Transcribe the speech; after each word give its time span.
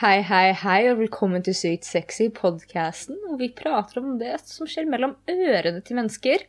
Hei, 0.00 0.22
hei, 0.24 0.52
hei, 0.56 0.78
og 0.88 1.00
velkommen 1.02 1.42
til 1.44 1.52
Sykt 1.56 1.84
sexy, 1.84 2.30
podkasten 2.32 3.18
hvor 3.26 3.36
vi 3.40 3.50
prater 3.52 4.00
om 4.00 4.14
det 4.20 4.38
som 4.48 4.68
skjer 4.68 4.86
mellom 4.88 5.12
ørene 5.28 5.82
til 5.84 5.98
mennesker 5.98 6.44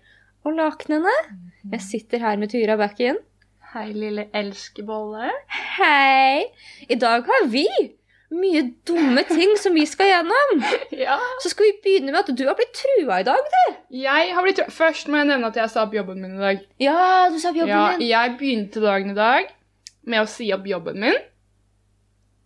og 0.48 0.56
lakenene. 0.56 1.12
Jeg 1.74 1.84
sitter 1.84 2.24
her 2.24 2.40
med 2.40 2.54
Tyra 2.54 2.78
Backen. 2.80 3.20
Hei, 3.74 3.90
lille 3.96 4.30
elskebolle. 4.36 5.28
Hei! 5.78 6.46
I 6.88 6.98
dag 7.00 7.28
har 7.28 7.50
vi 7.52 7.66
mye 8.32 8.62
dumme 8.88 9.26
ting 9.28 9.58
som 9.60 9.76
vi 9.76 9.84
skal 9.90 10.14
gjennom. 10.14 10.64
Ja. 11.02 11.18
Så 11.44 11.52
skal 11.52 11.68
vi 11.68 11.76
begynne 11.84 12.14
med 12.14 12.22
at 12.22 12.32
du 12.38 12.46
har 12.48 12.56
blitt 12.56 12.76
trua 12.78 13.20
i 13.20 13.28
dag, 13.28 13.52
du. 13.56 13.76
Jeg 14.04 14.32
har 14.36 14.46
blitt 14.48 14.62
trua. 14.62 14.72
Først 14.76 15.12
må 15.12 15.20
jeg 15.20 15.28
nevne 15.32 15.50
at 15.52 15.60
jeg 15.60 15.72
sa 15.74 15.84
opp 15.84 15.96
jobben 15.98 16.24
min 16.24 16.38
i 16.38 16.44
dag. 16.46 16.64
Ja, 16.84 17.28
du 17.32 17.36
sa 17.42 17.52
opp 17.52 17.60
jobben 17.60 17.74
Ja, 17.76 17.84
din. 17.98 18.08
jeg 18.14 18.38
begynte 18.40 18.84
dagen 18.84 19.12
i 19.12 19.18
dag 19.20 19.52
med 20.08 20.24
å 20.24 20.30
si 20.30 20.48
opp 20.56 20.64
jobben 20.72 21.00
min. 21.04 21.20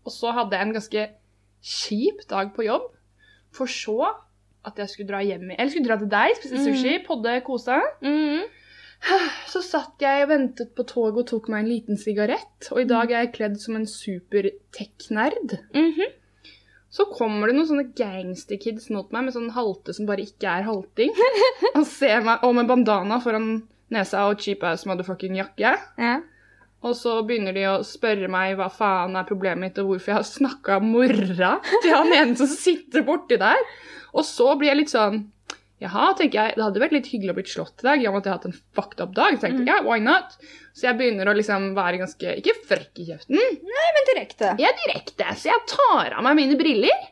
Og 0.06 0.14
så 0.14 0.34
hadde 0.36 0.58
jeg 0.58 0.68
en 0.68 0.76
ganske 0.76 1.08
kjip 1.66 2.26
dag 2.30 2.54
på 2.55 2.68
jobb. 2.68 2.92
For 3.55 3.72
så 3.72 4.12
at 4.66 4.80
jeg 4.82 4.91
skulle 4.91 5.12
dra 5.12 5.22
hjem 5.22 5.52
Eller 5.54 5.72
skulle 5.72 5.88
dra 5.88 5.98
til 6.02 6.09
deg, 6.12 6.36
spise 6.40 6.62
sushi, 6.66 7.00
podde, 7.05 7.38
kose. 7.46 7.77
Mm. 8.05 8.46
Så 9.52 9.62
satt 9.62 10.02
jeg 10.02 10.26
og 10.26 10.32
ventet 10.32 10.72
på 10.77 10.86
toget 10.90 11.22
og 11.23 11.30
tok 11.30 11.49
meg 11.54 11.63
en 11.63 11.72
liten 11.72 11.99
sigarett. 12.02 12.70
Og 12.72 12.82
i 12.82 12.90
dag 12.90 13.12
er 13.12 13.26
jeg 13.26 13.34
kledd 13.36 13.58
som 13.62 13.77
en 13.77 13.88
super-tech-nerd. 13.90 15.60
-hmm. 15.73 16.13
Så 16.90 17.05
kommer 17.12 17.48
det 17.48 17.55
noen 17.58 17.68
sånne 17.68 17.91
gangsterkids 17.98 18.90
mot 18.90 19.12
meg 19.12 19.26
med 19.26 19.34
sånn 19.34 19.49
halte 19.52 19.94
som 19.94 20.05
bare 20.05 20.24
ikke 20.24 20.48
er 20.48 20.63
halting. 20.63 21.12
Og 21.77 21.85
ser 21.85 22.24
meg, 22.24 22.40
og 22.44 22.55
med 22.55 22.68
bandana 22.68 23.20
foran 23.20 23.68
nesa 23.91 24.30
og 24.30 24.40
cheap 24.40 24.63
ass 24.63 24.85
motherfucking 24.85 25.35
jakke. 25.35 25.76
Ja. 25.98 26.22
Og 26.85 26.94
så 26.98 27.16
begynner 27.25 27.55
de 27.55 27.63
å 27.70 27.80
spørre 27.85 28.27
meg 28.30 28.55
hva 28.59 28.67
faen 28.70 29.16
er 29.17 29.26
problemet 29.26 29.63
mitt, 29.63 29.80
og 29.81 29.89
hvorfor 29.89 30.12
jeg 30.12 30.20
har 30.20 30.27
snakka 30.27 30.80
morra 30.85 31.55
til 31.81 31.93
han 31.95 32.12
ene 32.13 32.35
som 32.38 32.49
sitter 32.52 33.05
borti 33.07 33.39
der. 33.41 33.57
Og 34.13 34.26
så 34.27 34.52
blir 34.59 34.70
jeg 34.73 34.84
litt 34.84 34.93
sånn 34.93 35.23
Jaha, 35.84 36.13
tenker 36.15 36.40
jeg, 36.40 36.54
det 36.55 36.63
hadde 36.63 36.79
vært 36.79 36.93
litt 36.95 37.07
hyggelig 37.12 37.34
å 37.34 37.35
bli 37.35 37.43
slått 37.51 37.82
i 37.84 37.85
dag. 37.90 37.99
jeg 37.99 38.07
har 38.13 38.23
hatt 38.32 38.45
en 38.48 38.54
fucked 38.77 39.01
up 39.04 39.12
dag. 39.18 39.35
Tenkte 39.41 39.65
jeg, 39.68 39.84
why 39.84 39.98
not? 39.99 40.37
Så 40.71 40.85
jeg 40.87 40.95
begynner 41.01 41.27
å 41.27 41.34
liksom 41.35 41.73
være 41.76 41.99
ganske 41.99 42.37
Ikke 42.40 42.54
frekk 42.70 43.01
i 43.04 43.07
kjeften, 43.10 43.35
Nei, 43.35 43.90
Men 43.98 44.07
direkte. 44.13 44.54
jeg 44.62 44.70
er 44.70 44.79
direkte, 44.85 45.27
så 45.35 45.49
jeg 45.51 45.65
tar 45.73 46.15
av 46.15 46.23
meg 46.23 46.40
mine 46.40 46.55
briller, 46.60 47.04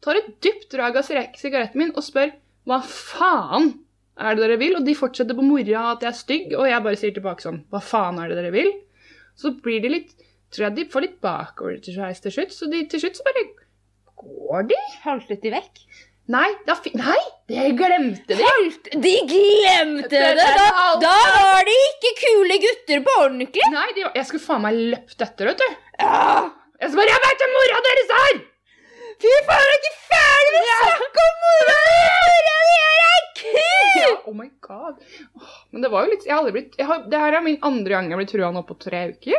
tar 0.00 0.16
et 0.16 0.32
dypt 0.40 0.70
drag 0.72 0.96
av 0.96 1.04
sigaretten 1.04 1.76
min 1.82 1.92
og 1.92 2.02
spør 2.08 2.32
hva 2.64 2.80
faen 2.88 3.74
er 4.14 4.36
det 4.36 4.44
dere 4.44 4.58
vil? 4.60 4.76
Og 4.78 4.86
de 4.86 4.94
fortsetter 4.98 5.36
på 5.36 5.46
mora 5.46 5.88
at 5.92 6.04
jeg 6.04 6.10
er 6.10 6.18
stygg, 6.18 6.52
og 6.58 6.68
jeg 6.70 6.84
bare 6.86 7.00
sier 7.00 7.14
tilbake 7.16 7.44
sånn 7.44 7.64
hva 7.72 7.80
faen 7.82 8.20
er 8.22 8.30
det 8.30 8.38
dere 8.42 8.54
vil? 8.54 8.70
Så 9.38 9.56
blir 9.64 9.82
de 9.82 9.90
litt 9.96 10.14
tror 10.54 10.68
jeg 10.68 10.76
de 10.78 10.88
får 10.90 11.06
litt 11.08 11.20
bakover 11.24 11.78
til 11.82 11.96
slutt, 11.98 12.54
så 12.54 12.70
de, 12.70 12.84
til 12.90 13.02
slutt 13.02 13.18
så 13.18 13.26
bare 13.26 13.44
går 14.24 14.68
de. 14.70 14.80
Haltet 15.04 15.42
de 15.42 15.52
vekk? 15.54 15.80
Nei, 16.32 16.46
da 16.64 16.78
nei, 16.96 17.18
det 17.52 17.64
glemte 17.76 18.32
de. 18.32 18.40
Halt! 18.40 18.88
De 18.96 19.14
glemte 19.28 20.08
det! 20.08 20.30
Da, 20.38 20.86
da 21.02 21.16
var 21.34 21.68
de 21.68 21.74
ikke 21.90 22.14
kule 22.22 22.56
gutter 22.62 23.04
på 23.04 23.16
ordentlig. 23.26 23.66
Nei, 23.74 23.90
de, 23.98 24.06
jeg 24.06 24.30
skulle 24.30 24.46
faen 24.46 24.64
meg 24.64 24.80
løpt 24.94 25.26
etter, 25.26 25.52
vet 25.52 25.60
du. 25.60 25.68
Ja. 26.00 26.46
Jeg 26.80 26.90
skal 26.90 27.02
bare, 27.02 27.12
jeg 27.12 27.24
vet 27.26 27.44
hvem 27.44 27.54
mora 27.58 27.84
deres 27.90 28.16
er! 28.22 28.42
Fy 29.20 29.36
faen, 29.50 29.68
er 29.68 29.78
ikke 29.82 29.94
ferdig 30.08 30.56
med 30.56 30.72
å 30.72 30.80
snakke 30.86 31.28
om 31.28 31.44
mora 31.44 31.78
di! 31.90 32.93
Ja, 33.44 34.08
oh 34.26 34.34
my 34.34 34.48
god. 34.64 34.96
Men 35.72 35.84
det 35.84 35.90
var 35.92 36.04
jo 36.06 36.10
litt 36.14 36.24
Jeg 36.26 36.32
har 36.34 36.40
aldri 36.42 36.52
blitt 36.56 36.78
jeg 36.80 36.86
har, 36.88 37.02
Det 37.10 37.18
her 37.20 37.36
er 37.38 37.44
min 37.44 37.58
andre 37.62 37.92
gang 37.94 38.08
jeg 38.10 38.18
blitt 38.20 38.32
trua 38.32 38.48
nå 38.54 38.62
på 38.66 38.76
tre 38.82 39.02
uker. 39.12 39.36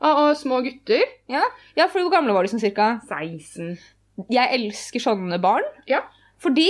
Av, 0.00 0.16
av 0.22 0.30
små 0.40 0.60
gutter. 0.64 1.02
Ja, 1.28 1.42
ja, 1.76 1.88
for 1.92 2.00
hvor 2.04 2.14
gamle 2.14 2.32
var 2.36 2.46
de 2.46 2.52
sånn 2.54 2.62
cirka? 2.62 2.94
16. 3.10 3.74
Jeg 4.32 4.54
elsker 4.56 5.02
sånne 5.04 5.38
barn. 5.42 5.66
Ja. 5.90 6.02
Fordi 6.40 6.68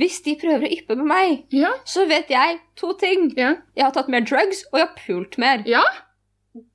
hvis 0.00 0.18
de 0.26 0.34
prøver 0.40 0.66
å 0.66 0.72
yppe 0.74 0.96
med 0.98 1.06
meg, 1.06 1.44
Ja. 1.54 1.70
så 1.86 2.04
vet 2.10 2.28
jeg 2.32 2.58
to 2.76 2.92
ting. 2.98 3.28
Ja. 3.38 3.54
Jeg 3.78 3.84
har 3.86 3.92
tatt 3.94 4.08
mer 4.10 4.24
drugs, 4.26 4.64
og 4.72 4.80
jeg 4.80 4.88
har 4.88 4.96
pult 5.06 5.38
mer. 5.38 5.62
ja. 5.70 5.84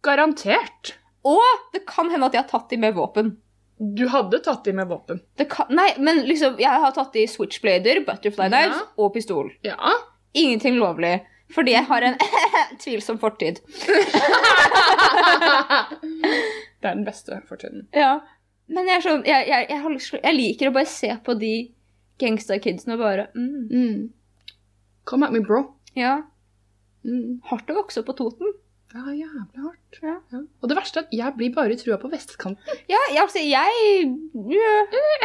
Garantert. 0.04 0.96
Og 1.28 1.44
det 1.74 1.86
kan 1.88 2.10
hende 2.12 2.26
at 2.30 2.34
jeg 2.36 2.44
har 2.46 2.50
tatt 2.52 2.70
de 2.72 2.78
med 2.80 2.96
våpen. 2.96 3.34
Du 3.80 4.08
hadde 4.12 4.40
tatt 4.44 4.64
de 4.68 4.74
med 4.76 4.88
våpen. 4.92 5.22
Kan, 5.50 5.70
nei, 5.72 5.94
men 6.04 6.24
liksom, 6.28 6.58
jeg 6.60 6.82
har 6.84 6.92
tatt 6.92 7.14
de 7.16 7.24
switchblader, 7.32 8.02
butterfly 8.08 8.50
knives 8.52 8.76
Ja. 8.76 8.88
og 9.00 9.14
pistol. 9.16 9.52
Ja. 9.64 9.94
Ingenting 10.36 10.76
lovlig. 10.82 11.22
Fordi 11.56 11.72
jeg 11.74 11.86
har 11.88 12.02
en 12.06 12.18
tvilsom 12.84 13.18
fortid. 13.22 13.62
det 16.82 16.88
er 16.90 16.94
den 16.96 17.06
beste 17.08 17.40
fortiden. 17.50 17.88
Ja. 17.96 18.20
Men 18.70 18.86
jeg, 18.92 19.02
sånn, 19.02 19.24
jeg, 19.26 19.48
jeg, 19.50 19.66
jeg 20.22 20.36
liker 20.36 20.70
å 20.70 20.76
bare 20.76 20.90
se 20.92 21.10
på 21.26 21.34
de 21.40 21.54
gangsterkidsene 22.22 22.98
og 22.98 23.02
bare 23.02 23.28
mm, 23.34 23.70
Mm. 23.72 24.10
Come 25.10 25.26
at 25.26 25.34
me, 25.34 25.40
bro. 25.42 25.64
Ja, 25.98 26.20
Mm. 27.00 27.40
hardt 27.48 27.70
å 27.72 27.78
vokse 27.78 28.02
opp 28.02 28.10
på 28.12 28.14
Toten. 28.20 28.50
Ja, 28.90 29.04
jævlig 29.14 29.62
hardt. 29.62 29.98
Ja. 30.02 30.16
Og 30.62 30.70
det 30.72 30.76
verste 30.80 31.00
er 31.02 31.06
at 31.06 31.12
jeg 31.14 31.34
blir 31.38 31.52
bare 31.54 31.76
trua 31.78 32.00
på 32.02 32.10
vestkanten. 32.10 32.80
Ja, 32.90 32.98
altså, 33.22 33.42
jeg 33.44 34.06
ja. 34.50 34.76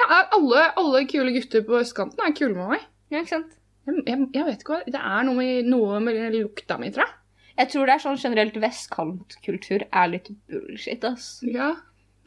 Er, 0.05 0.27
alle, 0.37 0.65
alle 0.77 1.05
kule 1.09 1.33
gutter 1.33 1.65
på 1.65 1.79
østkanten 1.81 2.21
er 2.21 2.35
kule 2.37 2.53
med 2.59 2.75
meg. 2.75 2.85
ja, 3.11 3.23
ikke 3.23 3.39
sant? 3.39 3.57
Jeg, 3.87 4.03
jeg, 4.09 4.27
jeg 4.35 4.45
vet 4.47 4.63
ikke 4.65 4.73
hva 4.73 4.81
Det 4.89 5.01
er 5.01 5.25
noe 5.29 5.37
med, 5.37 5.69
noe 5.69 6.01
med 6.05 6.37
lukta 6.37 6.77
mi, 6.81 6.91
tror 6.93 7.07
jeg. 7.07 7.17
Jeg 7.55 7.71
tror 7.71 7.87
det 7.87 7.95
er 7.95 8.03
sånn 8.03 8.19
generelt 8.19 8.57
vestkantkultur 8.59 9.85
er 9.87 10.09
litt 10.11 10.31
bullshit, 10.51 11.05
ass. 11.07 11.29
Ja, 11.47 11.71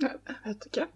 jeg 0.02 0.38
vet 0.46 0.68
ikke. 0.70 0.88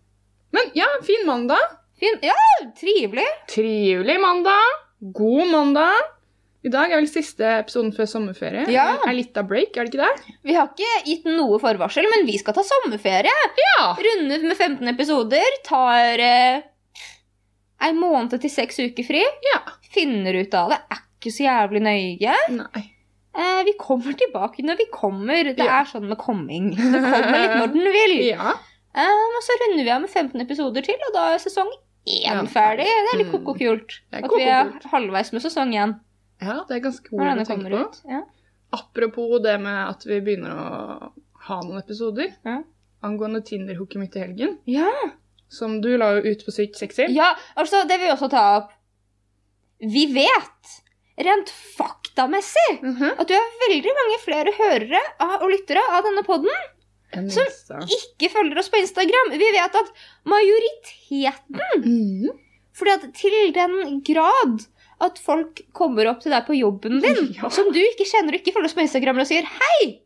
Men 0.56 0.72
ja, 0.78 0.88
fin 1.06 1.26
mandag. 1.28 1.78
Fin. 2.02 2.18
Ja, 2.26 2.38
trivelig. 2.80 3.28
Trivelig 3.52 4.18
mandag. 4.24 4.80
God 5.18 5.52
mandag. 5.52 6.16
I 6.64 6.70
dag 6.70 6.92
er 6.94 7.00
vel 7.02 7.08
siste 7.10 7.42
episoden 7.64 7.90
før 7.96 8.06
sommerferie. 8.06 8.68
Ja. 8.70 8.84
Er 9.08 9.16
litt 9.18 9.38
av 9.40 9.48
break, 9.50 9.74
er 9.82 9.88
det 9.88 9.96
ikke 9.96 10.06
det? 10.06 10.36
Vi 10.46 10.54
har 10.54 10.68
ikke 10.70 11.00
gitt 11.08 11.24
noe 11.26 11.58
forvarsel, 11.62 12.06
men 12.12 12.28
vi 12.28 12.36
skal 12.38 12.54
ta 12.54 12.62
sommerferie. 12.68 13.34
Ja. 13.64 13.88
Runde 13.98 14.38
med 14.46 14.58
15 14.60 14.92
episoder. 14.94 15.58
Tar 15.66 16.22
eh, 16.22 16.62
ei 17.82 17.92
måned 17.98 18.38
til 18.44 18.54
seks 18.54 18.78
uker 18.84 19.08
fri. 19.08 19.24
Ja. 19.50 19.62
Finner 19.92 20.38
ut 20.38 20.54
av 20.54 20.70
det. 20.76 20.78
Er 20.94 21.02
ikke 21.18 21.34
så 21.34 21.48
jævlig 21.48 21.82
nøye. 21.88 22.36
Nei. 22.60 22.84
Eh, 23.32 23.62
vi 23.66 23.74
kommer 23.80 24.14
tilbake 24.20 24.62
når 24.68 24.78
vi 24.84 24.86
kommer. 24.94 25.50
Det 25.56 25.66
Ja. 25.66 25.80
er 25.82 25.90
sånn 25.90 26.06
med 26.12 26.20
komming. 26.22 26.76
Det 26.78 27.02
kommer 27.02 27.40
litt 27.42 27.58
når 27.58 27.74
den 27.74 27.90
vil. 27.98 28.16
Ja. 28.36 28.54
Eh, 28.94 29.08
og 29.08 29.42
så 29.48 29.56
runder 29.64 29.86
vi 29.88 29.90
av 29.98 30.02
med 30.04 30.10
15 30.12 30.42
episoder 30.44 30.84
til, 30.86 30.98
og 31.08 31.14
da 31.16 31.30
er 31.34 31.40
sesong 31.40 31.70
én 32.06 32.48
ferdig. 32.52 32.86
Det 32.86 33.12
er 33.14 33.18
litt 33.22 33.32
Mm. 33.32 33.38
koko-kult. 33.40 33.98
Det 34.12 34.20
er 34.20 34.26
At 34.26 34.34
vi 34.36 34.44
er 34.52 34.90
halvveis 34.92 35.32
med 35.34 35.42
sesong 35.42 35.72
én. 35.74 35.94
Ja, 36.42 36.66
det 36.68 36.76
er 36.78 36.84
ganske 36.90 37.14
ord 37.14 37.22
å 37.42 37.46
tenke 37.48 37.70
på. 37.70 37.82
ut. 37.86 38.02
Ja. 38.10 38.22
Apropos 38.74 39.40
det 39.44 39.58
med 39.62 39.90
at 39.90 40.06
vi 40.08 40.20
begynner 40.22 40.52
å 40.56 41.12
ha 41.48 41.62
noen 41.62 41.82
episoder 41.82 42.34
Ja. 42.46 42.62
angående 43.04 43.42
Tinder-hooket 43.44 44.00
mitt 44.00 44.16
i 44.16 44.20
helgen, 44.20 44.58
Ja. 44.66 44.90
som 45.50 45.82
du 45.82 45.98
la 45.98 46.14
jo 46.20 46.22
ut 46.32 46.46
på 46.46 46.52
Sykt 46.52 46.76
sexy. 46.78 47.08
ja, 47.14 47.36
altså, 47.58 47.82
det 47.88 47.98
vil 48.00 48.08
vi 48.08 48.14
også 48.14 48.30
ta 48.30 48.58
opp. 48.58 48.72
Vi 49.82 50.06
vet, 50.14 50.78
rent 51.18 51.50
faktamessig, 51.78 52.82
Mhm. 52.82 53.20
at 53.20 53.28
du 53.28 53.34
har 53.34 53.50
veldig 53.70 53.92
mange 53.98 54.20
flere 54.24 54.52
hørere 54.54 55.02
av, 55.20 55.42
og 55.42 55.50
lyttere 55.52 55.82
av 55.92 56.04
denne 56.04 56.24
podden 56.24 57.30
som 57.30 57.44
ikke 57.82 58.30
følger 58.32 58.58
oss 58.58 58.70
på 58.70 58.80
Instagram. 58.80 59.32
Vi 59.32 59.52
vet 59.52 59.76
at 59.76 59.92
majoriteten 60.26 61.60
Mhm. 61.84 62.30
Fordi 62.74 62.92
at 62.94 63.14
til 63.14 63.52
den 63.54 64.02
grad 64.02 64.66
at 65.02 65.18
folk 65.20 65.62
kommer 65.74 66.08
opp 66.12 66.22
til 66.24 66.32
deg 66.36 66.46
på 66.48 66.56
jobben 66.60 67.02
din, 67.04 67.20
Ja. 67.42 67.50
som 67.50 67.72
du 67.74 67.80
ikke 67.82 68.06
kjenner 68.08 68.36
og 68.38 68.40
ikke 68.42 68.54
følger 68.56 68.76
på 68.78 68.86
Instagram, 68.86 69.20
og 69.24 69.28
sier 69.30 69.44
'hei, 69.50 70.00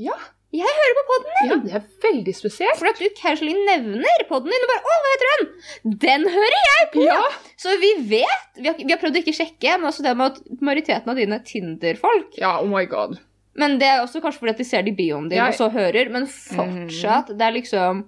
Ja. 0.00 0.16
jeg 0.52 0.66
hører 0.78 0.94
på 0.98 1.04
podden 1.10 1.48
ja, 1.50 1.56
det 1.64 1.72
er 1.78 1.84
veldig 2.02 2.34
spesielt. 2.34 2.76
For 2.80 2.88
at 2.90 2.98
du 2.98 3.06
casually 3.20 3.54
nevner 3.68 4.24
podden 4.28 4.50
din 4.50 4.64
og 4.66 4.70
bare 4.72 4.82
'Å, 4.82 4.96
hva 5.04 5.12
heter 5.14 5.30
den?' 5.32 5.98
Den 6.06 6.28
hører 6.34 6.60
jeg 6.66 6.90
på! 6.94 7.04
Ja. 7.06 7.22
Så 7.56 7.76
vi 7.80 7.92
vet 8.10 8.46
Vi 8.62 8.66
har, 8.68 8.74
vi 8.76 8.90
har 8.90 8.98
prøvd 8.98 9.16
å 9.16 9.22
ikke 9.22 9.36
sjekke, 9.38 9.78
men 9.78 9.86
også 9.92 10.02
det 10.02 10.16
med 10.16 10.32
at 10.32 10.60
majoriteten 10.60 11.08
av 11.08 11.16
dine 11.16 11.38
Tinder-folk 11.44 12.38
ja, 12.38 12.58
oh 12.60 12.66
my 12.66 12.84
god. 12.86 13.18
Men 13.56 13.78
det 13.78 13.86
er 13.88 14.00
også 14.02 14.20
kanskje 14.22 14.38
fordi 14.40 14.50
at 14.50 14.58
de 14.58 14.64
ser 14.64 14.82
det 14.82 14.92
i 14.92 14.96
bioen 14.96 15.28
din 15.28 15.38
Ja. 15.38 15.48
og 15.48 15.54
så 15.54 15.68
hører, 15.70 16.10
men 16.10 16.26
fortsatt, 16.26 17.28
det 17.36 17.42
er 17.46 17.52
liksom 17.60 18.04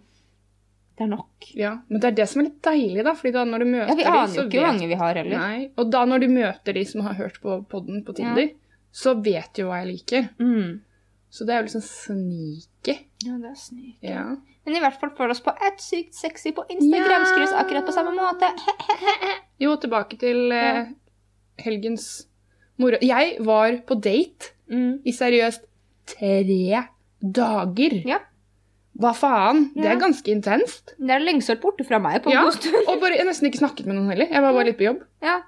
Det 1.02 1.08
er 1.08 1.10
nok. 1.16 1.48
Ja, 1.58 1.72
Men 1.88 2.00
det 2.00 2.08
er 2.12 2.16
det 2.20 2.28
som 2.30 2.40
er 2.42 2.46
litt 2.46 2.60
deilig, 2.62 3.02
da. 3.04 3.12
fordi 3.18 3.32
da 3.34 3.42
når 3.48 3.58
du 3.64 3.66
møter 3.72 3.90
Ja, 3.90 3.94
Vi 3.98 4.04
aner 4.06 4.30
så 4.30 4.38
jo 4.38 4.44
ikke 4.46 4.60
hvor 4.62 4.66
mange 4.70 4.88
vi 4.92 4.98
har 5.02 5.14
heller. 5.18 5.38
Nei, 5.42 5.66
Og 5.76 5.90
da 5.90 6.04
når 6.06 6.22
du 6.22 6.28
møter 6.30 6.72
de 6.78 6.84
som 6.86 7.00
har 7.08 7.14
hørt 7.18 7.40
på 7.42 7.58
podden 7.72 8.04
på 8.06 8.14
Tinder, 8.14 8.50
så 8.92 9.14
vet 9.24 9.50
du 9.58 9.64
hva 9.66 9.80
jeg 9.82 9.90
liker. 9.90 10.28
Mm. 10.38 10.80
Så 11.32 11.46
det 11.48 11.54
er 11.54 11.62
jo 11.62 11.66
liksom 11.70 11.84
sneaky. 11.88 12.94
Ja, 13.24 13.36
det 13.40 13.50
er 13.50 13.58
sneaky. 13.58 13.96
Ja. 14.04 14.24
Men 14.64 14.76
i 14.76 14.80
hvert 14.84 14.98
fall 15.00 15.10
følg 15.18 15.32
oss 15.34 15.40
på 15.42 15.50
ett 15.66 15.80
sykt 15.82 16.14
sexy 16.14 16.52
på 16.54 16.62
Instagram. 16.70 17.24
Ja. 17.24 17.30
Skrives 17.32 17.54
akkurat 17.58 17.86
på 17.88 17.94
samme 17.96 18.12
måte. 18.14 18.52
Jo, 19.62 19.76
tilbake 19.80 20.18
til 20.20 20.52
eh, 20.54 20.86
helgens 21.64 22.26
moro. 22.78 22.98
Jeg 23.02 23.36
var 23.46 23.80
på 23.88 23.98
date 24.02 24.52
Mm. 24.72 25.02
i 25.04 25.12
seriøst 25.12 25.66
tre 26.06 26.84
dager. 27.20 27.96
Ja. 28.08 28.18
Hva 29.02 29.10
faen? 29.18 29.64
Det 29.74 29.86
er 29.90 29.96
ganske 30.00 30.30
intenst. 30.30 30.92
Det 30.98 31.10
er 31.10 31.22
lengst 31.24 31.50
vært 31.50 31.62
borte 31.64 31.84
fra 31.88 31.98
meg 32.02 32.20
på 32.22 32.30
en 32.30 32.36
Ja. 32.38 32.42
god 32.46 32.54
stund. 32.58 32.76
Og 32.88 33.00
bare, 33.02 33.16
jeg 33.18 33.26
nesten 33.26 33.48
ikke 33.50 33.58
snakket 33.62 33.86
med 33.88 33.96
noen 33.98 34.10
heller. 34.12 34.28
Jeg 34.30 34.42
var 34.44 34.52
bare 34.54 34.68
litt 34.70 34.78
på 34.78 34.86
jobb. 34.86 35.02
Ja. 35.22 35.40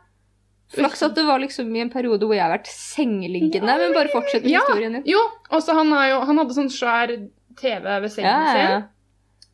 Flaks 0.75 1.03
at 1.07 1.15
det 1.15 1.25
var 1.29 1.39
liksom 1.39 1.69
i 1.77 1.81
en 1.85 1.91
periode 1.93 2.25
hvor 2.27 2.35
jeg 2.35 2.43
har 2.43 2.51
vært 2.57 2.67
sengeliggende. 2.73 3.77
men 3.79 3.93
bare 3.95 4.09
fortsett 4.11 4.43
med 4.43 4.51
Ja. 4.51 4.61
historien 4.67 4.93
din. 4.99 5.03
Jo, 5.07 5.21
og 5.51 5.63
så 5.63 5.75
han, 5.77 5.87
jo, 6.11 6.21
han 6.27 6.39
hadde 6.39 6.57
sånn 6.57 6.71
svær 6.73 7.13
TV 7.57 8.01
ved 8.01 8.11
sengen 8.11 8.31
Ja, 8.31 8.55
ja, 8.55 8.59
ja. 8.59 8.81
sin. 8.81 8.89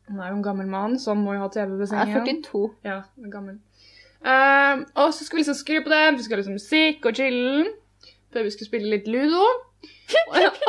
Han 0.09 0.19
er 0.19 0.29
jo 0.31 0.35
en 0.39 0.43
gammel 0.43 0.67
mann, 0.67 0.95
så 0.97 1.13
han 1.13 1.23
må 1.23 1.33
jo 1.35 1.39
ha 1.45 1.47
TV 1.49 1.77
ved 1.77 1.87
Jeg 1.91 2.15
er 2.15 2.25
42. 2.25 2.71
Ja, 2.83 3.01
gammel. 3.29 3.59
Uh, 4.25 4.83
og 5.01 5.13
så 5.13 5.23
skulle 5.25 5.41
vi 5.41 5.45
liksom 5.45 5.57
skru 5.61 5.81
på 5.83 5.89
det, 5.89 6.01
vi 6.17 6.23
skulle 6.23 6.37
ha 6.37 6.43
liksom 6.43 6.57
musikk 6.59 7.05
og 7.05 7.13
chillen. 7.15 7.67
Før 8.33 8.43
vi 8.43 8.51
skulle 8.53 8.67
spille 8.69 8.89
litt 8.89 9.07
ludo. 9.07 9.45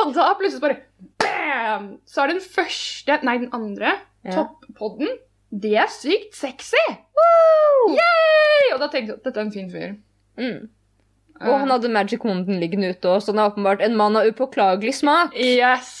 Og, 0.03 0.13
da 0.15 0.29
plutselig 0.39 0.61
bare 0.63 0.79
bam! 1.21 1.89
Så 2.07 2.23
er 2.23 2.33
den 2.33 2.41
første, 2.43 3.19
nei 3.23 3.37
den 3.43 3.51
andre, 3.55 3.97
Ja. 4.23 4.31
toppodden. 4.37 5.09
Det 5.51 5.75
er 5.77 5.89
sykt 5.91 6.33
sexy! 6.35 6.85
Yay! 7.91 8.71
Og 8.73 8.79
da 8.81 8.87
tenkte 8.87 9.13
jeg 9.13 9.19
at 9.19 9.27
dette 9.27 9.39
er 9.39 9.45
en 9.45 9.51
fin 9.53 9.69
fyr. 9.71 9.93
Mm. 10.39 10.69
Og 11.43 11.59
han 11.59 11.73
hadde 11.73 11.91
Magic 11.91 12.23
wonden 12.25 12.61
liggende 12.61 12.93
ute 12.93 13.11
òg, 13.11 13.21
så 13.21 13.33
han 13.33 13.41
er 13.43 13.51
åpenbart 13.51 13.83
en 13.83 13.97
mann 13.99 14.17
av 14.17 14.29
upåklagelig 14.31 14.95
smak. 15.01 15.35
Yes! 15.37 15.93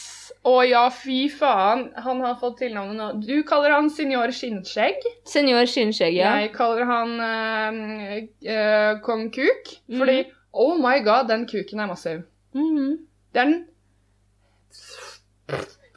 Å 0.43 0.57
ja, 0.67 0.81
fy 0.91 1.29
faen. 1.31 1.85
Han 2.03 2.19
har 2.23 2.35
fått 2.39 2.57
tilnavnet 2.59 2.97
nå. 2.99 3.05
Du 3.23 3.45
kaller 3.47 3.71
han 3.77 3.87
senior 3.93 4.31
skinnskjegg. 4.35 5.05
Senior 5.29 5.69
skinnskjegg, 5.71 6.17
ja. 6.19 6.33
Jeg 6.43 6.51
kaller 6.55 6.83
han 6.89 7.13
uh, 7.15 8.17
uh, 8.49 8.89
kong 9.05 9.29
kuk. 9.31 9.71
Fordi 9.87 9.99
Fordi 10.01 10.17
oh 10.53 10.75
my 10.81 10.97
god, 11.05 11.29
den 11.31 11.45
kuken 11.47 11.79
er 11.79 11.87
massiv. 11.93 12.25
Det 12.53 13.41
er 13.41 13.49
den 13.49 13.55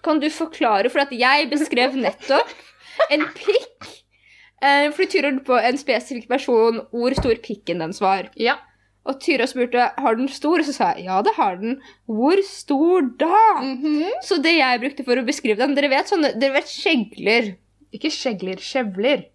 Kan 0.06 0.20
du 0.22 0.28
forklare, 0.30 0.90
for 0.92 1.02
at 1.02 1.12
jeg 1.14 1.48
beskrev 1.50 1.96
nettopp 1.98 2.52
en 3.12 3.26
pikk 3.36 3.88
eh, 4.62 4.86
fordi 4.94 5.08
Tyra 5.12 5.32
lurte 5.32 5.44
på 5.50 5.58
en 5.58 5.78
spesifikk 5.80 6.28
person 6.30 6.80
hvor 6.94 7.14
stor 7.18 7.36
pikken 7.44 7.82
dens 7.84 8.00
var. 8.00 8.30
Ja. 8.40 8.56
Og 9.06 9.20
Tyra 9.22 9.46
spurte 9.46 9.84
har 9.94 10.16
den 10.18 10.26
stor, 10.32 10.58
og 10.62 10.66
så 10.66 10.72
sa 10.74 10.88
jeg 10.96 11.06
ja, 11.06 11.20
det 11.22 11.34
har 11.36 11.58
den. 11.60 11.76
Hvor 12.10 12.40
stor 12.46 13.06
da? 13.20 13.38
Mhm. 13.62 14.16
Så 14.26 14.40
det 14.42 14.56
jeg 14.56 14.82
brukte 14.82 15.06
for 15.06 15.20
å 15.20 15.26
beskrive 15.26 15.60
den 15.62 15.76
Dere 15.78 15.92
vet 15.92 16.10
sånne, 16.10 16.32
dere 16.40 16.56
vet 16.58 16.70
skjegler. 16.72 17.52
Ikke 17.94 18.10
skjegler, 18.10 18.58
skjevler. 18.62 19.28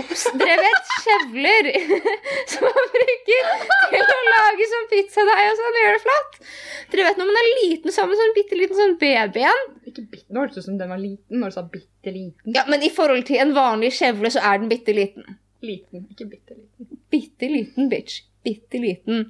Ops, 0.00 0.22
dere 0.40 0.56
vet 0.64 0.92
skjevler 1.02 1.68
som 2.52 2.64
man 2.68 2.86
bruker 2.94 3.50
til 3.92 4.12
å 4.14 4.20
lage 4.32 4.68
sånn 4.72 4.86
pizzadeig 4.92 5.42
og 5.50 5.58
sånn, 5.60 5.78
gjør 5.82 5.96
det 5.98 6.02
flatt. 6.06 6.38
Dere 6.92 7.06
vet 7.08 7.20
når 7.20 7.28
man 7.30 7.40
er 7.42 7.48
liten 7.62 7.94
sammen 7.96 8.18
sånn 8.20 8.34
bitte 8.36 8.58
liten 8.60 8.78
sånn 8.78 8.96
babyen. 9.02 9.64
Ikke 9.88 10.04
bitte, 10.06 10.26
Nå 10.32 10.44
hørtes 10.44 10.56
det 10.60 10.64
ut 10.64 10.68
som 10.70 10.78
den 10.80 10.92
var 10.94 11.02
liten 11.02 11.42
når 11.42 11.52
du 11.52 11.56
sa 11.58 11.64
bitte 11.74 12.14
liten. 12.14 12.54
Ja, 12.56 12.64
men 12.70 12.84
i 12.86 12.92
forhold 12.92 13.26
til 13.28 13.42
en 13.44 13.52
vanlig 13.56 13.92
kjevle, 13.98 14.30
så 14.32 14.40
er 14.52 14.62
den 14.62 14.70
bitte 14.72 14.94
liten. 14.96 15.36
Liten, 15.62 16.06
ikke 16.10 16.26
bitte 16.32 16.56
liten. 16.56 16.88
Bitte 17.12 17.50
liten, 17.52 17.90
bitch. 17.92 18.22
Bitte 18.42 18.80
liten. 18.82 19.28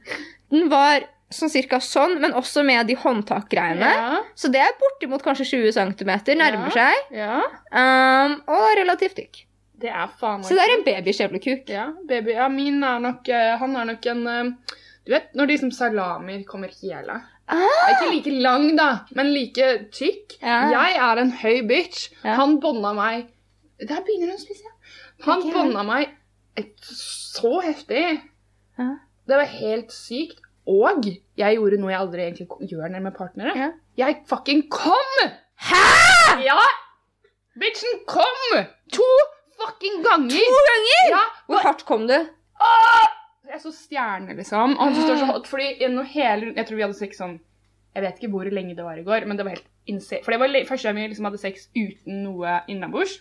Den 0.52 0.70
var 0.72 1.04
sånn 1.32 1.48
cirka 1.52 1.78
sånn, 1.80 2.18
men 2.20 2.34
også 2.36 2.62
med 2.64 2.86
de 2.88 2.94
håndtakgreiene. 3.00 3.88
Ja. 3.96 4.18
Så 4.36 4.50
det 4.52 4.60
er 4.60 4.74
bortimot 4.80 5.22
kanskje 5.24 5.46
20 5.48 5.72
cm, 5.76 6.12
nærmer 6.38 6.68
Ja. 6.68 6.74
seg. 6.76 7.14
ja. 7.16 7.38
Um, 7.72 8.34
og 8.52 8.66
relativt 8.78 9.16
tykk. 9.16 9.42
Det 9.82 9.90
er 9.90 10.10
faen 10.20 10.40
meg 10.40 10.46
Så 10.48 10.54
det 10.58 10.62
er 10.64 10.72
en 10.76 10.84
babyskjevlekuk. 10.86 11.68
Ja, 11.74 11.88
baby. 12.08 12.36
Ja, 12.36 12.48
min 12.52 12.82
er 12.86 13.00
nok 13.02 13.28
eh, 13.28 13.56
Han 13.58 13.76
er 13.76 13.88
nok 13.92 14.06
en 14.12 14.22
eh, 14.30 14.76
Du 15.06 15.10
vet 15.14 15.32
når 15.38 15.50
de 15.50 15.56
som 15.64 15.72
salamer 15.74 16.44
kommer 16.48 16.70
hele? 16.80 17.18
Ah! 17.52 17.88
Ikke 17.90 18.10
like 18.14 18.30
lang, 18.44 18.68
da, 18.78 18.90
men 19.18 19.32
like 19.34 19.66
tykk. 19.92 20.36
Ja. 20.40 20.60
Jeg 20.70 20.94
er 21.02 21.20
en 21.20 21.32
høy 21.42 21.58
bitch. 21.68 22.06
Ja. 22.22 22.36
Han 22.38 22.60
bånda 22.62 22.94
meg 22.96 23.26
Der 23.82 24.04
begynner 24.06 24.30
hun 24.30 24.38
å 24.38 24.44
spise. 24.44 24.70
Han 25.26 25.42
Ok. 25.42 25.50
bånda 25.52 25.82
meg 25.84 26.14
et- 26.56 26.86
så 26.86 27.58
heftig. 27.64 28.04
Ja. 28.78 28.88
Det 29.26 29.36
var 29.42 29.50
helt 29.58 29.90
sykt. 29.92 30.38
Og 30.70 31.04
jeg 31.36 31.56
gjorde 31.58 31.80
noe 31.82 31.90
jeg 31.90 31.98
aldri 31.98 32.22
egentlig 32.22 32.46
gjør 32.70 33.00
med 33.02 33.14
partnere. 33.16 33.52
Ja. 33.58 33.70
Jeg 33.98 34.22
fucking 34.30 34.68
kom! 34.70 35.30
Hæ?! 35.58 35.82
Ja! 36.46 36.60
Bitchen 37.58 37.98
kom! 38.06 38.64
To 38.94 39.08
fucking 39.62 40.02
ganger! 40.04 40.36
To 40.42 40.60
ganger?! 40.68 41.08
Ja, 41.14 41.22
Hvor 41.48 41.62
hardt 41.66 41.84
kom 41.88 42.06
du? 42.10 42.18
Jeg 43.52 43.60
så 43.60 43.72
stjerne, 43.74 44.36
liksom. 44.38 44.76
Og 44.78 44.84
han 44.86 44.94
syntes 44.94 45.08
det 45.10 45.14
var 45.16 45.20
så 45.26 45.32
hot, 45.32 45.48
fordi 45.50 45.66
gjennom 45.82 46.06
hele 46.08 46.52
Jeg 46.56 46.66
tror 46.68 46.78
vi 46.78 46.84
hadde 46.86 46.96
sex 46.96 47.18
sånn 47.20 47.34
Jeg 47.94 48.04
vet 48.06 48.20
ikke 48.22 48.30
hvor 48.32 48.48
lenge 48.48 48.76
det 48.78 48.84
var 48.86 48.96
i 49.00 49.04
går, 49.04 49.26
men 49.28 49.36
det 49.36 49.44
var 49.44 49.56
helt 49.58 49.68
insane. 49.90 50.22
For 50.24 50.32
det 50.32 50.38
var 50.40 50.54
første 50.68 50.88
gang 50.88 50.96
vi 50.96 51.08
liksom 51.10 51.26
hadde 51.28 51.40
sex 51.42 51.66
uten 51.76 52.22
noe 52.24 52.54
innabords. 52.72 53.18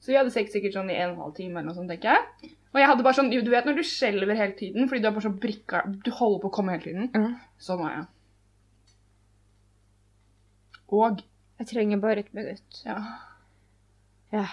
Så 0.00 0.12
vi 0.12 0.18
hadde 0.20 0.30
sex 0.32 0.52
sikkert 0.54 0.76
sånn 0.76 0.92
i 0.92 0.96
en 1.00 1.10
og 1.10 1.16
en 1.16 1.22
halv 1.24 1.34
time 1.40 1.58
eller 1.58 1.70
noe 1.72 1.76
sånt, 1.76 1.90
tenker 1.90 2.14
jeg. 2.14 2.52
Og 2.70 2.78
jeg 2.78 2.86
hadde 2.92 3.02
bare 3.02 3.18
sånn 3.18 3.32
Du 3.34 3.50
vet 3.50 3.66
når 3.66 3.80
du 3.80 3.82
skjelver 3.82 4.36
hele 4.38 4.54
tiden 4.60 4.86
fordi 4.86 5.02
du 5.02 5.08
er 5.10 5.16
bare 5.16 5.26
så 5.26 5.32
brikka 5.42 5.80
Du 6.06 6.12
holder 6.14 6.44
på 6.44 6.50
å 6.52 6.54
komme 6.54 6.76
hele 6.76 6.84
tiden. 6.86 7.10
Mm. 7.16 7.34
Sånn 7.58 7.80
var 7.82 7.96
jeg. 7.96 8.06
Og 11.00 11.20
Jeg 11.60 11.66
trenger 11.74 11.98
bare 12.00 12.22
et 12.22 12.30
minutt. 12.34 12.82
ja. 12.86 13.00
Ja. 14.32 14.46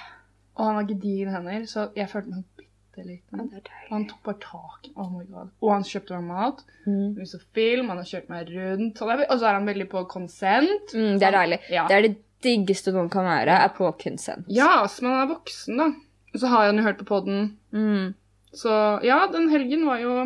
Og 0.57 0.65
han 0.65 0.75
har 0.79 0.87
gedigne 0.89 1.33
hender, 1.35 1.65
så 1.69 1.87
jeg 1.95 2.09
følte 2.09 2.33
meg 2.33 2.43
bitte 2.57 3.03
liten. 3.05 3.43
Han 3.91 4.05
tok 4.09 4.23
bare 4.25 4.39
tak 4.41 4.87
Oh 4.97 5.09
my 5.13 5.23
god. 5.29 5.51
Og 5.61 5.69
han 5.75 5.83
kjøpte 5.85 6.17
meg 6.17 6.31
mat. 6.31 6.63
Mm. 6.87 7.11
Vi 7.19 7.27
så 7.29 7.39
film, 7.53 7.89
han 7.93 8.01
har 8.01 8.07
kjørt 8.09 8.29
meg 8.33 8.49
rundt. 8.55 9.01
Og 9.05 9.35
så 9.37 9.45
er 9.51 9.53
han 9.59 9.67
veldig 9.69 9.87
på 9.91 10.01
konsent. 10.09 10.95
Mm, 10.97 11.19
det 11.21 11.27
er 11.29 11.37
deilig. 11.37 11.59
Ja. 11.69 11.85
Det 11.89 11.97
er 11.99 12.07
det 12.07 12.15
diggeste 12.45 12.93
noen 12.93 13.09
kan 13.13 13.25
være, 13.25 13.53
er 13.65 13.71
på 13.77 13.91
konsent. 14.01 14.45
ja, 14.53 14.83
så 14.89 15.05
man 15.05 15.19
er 15.21 15.29
voksen, 15.35 15.77
da. 15.77 15.87
Og 16.33 16.41
så 16.41 16.49
har 16.51 16.67
han 16.67 16.77
jo 16.81 16.83
hørt 16.85 16.99
på 17.01 17.07
poden. 17.09 17.57
Mm. 17.73 18.11
Så 18.53 18.73
ja, 19.05 19.23
den 19.33 19.49
helgen 19.53 19.85
var 19.85 20.01
jo 20.01 20.17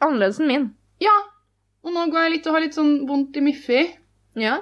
Annerledes 0.00 0.38
enn 0.40 0.46
min. 0.50 0.66
Ja. 1.02 1.14
Og 1.86 1.94
nå 1.94 2.04
går 2.12 2.26
jeg 2.26 2.32
litt 2.36 2.46
og 2.50 2.54
har 2.56 2.62
litt 2.64 2.76
sånn 2.76 2.92
vondt 3.08 3.36
i 3.38 3.42
Miffi, 3.42 3.80
Ja. 4.38 4.58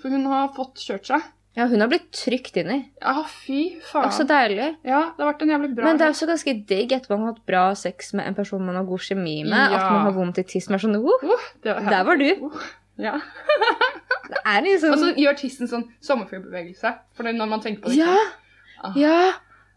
for 0.00 0.10
hun 0.10 0.24
har 0.26 0.48
fått 0.56 0.80
kjørt 0.82 1.06
seg. 1.10 1.22
Ja, 1.58 1.66
hun 1.66 1.80
har 1.82 1.88
blitt 1.90 2.08
trygt 2.14 2.56
inn 2.60 2.70
i. 2.70 2.78
Ja, 3.02 3.24
fy 3.26 3.60
faen. 3.82 4.06
Også 4.06 4.24
deilig. 4.28 4.68
Ja, 4.86 5.00
det 5.16 5.24
har 5.24 5.32
vært 5.32 5.42
en 5.42 5.50
jævlig 5.54 5.70
bra 5.74 5.84
Men 5.88 5.98
det 5.98 6.06
er 6.06 6.12
også 6.14 6.28
ganske 6.30 6.54
digg 6.70 6.92
etter 6.94 7.10
man 7.14 7.24
har 7.24 7.32
hatt 7.34 7.46
bra 7.50 7.64
sex 7.78 8.12
med 8.14 8.28
en 8.30 8.36
person 8.38 8.62
man 8.64 8.78
har 8.78 8.86
god 8.86 9.02
kjemi 9.02 9.40
med, 9.44 9.56
Ja. 9.58 9.80
at 9.80 9.90
man 9.90 10.04
har 10.06 10.14
vondt 10.14 10.38
i 10.38 10.44
tissen. 10.46 10.74
Er 10.74 10.78
sånn, 10.82 10.94
uh, 10.96 11.26
Uh, 11.26 11.48
det 11.64 11.74
var 11.74 11.90
der 11.90 12.04
var 12.04 12.16
du. 12.16 12.30
Uh, 12.46 12.60
ja. 12.98 13.16
Det 14.30 14.38
er 14.46 14.60
liksom 14.62 14.92
Og 14.94 14.98
så 15.00 15.08
gjør 15.18 15.34
tissen 15.40 15.66
sånn 15.66 15.88
sommerfuglbevegelse. 16.06 16.92
For 17.18 17.26
det 17.26 17.32
er 17.34 17.38
når 17.40 17.48
man 17.50 17.62
tenker 17.64 17.82
på 17.82 17.90
det. 17.90 17.96
Ja! 17.98 18.14
Ah. 18.86 18.92
Ja! 18.94 19.32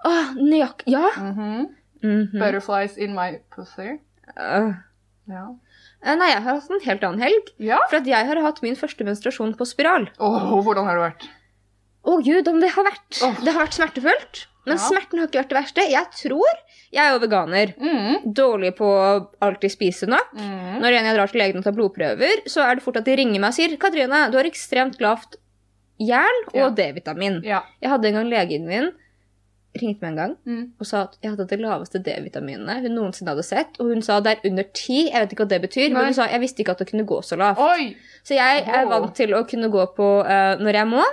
Ah, 0.05 0.33
nøyak... 0.37 0.83
Ja! 0.85 1.07
Mhm. 1.17 1.71
Mhm. 2.03 2.37
Butterflies 2.37 2.97
in 3.01 3.15
my 3.17 3.39
pussy. 3.55 3.95
Uh. 4.37 4.75
Ja. 5.25 5.47
Eh, 6.03 6.15
Nei, 6.19 6.29
jeg 6.35 6.43
har 6.43 6.59
hatt 6.59 6.69
en 6.69 6.83
helt 6.85 7.03
annen 7.07 7.23
helg. 7.23 7.49
Ja. 7.57 7.79
For 7.89 7.97
at 8.01 8.07
jeg 8.11 8.27
har 8.29 8.41
hatt 8.45 8.61
min 8.61 8.75
første 8.77 9.07
menstruasjon 9.07 9.55
på 9.57 9.65
spiral. 9.65 10.09
Åh, 10.19 10.51
hvordan 10.61 10.85
har 10.85 10.99
det 10.99 11.05
vært? 11.07 11.27
Å 12.05 12.17
gud, 12.23 12.47
om 12.51 12.59
det 12.59 12.69
har 12.75 12.83
vært. 12.83 13.21
Oh. 13.23 13.37
Det 13.43 13.53
har 13.53 13.65
vært 13.65 13.77
smertefullt. 13.79 14.45
Men 14.65 14.77
Ja. 14.77 14.83
smerten 14.83 15.19
har 15.19 15.27
ikke 15.27 15.41
vært 15.43 15.49
det 15.49 15.57
verste. 15.59 15.89
Jeg 15.91 16.05
tror 16.11 16.59
Jeg 16.93 17.01
er 17.09 17.13
jo 17.17 17.19
veganer. 17.27 17.73
Mm. 17.81 18.33
Dårlig 18.37 18.75
på 18.77 18.85
å 18.85 19.27
alltid 19.41 19.71
spise 19.71 20.05
nok. 20.07 20.27
Mm. 20.37 20.79
Når 20.79 20.91
jeg 20.93 21.15
drar 21.15 21.27
til 21.31 21.39
legen 21.41 21.57
og 21.57 21.63
tar 21.63 21.71
blodprøver, 21.73 22.43
så 22.45 22.61
er 22.69 22.75
det 22.75 22.83
fort 22.83 22.97
at 22.97 23.05
de 23.05 23.15
ringer 23.15 23.39
meg 23.41 23.47
og 23.49 23.53
sier 23.55 23.77
Katrine, 23.81 24.29
du 24.29 24.37
har 24.37 24.45
ekstremt 24.45 24.99
lavt 25.01 25.37
jern 25.99 26.43
og 26.53 26.55
Ja. 26.55 26.69
D-vitamin. 26.69 27.41
Ja. 27.43 27.63
Jeg 27.81 27.89
hadde 27.89 28.05
en 28.05 28.13
gang 28.13 28.29
legen 28.29 28.67
min 28.67 28.91
ringte 29.75 30.01
meg 30.03 30.11
en 30.11 30.15
gang 30.15 30.37
Mm. 30.45 30.71
og 30.79 30.85
sa 30.85 31.01
at 31.03 31.17
jeg 31.23 31.31
hadde 31.31 31.47
det 31.47 31.59
laveste 31.59 31.97
D-vitaminet 32.03 32.81
hun 32.83 32.93
noensinne 32.93 33.29
hadde 33.33 33.43
sett. 33.43 33.75
Og 33.79 33.87
hun 33.89 34.01
sa 34.03 34.19
det 34.19 34.37
er 34.37 34.49
under 34.49 34.63
ti. 34.71 35.09
Jeg 35.09 35.13
vet 35.19 35.31
ikke 35.33 35.45
hva 35.45 35.49
det 35.49 35.61
betyr, 35.63 35.89
Nei. 35.89 35.93
men 35.97 36.05
hun 36.05 36.13
sa 36.13 36.27
jeg 36.27 36.41
visste 36.41 36.59
ikke 36.63 36.71
at 36.71 36.77
det 36.77 36.91
kunne 36.91 37.07
gå 37.07 37.17
så 37.23 37.35
lavt. 37.35 37.57
Oi! 37.57 37.95
Så 38.23 38.35
jeg 38.37 38.67
er 38.67 38.85
vant 38.85 39.15
til 39.15 39.29
å 39.33 39.41
kunne 39.49 39.71
gå 39.71 39.95
på, 39.95 40.19
uh, 40.25 40.55
når 40.61 40.73
jeg 40.73 40.87
må, 40.87 41.03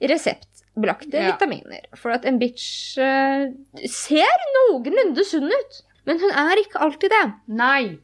reseptbelagte 0.00 1.16
Ja. 1.16 1.32
vitaminer. 1.32 1.86
For 1.96 2.10
at 2.12 2.24
en 2.28 2.38
bitch 2.38 2.98
uh, 2.98 3.46
ser 3.88 4.42
noenlunde 4.56 5.24
sunn 5.24 5.48
ut. 5.52 5.82
Men 6.06 6.20
hun 6.20 6.30
er 6.30 6.60
ikke 6.62 6.78
alltid 6.84 7.10
det. 7.10 7.24
Nei. 7.48 7.98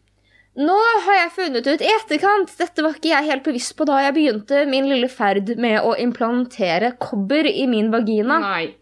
Nå 0.59 0.75
har 1.07 1.15
jeg 1.17 1.31
funnet 1.33 1.65
ut 1.67 1.81
i 1.81 1.89
etterkant 1.89 2.51
Dette 2.59 2.83
var 2.85 2.93
ikke 2.99 3.09
jeg 3.09 3.25
helt 3.25 3.45
bevisst 3.47 3.73
på 3.79 3.87
da 3.89 4.03
jeg 4.05 4.13
begynte 4.19 4.67
min 4.69 4.85
lille 4.91 5.09
ferd 5.09 5.49
med 5.57 5.79
å 5.81 5.95
implantere 5.97 6.91
kobber 7.01 7.47
i 7.49 7.65
min 7.71 7.89
vagina. 7.95 8.37
Nei. 8.43 8.75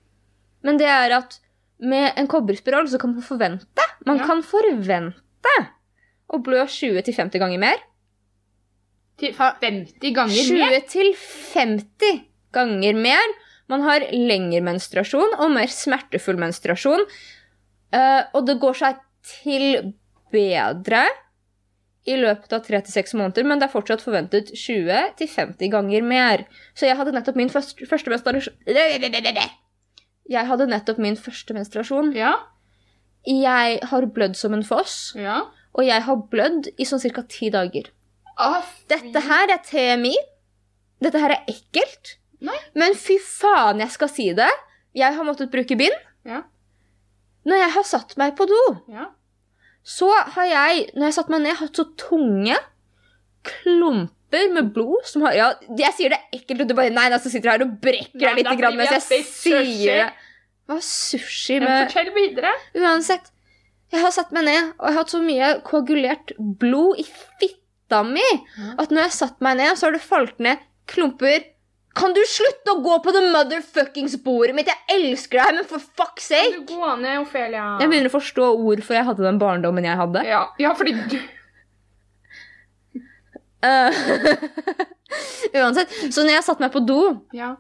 Men 0.66 0.80
det 0.80 0.88
er 0.90 1.14
at 1.20 1.38
med 1.78 2.12
en 2.18 2.26
kobberspiral 2.28 2.88
så 2.90 2.98
kan 3.00 3.14
man 3.14 3.22
forvente 3.22 3.86
Man 4.04 4.18
Ja. 4.18 4.26
kan 4.26 4.42
forvente 4.42 5.54
å 6.30 6.38
blø 6.42 6.64
20-50 6.66 7.38
ganger 7.38 7.58
mer. 7.58 7.78
50 9.20 10.12
ganger 10.16 10.52
mer. 10.56 10.80
20-50 10.88 12.20
ganger 12.54 12.98
mer. 12.98 13.34
Man 13.70 13.84
har 13.86 14.02
lengre 14.12 14.60
menstruasjon 14.66 15.36
og 15.38 15.52
mer 15.54 15.70
smertefull 15.70 16.38
menstruasjon. 16.40 17.04
Uh, 17.94 18.22
og 18.34 18.46
det 18.46 18.58
går 18.62 18.78
seg 18.78 19.00
til 19.42 19.92
bedre 20.32 21.04
i 22.08 22.16
løpet 22.16 22.52
av 22.56 22.62
3-6 22.64 23.12
måneder, 23.18 23.44
men 23.46 23.60
det 23.60 23.66
er 23.68 23.72
fortsatt 23.74 24.02
forventet 24.02 24.52
20-50 24.56 25.68
ganger 25.72 26.06
mer. 26.06 26.44
Så 26.74 26.88
jeg 26.88 26.96
hadde 26.98 27.12
nettopp 27.14 27.36
min 27.38 27.50
første, 27.52 27.86
første 27.86 28.10
menstruasjon 28.10 28.54
Jeg 30.30 30.46
hadde 30.46 30.66
nettopp 30.70 30.98
min 31.02 31.18
første 31.18 31.54
menstruasjon. 31.56 32.12
Ja. 32.16 32.32
Jeg 33.26 33.80
har 33.90 34.06
blødd 34.16 34.36
som 34.38 34.54
en 34.56 34.64
foss, 34.64 35.12
Ja. 35.18 35.42
og 35.74 35.84
jeg 35.84 36.02
har 36.02 36.16
blødd 36.30 36.70
i 36.78 36.84
sånn 36.88 37.02
ca. 37.12 37.22
ti 37.28 37.50
dager. 37.50 37.90
Ah, 38.38 38.62
Dette 38.88 39.20
her 39.20 39.50
er 39.52 39.58
TMI. 39.58 40.14
Dette 41.02 41.18
her 41.20 41.30
er 41.36 41.44
ekkelt. 41.48 42.16
Nei. 42.40 42.56
Men 42.74 42.94
fy 42.96 43.18
faen, 43.20 43.80
jeg 43.84 43.90
skal 43.94 44.08
si 44.08 44.30
det. 44.36 44.48
Jeg 44.96 45.14
har 45.16 45.24
måttet 45.28 45.50
bruke 45.52 45.76
bind. 45.78 45.96
Ja. 46.26 46.42
Når 47.46 47.56
jeg 47.62 47.70
har 47.76 47.86
satt 47.88 48.16
meg 48.20 48.34
på 48.36 48.46
do, 48.50 48.60
Ja. 48.92 49.06
så 49.84 50.10
har 50.36 50.44
jeg, 50.48 50.90
når 50.94 51.00
jeg 51.06 51.08
har 51.12 51.16
satt 51.22 51.30
meg 51.32 51.40
ned, 51.42 51.56
hatt 51.56 51.76
så 51.76 51.84
tunge 51.96 52.56
klumper 53.46 54.48
med 54.54 54.72
blod 54.74 55.06
som 55.08 55.22
har 55.26 55.32
Ja, 55.36 55.46
jeg 55.78 55.94
sier 55.96 56.12
det 56.12 56.18
er 56.20 56.38
ekkelt, 56.38 56.60
og 56.64 56.68
du 56.70 56.74
bare 56.78 56.92
Nei, 56.94 57.08
så 57.18 57.30
sitter 57.32 57.48
du 57.48 57.52
her 57.54 57.64
og 57.66 57.76
brekker 57.82 58.20
deg 58.20 58.40
litt 58.42 58.50
grann 58.60 58.76
mens 58.78 58.92
jeg 59.10 59.24
sier 59.26 60.02
det. 60.04 60.10
Hva 60.70 60.78
sushi 60.86 61.56
med 61.58 61.66
med 61.68 61.88
fortell 61.88 62.10
videre. 62.14 62.52
Uansett. 62.78 63.32
Jeg 63.90 64.04
har 64.04 64.12
satt 64.14 64.30
meg 64.30 64.44
ned, 64.46 64.68
og 64.78 64.84
jeg 64.86 64.94
har 64.94 65.00
hatt 65.00 65.10
så 65.16 65.18
mye 65.24 65.48
koagulert 65.66 66.30
blod 66.60 67.00
i 67.02 67.06
fitta 67.08 68.04
mi 68.06 68.22
at 68.78 68.92
når 68.92 69.00
jeg 69.02 69.08
har 69.08 69.16
satt 69.16 69.40
meg 69.42 69.56
ned, 69.58 69.72
så 69.76 69.88
har 69.88 69.96
det 69.96 70.04
falt 70.04 70.38
ned 70.38 70.60
klumper. 70.90 71.42
Kan 71.98 72.12
du 72.14 72.20
slutte 72.30 72.70
å 72.76 72.80
gå 72.84 72.96
på 73.02 73.12
det 73.12 73.20
motherfuckings 73.34 74.14
bordet 74.22 74.54
mitt? 74.54 74.68
Jeg 74.70 74.78
elsker 74.94 75.40
deg, 75.42 75.56
men 75.58 75.64
for 75.66 75.82
fuck's 75.82 76.28
Kan 76.30 76.38
sake! 76.38 76.60
du 76.62 76.74
gå 76.76 76.90
ned, 77.00 77.18
Ophelia. 77.24 77.64
Jeg 77.82 77.90
begynner 77.90 78.12
å 78.12 78.14
forstå 78.14 78.50
hvorfor 78.62 78.94
jeg 78.94 79.04
hadde 79.08 79.26
den 79.26 79.40
barndommen 79.42 79.84
jeg 79.88 79.98
hadde. 79.98 80.22
Ja, 80.28 80.44
ja, 80.62 80.74
fordi 80.78 80.94
du 81.10 81.18
Eh, 83.60 83.92
Uansett. 85.60 85.90
Så 86.14 86.22
når 86.24 86.38
jeg 86.38 86.44
satte 86.46 86.62
meg 86.64 86.72
på 86.72 86.80
do, 86.86 87.00
Ja. 87.36 87.50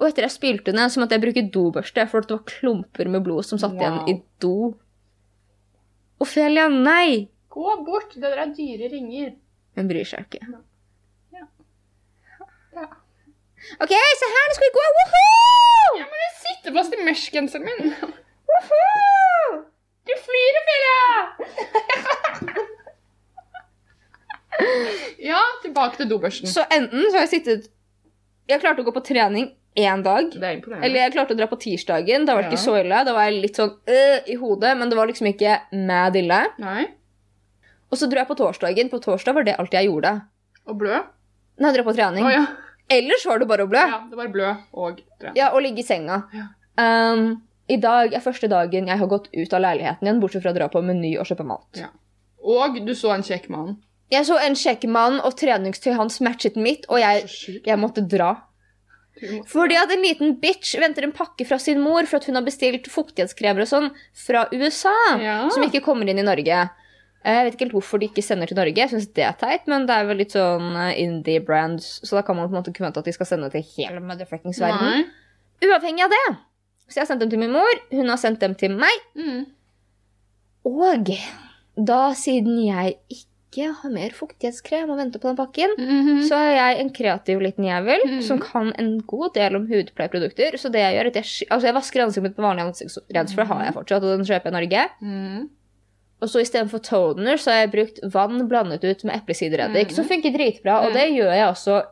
og 0.00 0.08
etter 0.08 0.24
jeg 0.26 0.32
spylte 0.34 0.72
ned, 0.74 0.90
så 0.90 0.98
måtte 0.98 1.14
jeg 1.14 1.22
bruke 1.22 1.44
dobørste, 1.54 2.08
for 2.10 2.24
det 2.26 2.34
var 2.34 2.42
klumper 2.48 3.06
med 3.12 3.22
blod 3.22 3.44
som 3.46 3.60
satt 3.62 3.76
Wow. 3.76 3.80
igjen 3.84 4.08
i 4.10 4.22
do. 4.42 4.74
Ophelia, 6.24 6.66
nei! 6.72 7.28
Gå 7.54 7.76
bort. 7.86 8.14
Det 8.16 8.22
der 8.24 8.40
er 8.48 8.50
dyre 8.56 8.88
ringer. 8.90 9.34
Hun 9.76 9.88
bryr 9.92 10.04
seg 10.08 10.26
ikke. 10.26 10.42
OK, 13.80 13.92
se 14.20 14.28
her, 14.34 14.44
nå 14.50 14.54
skal 14.58 14.66
vi 14.68 14.74
gå! 14.76 14.84
Woohoo! 14.98 15.98
Ja, 16.00 16.06
men 16.10 16.18
jeg 16.24 16.32
sitter 16.42 16.74
fast 16.76 16.94
i 16.94 17.00
mesh-genseren 17.06 17.64
min. 17.66 17.94
Woohoo! 18.50 19.60
Du 20.04 20.12
flyr, 20.26 20.58
Emilie! 20.60 21.04
ja, 25.30 25.40
tilbake 25.64 25.96
til 26.00 26.10
dobørsten. 26.10 26.50
Så 26.50 26.64
enten 26.72 27.06
så 27.08 27.16
har 27.18 27.24
jeg 27.26 27.32
sittet 27.38 27.70
Jeg 28.50 28.60
klarte 28.62 28.84
å 28.84 28.86
gå 28.86 28.92
på 28.94 29.02
trening 29.06 29.46
én 29.80 30.02
dag. 30.04 30.28
Det 30.30 30.44
er. 30.50 30.60
Eller 30.84 30.98
jeg 31.06 31.14
klarte 31.16 31.34
å 31.34 31.38
dra 31.38 31.48
på 31.50 31.58
tirsdagen. 31.62 32.26
Da 32.28 32.36
var 32.36 32.44
det 32.44 32.50
Ja. 32.52 32.54
ikke 32.54 32.62
så 32.66 32.76
ille. 32.78 33.00
Da 33.08 33.14
var 33.16 33.24
jeg 33.30 33.40
litt 33.42 33.56
sånn 33.58 33.72
øh, 33.88 34.18
i 34.30 34.36
hodet, 34.38 34.76
men 34.78 34.90
det 34.92 34.98
var 34.98 35.08
liksom 35.10 35.26
ikke 35.32 35.56
mad 35.88 36.14
ille. 36.20 36.42
Nei. 36.62 36.84
Og 37.90 37.98
så 37.98 38.06
dro 38.10 38.20
jeg 38.20 38.28
på 38.28 38.36
torsdagen. 38.38 38.90
På 38.92 39.00
torsdag 39.02 39.34
var 39.34 39.42
det 39.48 39.56
alt 39.58 39.72
jeg 39.74 39.88
gjorde. 39.88 40.12
Og 40.68 40.78
blø. 40.78 41.00
Nei, 41.58 41.72
dra 41.74 41.82
på 41.86 41.94
trening. 41.96 42.24
Oh, 42.26 42.30
ja. 42.30 42.44
Ellers 42.90 43.24
var 43.26 43.38
det 43.38 43.46
bare 43.48 43.64
å 43.64 43.68
blø. 43.70 43.78
ja. 43.80 44.02
Det 44.10 44.16
var 44.16 44.28
blø 44.28 44.50
og 44.72 45.00
trene. 45.20 45.34
Ja, 45.36 45.50
og 45.54 45.62
ligge 45.62 45.80
i 45.80 45.86
senga. 45.86 46.22
Ja. 46.34 46.46
Um, 46.76 47.42
I 47.68 47.76
dag 47.80 48.12
er 48.12 48.20
første 48.20 48.48
dagen 48.50 48.86
jeg 48.90 48.98
har 48.98 49.06
gått 49.08 49.28
ut 49.32 49.52
av 49.56 49.60
leiligheten 49.64 50.04
igjen, 50.06 50.20
bortsett 50.20 50.42
fra 50.44 50.50
å 50.52 50.54
dra 50.58 50.68
på 50.68 50.82
Meny 50.84 51.14
og 51.18 51.24
kjøpe 51.26 51.46
mat. 51.48 51.66
Ja. 51.80 51.88
Og 52.44 52.76
du 52.84 52.92
så 52.94 53.14
en 53.14 53.22
kjekk 53.24 53.48
mann. 53.48 53.78
Jeg 54.12 54.26
så 54.28 54.36
en 54.38 54.54
kjekk 54.54 54.84
mann, 54.92 55.16
og 55.24 55.32
treningstøyet 55.40 55.96
hans 55.96 56.20
matchet 56.20 56.56
mitt, 56.60 56.84
og 56.92 57.00
jeg, 57.00 57.24
jeg 57.64 57.78
måtte 57.80 58.04
dra. 58.04 58.34
Fordi 59.48 59.76
at 59.78 59.92
en 59.94 60.02
liten 60.02 60.34
bitch 60.42 60.74
venter 60.82 61.06
en 61.06 61.12
pakke 61.14 61.46
fra 61.48 61.56
sin 61.62 61.80
mor 61.80 62.04
for 62.10 62.18
at 62.18 62.26
hun 62.28 62.34
har 62.36 62.44
bestilt 62.44 62.88
fuktighetskremer 62.90 63.62
og 63.64 63.70
sånn 63.70 63.88
fra 64.26 64.44
USA, 64.52 64.92
Ja. 65.22 65.48
som 65.54 65.62
ikke 65.64 65.80
kommer 65.86 66.08
inn 66.10 66.18
i 66.18 66.26
Norge. 66.26 66.64
Jeg 67.24 67.44
vet 67.46 67.54
ikke 67.54 67.64
helt 67.64 67.72
hvorfor 67.78 67.98
de 68.00 68.08
ikke 68.10 68.22
sender 68.22 68.46
til 68.50 68.56
Norge. 68.58 68.76
Jeg 68.76 68.88
synes 68.90 69.06
det 69.16 69.24
er 69.24 69.32
teit, 69.40 69.66
men 69.66 69.86
det 69.88 69.94
er 69.96 70.04
vel 70.04 70.18
litt 70.20 70.34
sånn 70.36 70.74
eh, 70.76 70.98
indie 71.00 71.40
brands, 71.40 72.00
så 72.04 72.18
da 72.18 72.22
kan 72.22 72.36
man 72.36 72.48
på 72.50 72.52
en 72.54 72.58
måte 72.62 72.70
ikke 72.74 72.84
vente 72.84 72.98
at 73.00 73.04
de 73.08 73.12
skal 73.16 73.26
sende 73.26 73.50
til 73.50 73.62
hele 73.76 74.00
motherfuckings 74.04 74.60
verden. 74.60 74.84
Nei. 74.84 75.04
Uavhengig 75.64 76.04
av 76.04 76.10
det. 76.12 76.24
Så 76.88 76.98
jeg 76.98 77.02
har 77.06 77.06
sendt 77.14 77.20
dem 77.24 77.30
til 77.32 77.38
min 77.40 77.52
mor, 77.54 77.78
hun 77.90 78.08
har 78.12 78.20
sendt 78.20 78.40
dem 78.44 78.54
til 78.54 78.76
meg, 78.76 78.92
Mm. 79.16 79.46
og 80.64 81.08
da 81.76 82.00
siden 82.16 82.58
jeg 82.66 82.96
ikke 83.08 83.68
har 83.80 83.90
mer 83.94 84.10
fuktighetskrem 84.10 84.90
og 84.90 84.98
venter 84.98 85.20
på 85.22 85.28
den 85.30 85.36
pakken, 85.38 85.74
Mhm. 85.78 86.22
så 86.28 86.34
er 86.34 86.54
jeg 86.56 86.80
en 86.80 86.90
kreativ 86.90 87.40
liten 87.40 87.64
jævel 87.64 88.00
Mhm. 88.04 88.22
som 88.22 88.38
kan 88.40 88.72
en 88.78 89.00
god 89.00 89.32
del 89.34 89.56
om 89.56 89.66
hudpleieprodukter. 89.66 90.56
Så 90.58 90.70
det 90.72 90.80
jeg 90.80 90.94
gjør, 90.96 91.04
er 91.04 91.06
at 91.06 91.14
jeg, 91.14 91.48
altså 91.50 91.66
jeg 91.66 91.74
vasker 91.74 92.02
ansiktet 92.02 92.22
mitt 92.22 92.36
på 92.36 92.42
vanlig 92.42 92.64
ansiktsrens, 92.66 93.34
for 93.34 93.42
det 93.44 93.48
har 93.48 93.64
jeg 93.64 93.74
fortsatt, 93.74 94.02
og 94.02 94.18
den 94.18 94.26
kjøper 94.26 94.44
jeg 94.44 94.52
i 94.52 94.58
Norge. 94.58 94.88
Mm. 95.00 95.48
Og 96.24 96.30
så 96.32 96.40
istedenfor 96.40 96.80
toner 96.86 97.36
så 97.40 97.52
har 97.52 97.58
jeg 97.66 97.72
brukt 97.74 97.98
vann 98.14 98.46
blandet 98.48 98.84
ut 98.86 99.02
med 99.04 99.18
eplesidereddik, 99.18 99.90
Mhm. 99.90 99.96
som 99.98 100.06
funker 100.08 100.32
dritbra, 100.32 100.78
og 100.86 100.94
det 100.96 101.10
gjør 101.12 101.32
jeg 101.36 101.48
også 101.50 101.82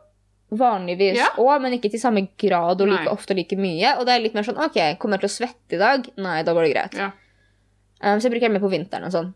vanligvis 0.53 1.17
Ja. 1.17 1.59
men 1.59 1.73
ikke 1.77 1.89
til 1.91 1.99
samme 2.01 2.27
grad 2.37 2.81
og 2.81 2.87
like 2.87 3.05
Nei. 3.05 3.13
ofte 3.13 3.31
og 3.33 3.37
like 3.37 3.55
mye. 3.57 3.93
Og 3.99 4.05
det 4.07 4.13
er 4.15 4.19
litt 4.23 4.33
mer 4.33 4.43
sånn 4.43 4.57
OK, 4.57 4.97
kommer 4.99 5.19
jeg 5.19 5.21
til 5.21 5.29
å 5.29 5.47
svette 5.47 5.73
i 5.73 5.77
dag? 5.77 6.09
Nei, 6.17 6.41
da 6.43 6.53
går 6.53 6.65
det 6.65 6.73
greit. 6.75 6.93
Ja. 6.97 7.11
Um, 8.01 8.19
så 8.19 8.23
jeg 8.23 8.31
bruker 8.33 8.49
den 8.49 8.53
mer 8.53 8.59
på 8.67 8.71
vinteren 8.71 9.05
og 9.05 9.11
sånn. 9.11 9.33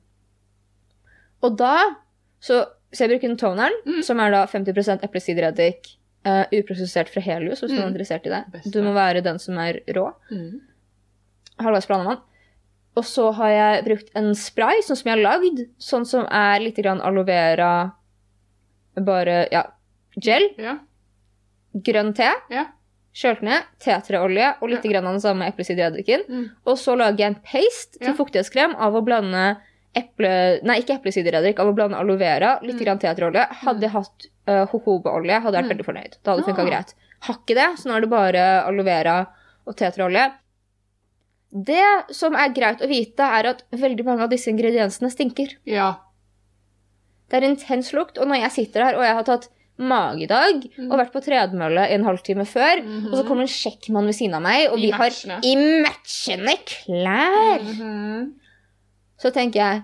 Og 1.43 1.57
da 1.57 1.95
så, 2.41 2.65
så 2.91 3.05
jeg 3.05 3.09
bruker 3.11 3.27
den 3.29 3.37
toneren, 3.37 3.73
Mm. 3.85 4.03
som 4.03 4.19
er 4.19 4.31
da 4.31 4.45
50 4.47 5.03
eplesidereddik, 5.03 5.95
uh, 6.25 6.45
uprosessert 6.51 7.09
fra 7.09 7.21
Helios, 7.21 7.61
hvis 7.61 7.69
du 7.71 7.77
er 7.81 7.85
Mm. 7.87 7.93
interessert 7.95 8.25
i 8.25 8.29
det. 8.29 8.43
Best, 8.51 8.71
Du 8.71 8.81
må 8.81 8.93
være 8.93 9.21
den 9.23 9.37
som 9.39 9.57
er 9.57 9.79
rå. 9.89 10.13
Mm. 10.31 10.61
Halvveis 11.59 11.87
blanda 11.87 12.05
vann. 12.09 12.21
Og 12.97 13.05
så 13.05 13.27
har 13.37 13.49
jeg 13.53 13.83
brukt 13.85 14.07
en 14.17 14.31
spray, 14.35 14.81
sånn 14.85 14.97
som 14.97 15.11
jeg 15.11 15.17
har 15.19 15.23
lagd, 15.25 15.59
sånn 15.77 16.05
som 16.09 16.25
er 16.33 16.63
litt 16.63 16.79
grann 16.81 17.01
aloe 17.05 17.27
vera, 17.27 17.71
bare, 18.97 19.47
ja, 19.53 19.63
gel, 20.19 20.49
Ja. 20.57 20.77
grønn 21.75 22.13
te, 22.17 22.31
Ja. 22.49 22.65
kjølt 23.13 23.41
ned, 23.45 23.63
tetreolje 23.79 24.55
og 24.61 24.69
litt 24.69 24.81
grann 24.83 25.05
av 25.05 25.13
den 25.13 25.21
samme 25.21 25.45
eplesidereddiken. 25.51 26.23
Mm. 26.29 26.49
Og 26.65 26.77
så 26.77 26.95
lager 26.97 27.17
jeg 27.17 27.27
en 27.35 27.41
paste 27.43 27.99
til 27.99 28.07
Ja. 28.07 28.13
fuktighetskrem 28.13 28.75
av 28.75 28.93
å 28.95 29.03
blande 29.05 29.57
eple... 29.95 30.59
Nei, 30.63 30.79
ikke 30.81 30.99
eplesidereddik, 31.01 31.59
av 31.59 31.67
å 31.67 31.75
blande 31.75 31.97
aloe 31.97 32.17
vera, 32.17 32.59
litt 32.61 32.75
Mm. 32.77 32.83
grann 32.85 32.99
teaterolje. 32.99 33.47
Hadde 33.63 33.81
jeg 33.81 33.91
hatt 33.91 34.27
uh, 34.47 34.65
jojobaolje, 34.65 35.41
hadde 35.41 35.53
jeg 35.53 35.63
vært 35.63 35.65
Mm. 35.65 35.77
veldig 35.77 35.85
fornøyd. 35.85 36.17
Da 36.23 36.31
hadde 36.31 36.45
det 36.45 36.55
funka 36.55 36.65
greit. 36.69 36.93
Har 37.21 37.35
ikke 37.35 37.55
det, 37.55 37.77
så 37.79 37.85
nå 37.89 37.95
er 37.97 38.01
det 38.01 38.09
bare 38.09 38.63
aloe 38.65 38.83
vera 38.85 39.27
og 39.67 39.75
teaterolje. 39.75 40.31
Det 41.51 42.13
som 42.15 42.35
er 42.35 42.49
greit 42.53 42.81
å 42.83 42.87
vite, 42.89 43.23
er 43.23 43.47
at 43.53 43.63
veldig 43.71 44.03
mange 44.05 44.23
av 44.25 44.29
disse 44.29 44.49
ingrediensene 44.51 45.09
stinker. 45.13 45.53
Ja. 45.65 45.93
Det 47.29 47.39
er 47.41 47.47
intens 47.49 47.93
lukt, 47.95 48.17
og 48.19 48.27
når 48.27 48.41
jeg 48.43 48.51
sitter 48.51 48.83
her 48.83 48.95
og 48.99 49.03
jeg 49.03 49.15
har 49.15 49.23
tatt 49.23 49.47
magedag 49.77 50.63
Mm. 50.77 50.91
og 50.91 50.97
vært 50.99 51.11
på 51.13 51.21
tredemølle 51.23 51.83
en 51.93 52.03
halvtime 52.03 52.45
før, 52.47 52.81
Mhm. 52.83 53.07
og 53.11 53.13
så 53.19 53.27
kommer 53.27 53.41
en 53.43 53.47
sjekkmann 53.47 54.05
ved 54.05 54.15
siden 54.15 54.33
av 54.35 54.41
meg, 54.41 54.71
og 54.71 54.77
I 54.79 54.81
vi 54.81 54.89
har 54.91 55.09
matchende. 55.09 55.39
i 55.43 55.55
matchende 55.83 56.55
klær, 56.65 57.61
Mhm. 57.61 58.33
så 59.19 59.31
tenker 59.31 59.53
jeg 59.59 59.83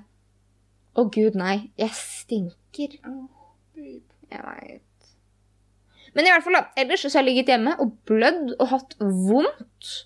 å 0.95 1.11
gud, 1.11 1.35
nei, 1.35 1.69
jeg 1.77 1.89
stinker. 1.91 2.97
Oh. 3.07 3.29
Jeg 3.75 4.41
vet. 4.41 4.81
Men 6.15 6.25
i 6.25 6.29
hvert 6.29 6.43
fall 6.43 6.53
da, 6.53 6.65
ellers 6.77 7.01
så 7.05 7.13
har 7.19 7.23
jeg 7.23 7.35
ligget 7.35 7.47
hjemme 7.53 7.79
og 7.79 7.91
blødd 8.05 8.55
og 8.59 8.67
hatt 8.67 8.95
vondt. 8.99 10.05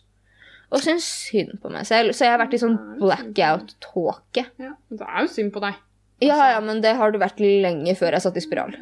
Og 0.68 0.84
syns 0.84 1.06
synd 1.08 1.62
på 1.64 1.72
meg 1.72 1.88
selv. 1.88 2.12
Så 2.16 2.26
jeg 2.26 2.34
har 2.34 2.42
vært 2.42 2.56
i 2.58 2.62
sånn 2.62 2.76
blackout-tåke. 3.00 4.44
Ja, 4.60 4.74
men 4.76 5.00
det 5.00 5.08
er 5.08 5.24
jo 5.24 5.32
synd 5.32 5.54
på 5.56 5.64
deg. 5.64 5.78
Ja, 6.24 6.38
ja, 6.56 6.60
men 6.66 6.82
det 6.84 6.96
har 6.98 7.14
det 7.14 7.22
vært 7.22 7.40
lenge 7.44 7.94
før 7.96 8.18
jeg 8.18 8.26
satt 8.26 8.40
i 8.40 8.44
spiral. 8.44 8.74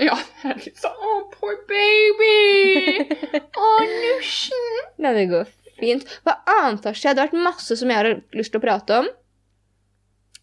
Ja, 0.00 0.16
det 0.42 0.50
er 0.52 0.58
litt 0.60 0.80
sånn 0.80 0.96
Å, 0.96 1.12
poor 1.32 1.54
baby! 1.68 3.04
Å, 3.64 3.68
nusjen! 3.90 4.82
Nei, 5.02 5.12
det 5.16 5.28
går 5.32 5.46
fint. 5.80 6.08
Hva 6.24 6.38
annet 6.58 6.84
har 6.88 6.96
skjedd? 6.96 7.16
Det 7.16 7.24
har 7.24 7.30
vært 7.30 7.46
masse 7.46 7.76
som 7.80 7.92
jeg 7.92 8.00
har 8.00 8.10
lyst 8.36 8.52
til 8.54 8.60
å 8.60 8.64
prate 8.64 9.00
om. 9.02 9.08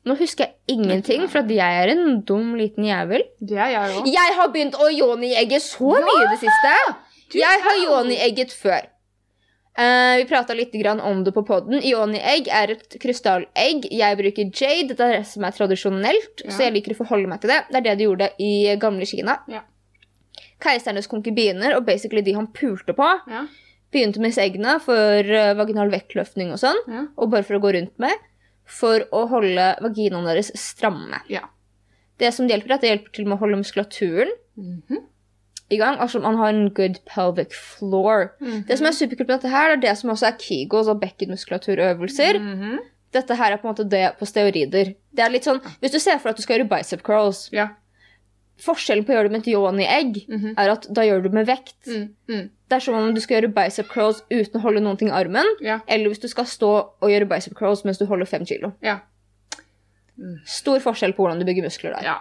Nå 0.03 0.17
husker 0.19 0.49
jeg 0.49 0.75
ingenting, 0.75 1.29
for 1.31 1.45
at 1.45 1.51
jeg 1.53 1.83
er 1.83 1.93
en 1.93 2.17
dum 2.27 2.57
liten 2.59 2.83
jævel. 2.89 3.23
Det 3.39 3.55
er 3.55 3.71
jeg 3.71 3.99
òg. 4.01 4.09
Jeg 4.11 4.33
har 4.35 4.49
begynt 4.51 4.75
å 4.75 4.89
yoni-egge 4.91 5.61
så 5.63 5.93
mye 5.95 6.17
i 6.25 6.31
det 6.33 6.39
siste. 6.41 6.73
Jeg 7.39 7.61
har 7.63 7.79
yoni-egget 7.85 8.51
før. 8.51 8.89
Eh, 9.75 10.17
vi 10.19 10.25
prata 10.29 10.53
litt 10.53 10.71
grann 10.77 10.99
om 11.01 11.23
det 11.25 11.31
på 11.33 11.41
poden. 11.47 11.79
Ioni-egg 11.81 12.47
er 12.53 12.71
et 12.75 12.97
krystallegg. 13.01 13.87
Jeg 13.89 14.17
bruker 14.19 14.51
jade, 14.53 14.93
det 14.93 14.99
er 15.01 15.17
det 15.17 15.27
som 15.27 15.43
er 15.47 15.51
tradisjonelt, 15.55 16.43
Ja. 16.45 16.51
så 16.51 16.59
jeg 16.67 16.73
liker 16.75 16.93
å 16.93 16.99
forholde 17.01 17.27
meg 17.27 17.41
til 17.41 17.49
det. 17.49 17.63
Det 17.71 17.75
er 17.77 17.81
det 17.81 17.97
de 17.97 18.03
gjorde 18.05 18.29
i 18.39 18.75
gamle 18.77 19.05
Kina. 19.09 19.39
Ja. 19.49 19.61
Keisernes 20.61 21.07
konkubiner, 21.09 21.75
og 21.75 21.85
basically 21.85 22.21
de 22.21 22.33
han 22.33 22.47
pulte 22.47 22.93
på, 22.93 23.07
Ja. 23.27 23.47
begynte 23.91 24.19
med 24.19 24.31
disse 24.31 24.41
eggene 24.45 24.79
for 24.81 24.95
eh, 25.23 25.53
vaginal 25.55 25.89
vektløftning 25.89 26.51
og 26.51 26.59
sånn, 26.59 27.09
og 27.17 27.29
bare 27.31 27.43
for 27.43 27.55
å 27.57 27.61
gå 27.61 27.73
rundt 27.73 27.97
med, 27.99 28.13
for 28.65 28.99
å 29.11 29.27
holde 29.27 29.75
vaginaen 29.81 30.25
deres 30.25 30.51
stramme. 30.55 31.19
Ja. 31.29 31.41
Det 32.19 32.31
som 32.33 32.47
det 32.47 32.53
hjelper, 32.61 32.69
er 32.69 32.73
at 32.75 32.81
det 32.81 32.91
hjelper 32.91 33.11
til 33.11 33.25
med 33.25 33.37
å 33.37 33.41
holde 33.41 33.57
muskulaturen 33.57 34.29
Mhm. 34.55 35.03
I 35.71 35.77
gang. 35.77 35.97
Altså 35.99 36.19
man 36.21 36.35
har 36.35 36.49
en 36.49 36.69
good 36.69 36.99
pelvic 37.05 37.53
floor. 37.53 38.31
Mhm. 38.39 38.65
Det 38.67 38.77
som 38.77 38.87
er 38.87 38.91
superkult 38.91 39.27
med 39.27 39.39
dette 39.41 39.49
her, 39.49 39.75
det 39.75 39.77
er 39.77 39.91
det 39.91 39.97
som 39.97 40.09
også 40.09 40.27
er 40.27 40.37
Kegels 40.37 40.87
og 40.87 40.99
bekkenmuskulaturøvelser. 41.01 42.39
Mhm. 42.39 42.79
Dette 43.13 43.35
her 43.35 43.51
er 43.53 43.57
på 43.57 43.67
en 43.67 43.75
måte 43.75 43.87
det 43.89 44.17
på 44.19 44.25
steorider. 44.25 44.95
Det 45.13 45.19
er 45.23 45.29
litt 45.29 45.43
sånn, 45.45 45.61
Hvis 45.81 45.91
du 45.91 45.99
ser 45.99 46.17
for 46.17 46.29
deg 46.29 46.33
at 46.33 46.37
du 46.37 46.41
skal 46.41 46.59
gjøre 46.59 46.69
bicep 46.69 47.03
curls 47.03 47.49
Ja. 47.51 47.67
Forskjellen 48.59 49.03
på 49.05 49.11
å 49.11 49.15
gjøre 49.17 49.29
det 49.29 49.31
med 49.31 49.41
et 49.47 49.53
yoni-egg 49.53 50.27
Mhm. 50.29 50.53
er 50.57 50.69
at 50.69 50.87
da 50.93 51.01
gjør 51.01 51.23
du 51.23 51.29
med 51.29 51.45
vekt. 51.47 51.75
Mm. 51.87 52.09
Mm. 52.29 52.49
Det 52.69 52.75
er 52.75 52.79
som 52.79 52.95
om 52.95 53.13
du 53.13 53.19
skal 53.21 53.41
gjøre 53.41 53.53
bicep 53.53 53.87
curls 53.87 54.21
uten 54.31 54.59
å 54.59 54.61
holde 54.61 54.79
noen 54.81 54.97
ting 54.97 55.09
i 55.09 55.11
armen. 55.11 55.45
Ja. 55.61 55.79
Eller 55.87 56.09
hvis 56.09 56.19
du 56.21 56.27
skal 56.27 56.45
stå 56.45 56.89
og 57.01 57.09
gjøre 57.09 57.27
bicep 57.27 57.53
curls 57.55 57.83
mens 57.83 57.97
du 57.97 58.05
holder 58.05 58.25
fem 58.25 58.45
kilo. 58.45 58.73
Ja. 58.81 58.99
Stor 60.45 60.79
forskjell 60.79 61.13
på 61.13 61.23
hvordan 61.25 61.39
du 61.39 61.45
bygger 61.45 61.63
muskler 61.65 61.93
der. 61.95 62.03
ja. 62.03 62.17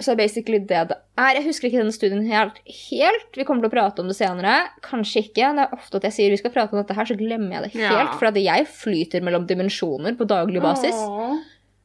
Så 0.00 0.12
er 0.12 0.18
basically 0.18 0.58
det 0.58 0.80
det 0.90 0.96
er. 1.20 1.36
Jeg 1.36 1.44
husker 1.46 1.68
ikke 1.68 1.82
denne 1.82 1.94
studien 1.94 2.24
helt, 2.26 2.58
helt. 2.88 3.36
Vi 3.36 3.44
kommer 3.46 3.62
til 3.62 3.70
å 3.70 3.74
prate 3.74 4.02
om 4.02 4.08
det 4.10 4.16
senere. 4.16 4.54
Kanskje 4.82 5.26
ikke. 5.26 5.52
Det 5.58 5.66
er 5.66 5.76
ofte 5.76 6.00
at 6.00 6.08
jeg 6.08 6.16
sier 6.16 6.34
vi 6.34 6.40
skal 6.40 6.54
prate 6.54 6.74
om 6.74 6.80
dette 6.80 6.96
her, 6.96 7.06
så 7.06 7.16
glemmer 7.18 7.58
jeg 7.58 7.66
det 7.66 7.72
helt. 7.76 8.00
Ja. 8.00 8.06
For 8.18 8.40
jeg 8.40 8.68
flyter 8.72 9.24
mellom 9.24 9.46
dimensjoner 9.46 10.16
på 10.18 10.26
daglig 10.30 10.64
basis. 10.64 10.96
Åh. 10.96 11.36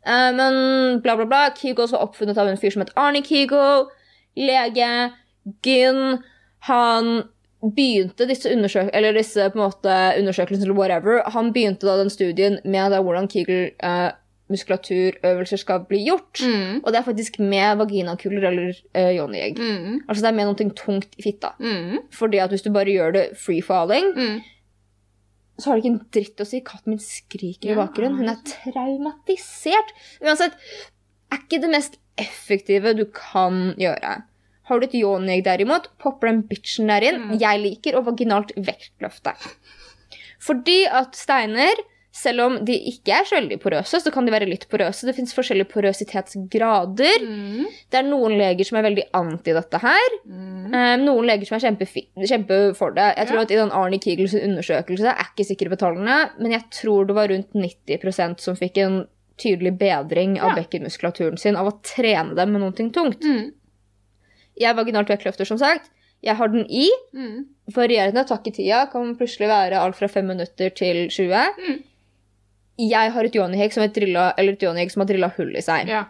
Eh, 0.07 0.31
men 0.37 1.01
bla, 1.03 1.17
bla, 1.19 1.27
bla. 1.27 1.43
Kegels 1.57 1.93
var 1.93 2.07
oppfunnet 2.07 2.37
av 2.39 2.49
en 2.49 2.59
fyr 2.59 2.73
som 2.73 2.85
het 2.85 2.93
Arnie 2.95 3.25
Kegel. 3.25 3.89
Lege. 4.39 4.91
Gyn. 5.65 6.21
Han 6.67 7.27
begynte 7.61 8.27
disse, 8.29 8.49
undersøk 8.53 8.91
eller 8.95 9.15
disse 9.17 9.49
måte, 9.57 9.93
undersøkelsene 10.19 10.69
eller 10.69 10.77
whatever. 10.77 11.21
Han 11.33 11.51
begynte 11.55 11.89
da 11.89 11.97
den 11.99 12.13
studien 12.13 12.59
med 12.63 12.93
da 12.93 13.01
hvordan 13.03 13.29
Kegel 13.31 13.71
eh, 13.83 14.09
muskulaturøvelser 14.51 15.59
skal 15.61 15.81
bli 15.89 16.03
gjort. 16.07 16.39
Mm. 16.43 16.81
Og 16.83 16.91
det 16.93 16.99
er 17.01 17.07
faktisk 17.07 17.39
med 17.43 17.79
vaginakuler 17.81 18.45
eller 18.51 18.69
uh, 18.95 19.09
yoni-egg. 19.15 19.57
Mm. 19.59 19.97
Altså 20.07 20.21
det 20.23 20.29
er 20.31 20.37
med 20.37 20.47
noe 20.51 20.69
tungt 20.77 21.17
i 21.19 21.25
fitta. 21.25 21.53
Mm. 21.59 22.05
Fordi 22.15 22.39
at 22.43 22.53
hvis 22.53 22.63
du 22.65 22.71
bare 22.75 22.93
gjør 22.93 23.17
det 23.17 23.25
free 23.41 23.61
falling, 23.65 24.13
Mm. 24.15 24.37
så 25.59 25.69
har 25.71 25.75
det 25.77 25.83
ikke 25.85 25.93
en 25.95 26.07
dritt 26.13 26.41
å 26.43 26.45
si. 26.47 26.61
Katten 26.61 26.93
min 26.93 27.01
skriker 27.03 27.73
i 27.73 27.77
bakgrunnen. 27.77 28.17
Hun 28.21 28.29
er 28.29 28.41
traumatisert. 28.45 29.93
Uansett, 30.21 30.53
er 31.33 31.41
ikke 31.43 31.61
det 31.63 31.71
mest 31.73 31.97
effektive 32.17 32.93
du 32.97 33.05
kan 33.13 33.73
gjøre. 33.77 34.21
Har 34.67 34.79
du 34.79 34.85
et 34.87 34.95
yoni-egg 34.99 35.45
derimot, 35.45 35.89
popper 36.01 36.27
den 36.31 36.41
bitchen 36.49 36.89
der 36.91 37.03
inn. 37.07 37.21
Mm. 37.29 37.35
Jeg 37.39 37.61
liker 37.63 37.95
å 37.99 38.03
vaginalt 38.05 38.51
vektløfte. 38.57 39.33
Fordi 40.43 40.81
at 40.91 41.15
steiner, 41.17 41.79
selv 42.17 42.41
om 42.47 42.55
de 42.65 42.73
ikke 42.89 43.13
er 43.13 43.27
så 43.29 43.35
veldig 43.37 43.59
porøse, 43.61 43.99
så 44.01 44.11
kan 44.13 44.25
de 44.25 44.31
være 44.33 44.47
litt 44.49 44.63
porøse. 44.71 45.05
Det 45.05 45.13
fins 45.17 45.35
forskjellige 45.37 45.69
porøsitetsgrader. 45.69 47.21
Mm. 47.23 47.65
Det 47.91 47.99
er 47.99 48.07
noen 48.07 48.33
leger 48.39 48.65
som 48.67 48.79
er 48.79 48.87
veldig 48.87 49.03
anti 49.19 49.53
dette 49.53 49.81
her. 49.83 50.15
Mm. 50.25 50.71
Um, 50.73 51.03
noen 51.05 51.27
leger 51.29 51.45
som 51.49 51.57
er 51.59 51.65
kjempe 51.67 52.57
for 52.77 52.95
det. 52.97 53.09
Jeg 53.17 53.27
tror 53.29 53.37
Ja. 53.37 53.43
at 53.45 53.51
I 53.53 53.59
den 53.61 53.71
Arnie 53.71 53.99
Kegels 54.01 54.33
undersøkelse 54.33 55.05
jeg 55.05 55.13
er 55.13 55.29
ikke 55.29 55.45
sikker 55.51 55.69
på 55.69 55.77
tallene, 55.83 56.17
men 56.39 56.51
jeg 56.51 56.63
tror 56.71 57.05
det 57.07 57.15
var 57.15 57.29
rundt 57.29 57.53
90% 57.53 58.39
som 58.41 58.55
fikk 58.55 58.77
en 58.83 58.97
tydelig 59.37 59.77
bedring 59.77 60.39
av 60.41 60.55
Ja. 60.55 60.63
bekkenmuskulaturen 60.63 61.37
sin 61.37 61.55
av 61.55 61.67
å 61.69 61.77
trene 61.83 62.33
dem 62.35 62.51
med 62.51 62.61
noe 62.61 62.71
tungt. 62.73 63.21
Mm. 63.21 63.51
Jeg 64.57 64.69
er 64.71 64.73
vaginalt 64.73 65.07
vektløfter, 65.07 65.45
som 65.45 65.57
sagt. 65.61 65.91
Jeg 66.23 66.35
har 66.35 66.47
den 66.49 66.65
i. 66.67 66.89
Mm. 67.13 67.45
Varierende 67.71 68.25
takk 68.27 68.47
i 68.47 68.51
tida 68.51 68.87
kan 68.91 69.15
plutselig 69.15 69.47
være 69.51 69.77
alt 69.77 69.95
fra 69.95 70.07
5 70.07 70.25
minutter 70.25 70.71
til 70.73 71.07
20. 71.13 71.53
Mm. 71.61 71.83
Jeg 72.77 73.11
har 73.11 73.25
et 73.25 73.35
yoni-egg 73.35 73.73
som, 73.73 73.83
som 73.83 75.01
har 75.01 75.07
drilla 75.09 75.31
hull 75.37 75.55
i 75.57 75.61
seg. 75.65 75.87
Ja. 75.89 76.03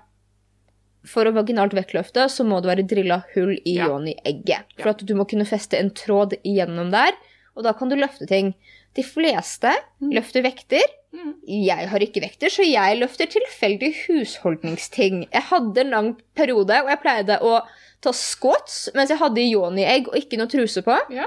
For 1.07 1.23
å 1.29 1.31
vaginalt 1.31 1.71
vektløfte 1.77 2.25
så 2.29 2.43
må 2.43 2.59
det 2.61 2.67
være 2.71 2.87
drilla 2.87 3.21
hull 3.35 3.53
i 3.63 3.77
Ja. 3.77 3.87
yoni-egget. 3.87 4.73
For 4.81 4.89
at 4.91 5.05
du 5.07 5.13
må 5.15 5.27
kunne 5.29 5.45
feste 5.47 5.79
en 5.79 5.91
tråd 5.95 6.35
igjennom 6.43 6.91
der, 6.91 7.13
og 7.55 7.63
da 7.63 7.71
kan 7.73 7.89
du 7.89 7.95
løfte 7.95 8.27
ting. 8.27 8.53
De 8.97 9.03
fleste 9.03 9.71
Mm. 10.01 10.11
løfter 10.11 10.43
vekter. 10.43 10.83
Mm. 11.13 11.33
Jeg 11.47 11.87
har 11.87 11.99
ikke 11.99 12.21
vekter, 12.21 12.49
så 12.49 12.63
jeg 12.67 12.99
løfter 12.99 13.25
tilfeldig 13.31 13.93
husholdningsting. 14.07 15.27
Jeg 15.31 15.41
hadde 15.43 15.77
en 15.81 15.89
lang 15.89 16.09
periode, 16.35 16.81
og 16.83 16.89
jeg 16.89 17.01
pleide 17.01 17.39
å 17.41 17.61
ta 18.01 18.11
squats 18.11 18.89
mens 18.93 19.09
jeg 19.09 19.17
hadde 19.19 19.37
yoni-egg 19.47 20.07
og 20.09 20.15
ikke 20.19 20.37
noe 20.37 20.47
truse 20.51 20.83
på. 20.83 20.97
Ja. 21.13 21.25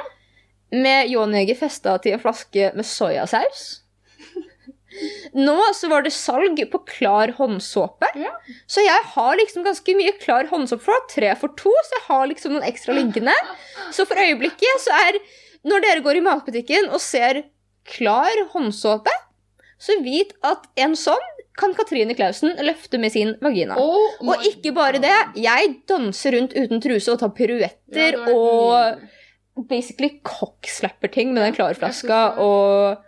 Med 0.73 1.09
yoni-egget 1.11 1.57
festa 1.59 1.97
til 2.01 2.13
en 2.13 2.21
flaske 2.23 2.75
med 2.77 2.85
soyasaus. 2.85 3.81
Nå 5.39 5.57
så 5.77 5.91
var 5.91 6.05
det 6.05 6.13
salg 6.15 6.59
på 6.73 6.81
klar 6.89 7.35
håndsåpe. 7.39 8.11
Ja. 8.19 8.33
Så 8.71 8.83
jeg 8.85 9.07
har 9.15 9.39
liksom 9.39 9.65
ganske 9.67 9.95
mye 9.99 10.15
klar 10.23 10.51
håndsåpe 10.51 10.87
for 10.87 11.07
tre 11.13 11.33
for 11.39 11.55
to, 11.59 11.73
så 11.87 11.99
jeg 11.99 12.07
har 12.09 12.29
liksom 12.33 12.57
noen 12.57 12.67
ekstra 12.67 12.97
liggende. 12.97 13.35
Så 13.95 14.07
for 14.09 14.19
øyeblikket 14.21 14.87
så 14.87 14.97
er 15.09 15.23
Når 15.61 15.83
dere 15.85 16.01
går 16.01 16.17
i 16.17 16.23
matbutikken 16.25 16.87
og 16.89 17.03
ser 17.05 17.43
klar 17.85 18.33
håndsåpe, 18.55 19.13
så 19.77 19.99
vit 20.01 20.33
at 20.41 20.65
en 20.81 20.95
sånn 20.97 21.27
kan 21.61 21.75
Katrine 21.77 22.15
Klausen 22.17 22.55
løfte 22.65 22.97
med 22.97 23.13
sin 23.13 23.35
vagina. 23.45 23.77
Oh 23.77 24.17
og 24.25 24.47
ikke 24.49 24.73
bare 24.73 25.03
det, 25.03 25.13
jeg 25.37 25.75
danser 25.91 26.33
rundt 26.37 26.57
uten 26.57 26.81
truse 26.81 27.13
og 27.13 27.21
tar 27.21 27.35
piruetter 27.37 28.17
ja, 28.17 28.33
og 28.33 29.69
basically 29.69 30.15
cockslapper 30.25 31.13
ting 31.13 31.35
med 31.35 31.45
den 31.45 31.57
klarflaska 31.59 32.23
og. 32.41 33.07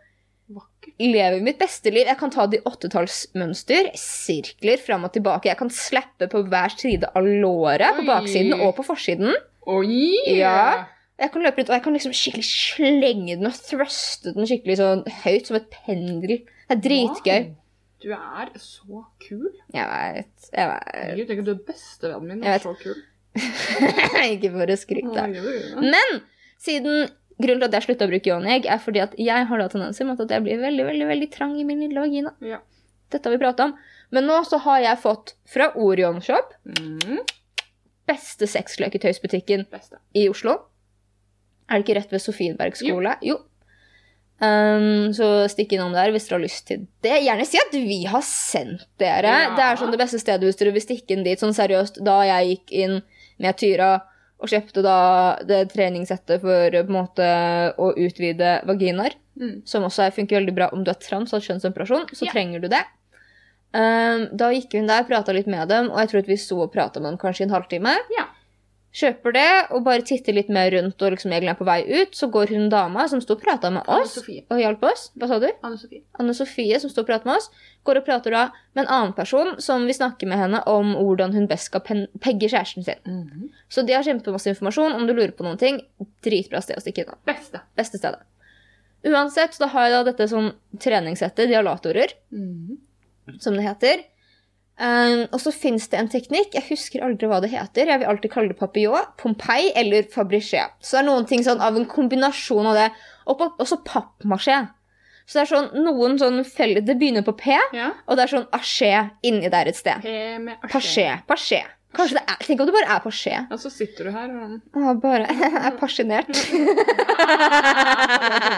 Lever 1.00 1.42
mitt 1.44 1.58
beste 1.60 1.92
liv. 1.92 2.06
Jeg 2.08 2.18
kan 2.20 2.32
ta 2.32 2.46
de 2.50 2.60
åttetallsmønster, 2.68 3.92
sirkler 3.98 4.82
fram 4.82 5.06
og 5.08 5.14
tilbake. 5.14 5.50
Jeg 5.50 5.60
kan 5.60 5.72
slappe 5.72 6.28
på 6.32 6.44
hver 6.50 6.74
side 6.74 7.10
av 7.14 7.26
låret, 7.26 7.98
på 7.98 8.06
baksiden 8.08 8.60
og 8.60 8.74
på 8.78 8.86
forsiden. 8.86 9.34
Oi! 9.70 10.38
Ja. 10.38 10.88
Jeg 11.22 11.30
kan 11.30 11.44
løpe 11.44 11.60
rundt, 11.60 11.70
og 11.70 11.76
jeg 11.76 11.84
kan 11.84 11.94
liksom 11.94 12.14
skikkelig 12.16 12.46
slenge 12.48 13.36
den 13.38 13.46
og 13.46 13.58
thruste 13.68 14.32
den 14.34 14.48
skikkelig 14.48 14.78
sånn 14.80 15.04
høyt, 15.22 15.50
som 15.50 15.58
et 15.60 15.68
pendel. 15.70 16.40
Det 16.42 16.76
er 16.76 16.82
dritgøy. 16.88 17.42
Wow. 17.46 17.58
Du 18.02 18.10
er 18.16 18.48
så 18.58 19.04
kul. 19.22 19.46
Jeg 19.70 19.86
vet. 19.86 20.48
Jeg 20.50 20.70
veit. 20.72 21.26
Tenk 21.28 21.42
at 21.44 21.46
du 21.46 21.52
er 21.52 21.64
bestevennen 21.68 22.40
min. 22.40 22.42
Vet. 22.42 22.64
så 22.64 22.74
kul. 22.80 22.96
ikke 24.34 24.50
for 24.56 24.72
å 24.74 24.78
skryte. 24.80 25.26
Men 25.78 26.18
siden 26.62 27.06
grunnen 27.42 27.60
til 27.62 27.68
at 27.68 27.76
jeg 27.78 27.86
slutta 27.88 28.06
å 28.08 28.12
bruke 28.12 28.30
yoni-egg, 28.32 28.66
er 28.70 28.78
fordi 28.82 29.02
at 29.04 29.14
jeg 29.20 29.46
har 29.50 29.58
da 29.62 29.68
tendenser 29.72 30.08
med 30.08 30.20
at 30.22 30.30
jeg 30.36 30.44
blir 30.46 30.60
veldig 30.62 30.86
veldig, 30.88 31.06
veldig 31.12 31.30
trang 31.34 31.54
i 31.60 31.64
min 31.68 31.80
lille 31.84 32.00
vagina. 32.00 32.32
Ja. 32.40 32.58
Dette 33.12 33.28
har 33.28 33.36
vi 33.36 33.42
prata 33.44 33.66
om. 33.68 33.76
Men 34.12 34.26
nå 34.28 34.38
så 34.48 34.58
har 34.64 34.80
jeg 34.84 35.00
fått 35.02 35.34
fra 35.48 35.70
Orion 35.76 36.20
Shop, 36.24 36.54
Mm. 36.68 37.18
beste 38.08 38.46
sexløketøysbutikken 38.50 39.66
Beste. 39.70 39.96
i 40.14 40.28
Oslo. 40.28 40.58
Er 41.70 41.78
det 41.80 41.86
ikke 41.86 41.96
rett 42.00 42.10
ved 42.12 42.20
Sofienberg 42.20 42.76
skole? 42.76 43.16
Jo. 43.22 43.38
Um, 44.42 45.12
så 45.14 45.46
stikk 45.52 45.76
innom 45.76 45.92
der 45.94 46.10
hvis 46.10 46.24
dere 46.26 46.40
har 46.40 46.42
lyst 46.42 46.64
til 46.66 46.86
det. 47.04 47.14
Gjerne 47.22 47.44
si 47.46 47.60
at 47.60 47.74
vi 47.76 48.00
har 48.10 48.24
sendt 48.26 48.88
dere. 48.98 49.30
Ja. 49.30 49.52
Det 49.54 49.62
er 49.68 49.76
sånn 49.78 49.92
det 49.94 50.00
beste 50.00 50.18
stedet 50.18 50.42
hvis 50.48 50.58
dere 50.58 50.72
vil 50.74 50.82
stikke 50.82 51.14
inn 51.14 51.22
dit. 51.22 51.38
Sånn 51.38 51.54
seriøst, 51.54 52.00
da 52.04 52.16
jeg 52.26 52.48
gikk 52.56 52.72
inn 52.82 52.96
med 53.38 53.56
Tyra 53.60 53.92
og 54.42 54.50
kjøpte 54.50 54.82
da 54.84 54.96
det 55.46 55.60
treningssettet 55.72 56.42
for 56.42 56.78
måte 56.92 57.26
å 57.78 57.92
utvide 57.96 58.56
vaginaer, 58.68 59.14
Mm. 59.38 59.62
som 59.64 59.82
også 59.86 60.02
er- 60.04 60.10
funker 60.12 60.36
veldig 60.40 60.54
bra 60.54 60.66
om 60.74 60.82
du 60.84 60.90
er 60.90 60.98
trans 61.00 61.32
og 61.32 61.40
har 61.40 61.46
kjønnsoperasjon, 61.54 62.10
så 62.12 62.26
Ja. 62.26 62.32
trenger 62.32 62.60
du 62.60 62.68
det. 62.68 62.82
Um, 63.72 64.28
da 64.36 64.50
gikk 64.52 64.74
hun 64.74 64.86
der, 64.86 65.04
prata 65.04 65.32
litt 65.32 65.46
med 65.46 65.66
dem, 65.68 65.90
og 65.90 65.96
jeg 66.00 66.08
tror 66.10 66.18
at 66.18 66.26
vi 66.26 66.36
sto 66.36 66.60
og 66.60 66.72
prata 66.74 67.00
med 67.00 67.12
dem 67.12 67.18
kanskje 67.18 67.40
i 67.40 67.44
en 67.44 67.54
halvtime. 67.54 67.94
Ja. 68.18 68.26
Kjøper 68.92 69.32
det 69.32 69.50
og 69.72 69.84
bare 69.86 70.04
titter 70.04 70.34
litt 70.36 70.50
mer 70.52 70.68
rundt 70.74 71.00
og 71.00 71.14
liksom 71.14 71.32
egentlig 71.32 71.48
er 71.54 71.56
på 71.56 71.64
vei 71.64 71.78
ut, 72.02 72.10
så 72.12 72.26
går 72.28 72.50
hun 72.52 72.66
dama 72.68 73.06
som 73.08 73.22
sto 73.24 73.32
og 73.38 73.40
prata 73.40 73.70
med 73.72 73.88
oss 73.88 74.18
og 74.20 74.58
hjalp 74.60 74.82
oss. 74.84 75.06
Hva 75.16 75.28
sa 75.30 75.38
du? 75.40 75.46
Anne 75.64 75.78
Sofie. 75.80 76.02
Anne 76.20 76.34
Sofie 76.36 76.80
som 76.82 76.90
står 76.92 77.06
og 77.06 77.08
prater 77.08 77.30
med 77.30 77.38
oss, 77.40 77.48
går 77.88 78.02
og 78.02 78.04
prater 78.04 78.30
da 78.36 78.42
med 78.76 78.82
en 78.84 78.90
annen 78.92 79.14
person 79.16 79.54
som 79.64 79.86
vil 79.88 79.96
snakke 79.96 80.28
med 80.28 80.36
henne 80.42 80.60
om 80.68 80.92
hvordan 80.98 81.32
hun 81.32 81.48
best 81.48 81.70
skal 81.70 81.80
pegge 82.20 82.50
kjæresten 82.52 82.84
sin. 82.84 83.00
Mhm. 83.08 83.48
Så 83.72 83.86
de 83.88 83.96
har 83.96 84.04
kjempemasse 84.04 84.52
informasjon 84.52 84.92
om 84.92 85.06
du 85.08 85.14
lurer 85.14 85.32
på 85.32 85.42
noen 85.48 85.56
ting. 85.58 85.80
Dritbra 86.22 86.60
sted 86.60 86.76
å 86.76 86.84
stikke 86.84 87.06
innom. 87.06 87.16
Beste. 87.24 87.64
Beste 87.74 87.96
stedet. 87.96 88.20
Uansett, 89.08 89.56
da 89.58 89.66
har 89.72 89.88
jeg 89.88 89.96
da 89.96 90.04
dette 90.12 90.28
sånn 90.30 90.52
treningssettet, 90.78 91.48
dialatorer, 91.48 92.12
Mhm. 92.30 92.76
som 93.40 93.54
det 93.56 93.64
heter. 93.64 94.04
Um, 94.82 95.20
og 95.30 95.38
så 95.38 95.52
fins 95.54 95.84
det 95.92 95.98
en 96.00 96.08
teknikk, 96.10 96.56
jeg 96.56 96.64
husker 96.72 97.04
aldri 97.06 97.28
hva 97.30 97.36
det 97.44 97.52
heter. 97.52 97.86
Jeg 97.92 98.00
vil 98.02 98.08
alltid 98.10 98.32
kalle 98.32 98.50
det 98.50 98.58
papillon, 98.58 99.04
Pompeii 99.20 99.68
eller 99.78 100.08
Fabricé. 100.10 100.64
Så 100.82 100.96
det 100.96 101.02
er 101.04 101.06
noen 101.06 101.26
ting 101.30 101.44
sånn 101.46 101.62
av 101.62 101.76
en 101.78 101.86
kombinasjon 101.86 102.66
av 102.66 102.74
det. 102.80 102.88
Og 103.30 103.44
også 103.62 103.78
pappmasjé. 103.86 104.56
Så 105.22 105.38
det 105.38 105.42
er 105.44 105.50
sånn 105.52 105.84
noen 105.84 106.16
sånn 106.18 106.40
felle 106.44 106.80
Det 106.82 106.96
begynner 106.98 107.22
på 107.22 107.36
P, 107.38 107.54
Ja. 107.76 107.92
og 108.10 108.18
det 108.18 108.24
er 108.24 108.32
sånn 108.32 108.48
asjé 108.58 108.90
inni 109.22 109.48
der 109.54 109.70
et 109.70 109.78
sted. 109.78 110.02
P 110.02 110.38
med 110.42 110.58
Pasjé. 110.66 111.06
Pasjé. 111.30 111.62
Kanskje 111.94 112.16
det 112.18 112.22
er 112.26 112.36
Tenk 112.42 112.60
om 112.60 112.66
det 112.66 112.72
bare 112.74 112.88
er 112.96 113.00
pasjé. 113.04 113.34
Ja, 113.50 113.56
så 113.60 113.68
sitter 113.70 114.04
du 114.08 114.10
her 114.16 114.30
og 114.32 114.60
Å, 114.74 114.94
bare 114.98 115.26
Jeg 115.28 115.52
er 115.68 115.74
pasjonert. 115.78 116.32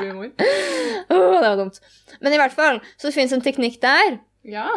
Det. 0.00 0.10
Åh, 1.10 1.40
det 1.40 1.48
var 1.48 1.56
dumt. 1.56 1.80
Men 2.20 2.32
i 2.32 2.38
hvert 2.40 2.54
fall, 2.54 2.80
så 2.96 3.08
det 3.10 3.14
fins 3.16 3.32
en 3.34 3.42
teknikk 3.44 3.80
der 3.82 4.18
Ja. 4.48 4.68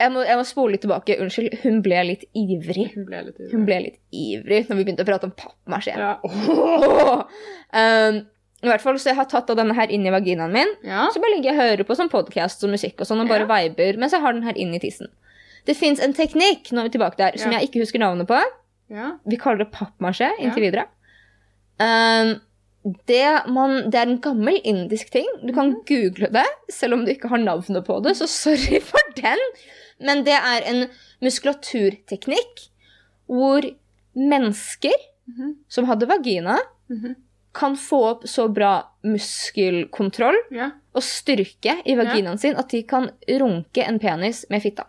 Jeg 0.00 0.10
må, 0.12 0.22
jeg 0.26 0.36
må 0.36 0.44
spole 0.44 0.72
litt 0.72 0.80
tilbake. 0.82 1.18
Unnskyld. 1.20 1.58
Hun 1.62 1.82
ble 1.82 2.02
litt 2.08 2.24
ivrig. 2.34 2.88
Hun 2.94 3.04
ble 3.06 3.20
litt 3.26 3.38
Hun 3.52 3.64
ble 3.68 3.80
litt 3.84 3.98
ivrig 4.12 4.68
når 4.68 4.76
vi 4.76 4.84
begynte 4.84 5.04
å 5.04 5.06
prate 5.06 5.24
om 5.28 5.32
pappmasjé. 5.36 5.96
Ja. 5.96 6.18
Um, 7.72 8.18
I 8.62 8.68
hvert 8.68 8.82
fall, 8.84 8.98
så 9.00 9.08
jeg 9.10 9.16
har 9.16 9.26
tatt 9.30 9.48
av 9.50 9.56
denne 9.58 9.74
her 9.74 9.90
inn 9.90 10.04
i 10.06 10.10
vaginaen 10.12 10.52
min. 10.54 10.68
ja. 10.86 11.06
Så 11.10 11.18
bare 11.22 11.32
ligger 11.34 11.50
jeg 11.50 11.56
og 11.58 11.62
hører 11.64 11.86
på 11.88 11.96
sånn 11.98 12.10
podcast 12.12 12.62
og 12.66 12.70
musikk 12.74 13.00
og 13.00 13.08
sånn, 13.08 13.22
og 13.24 13.30
bare 13.32 13.46
viber 13.48 13.96
mens 13.98 14.12
jeg 14.14 14.20
har 14.22 14.36
den 14.36 14.44
her 14.46 14.58
inn 14.60 14.74
i 14.76 14.80
tissen. 14.82 15.08
Det 15.66 15.74
fins 15.78 16.02
en 16.04 16.12
teknikk 16.14 16.68
nå 16.70 16.82
er 16.82 16.88
vi 16.90 16.94
tilbake 16.98 17.16
der, 17.18 17.38
som 17.40 17.50
Ja. 17.52 17.58
jeg 17.58 17.70
ikke 17.70 17.82
husker 17.82 17.98
navnet 18.02 18.28
på. 18.28 18.38
ja. 18.92 19.12
Vi 19.26 19.36
kaller 19.40 19.64
det 19.64 19.72
pappmasjé 19.72 20.28
inntil 20.38 20.62
Ja. 20.62 20.70
videre. 20.70 20.86
Um, 21.80 22.40
det, 23.08 23.24
man, 23.48 23.90
det 23.90 23.98
er 23.98 24.06
en 24.10 24.20
gammel 24.20 24.60
indisk 24.64 25.10
ting. 25.10 25.26
Du 25.46 25.52
kan 25.54 25.72
Mhm. 25.72 25.82
google 25.88 26.28
det, 26.30 26.46
selv 26.70 26.94
om 26.94 27.04
du 27.04 27.10
ikke 27.12 27.28
har 27.30 27.38
navnet 27.38 27.84
på 27.86 28.02
det, 28.02 28.14
så 28.18 28.26
sorry 28.28 28.78
for 28.80 29.00
den. 29.16 29.38
Men 30.00 30.24
det 30.24 30.34
er 30.38 30.62
en 30.70 30.86
muskulaturteknikk 31.22 32.68
hvor 33.30 33.62
mennesker 34.14 34.92
Mhm. 35.28 35.52
som 35.68 35.84
hadde 35.86 36.06
vagina, 36.08 36.58
Mhm. 36.90 37.14
kan 37.54 37.76
få 37.76 38.04
opp 38.10 38.24
så 38.26 38.48
bra 38.52 38.82
muskelkontroll 39.04 40.36
yeah. 40.50 40.70
og 40.94 41.02
styrke 41.02 41.82
i 41.84 41.94
vaginaen 41.94 42.38
sin 42.38 42.56
at 42.56 42.68
de 42.72 42.82
kan 42.82 43.10
runke 43.28 43.84
en 43.86 43.98
penis 43.98 44.44
med 44.50 44.62
fitta. 44.62 44.84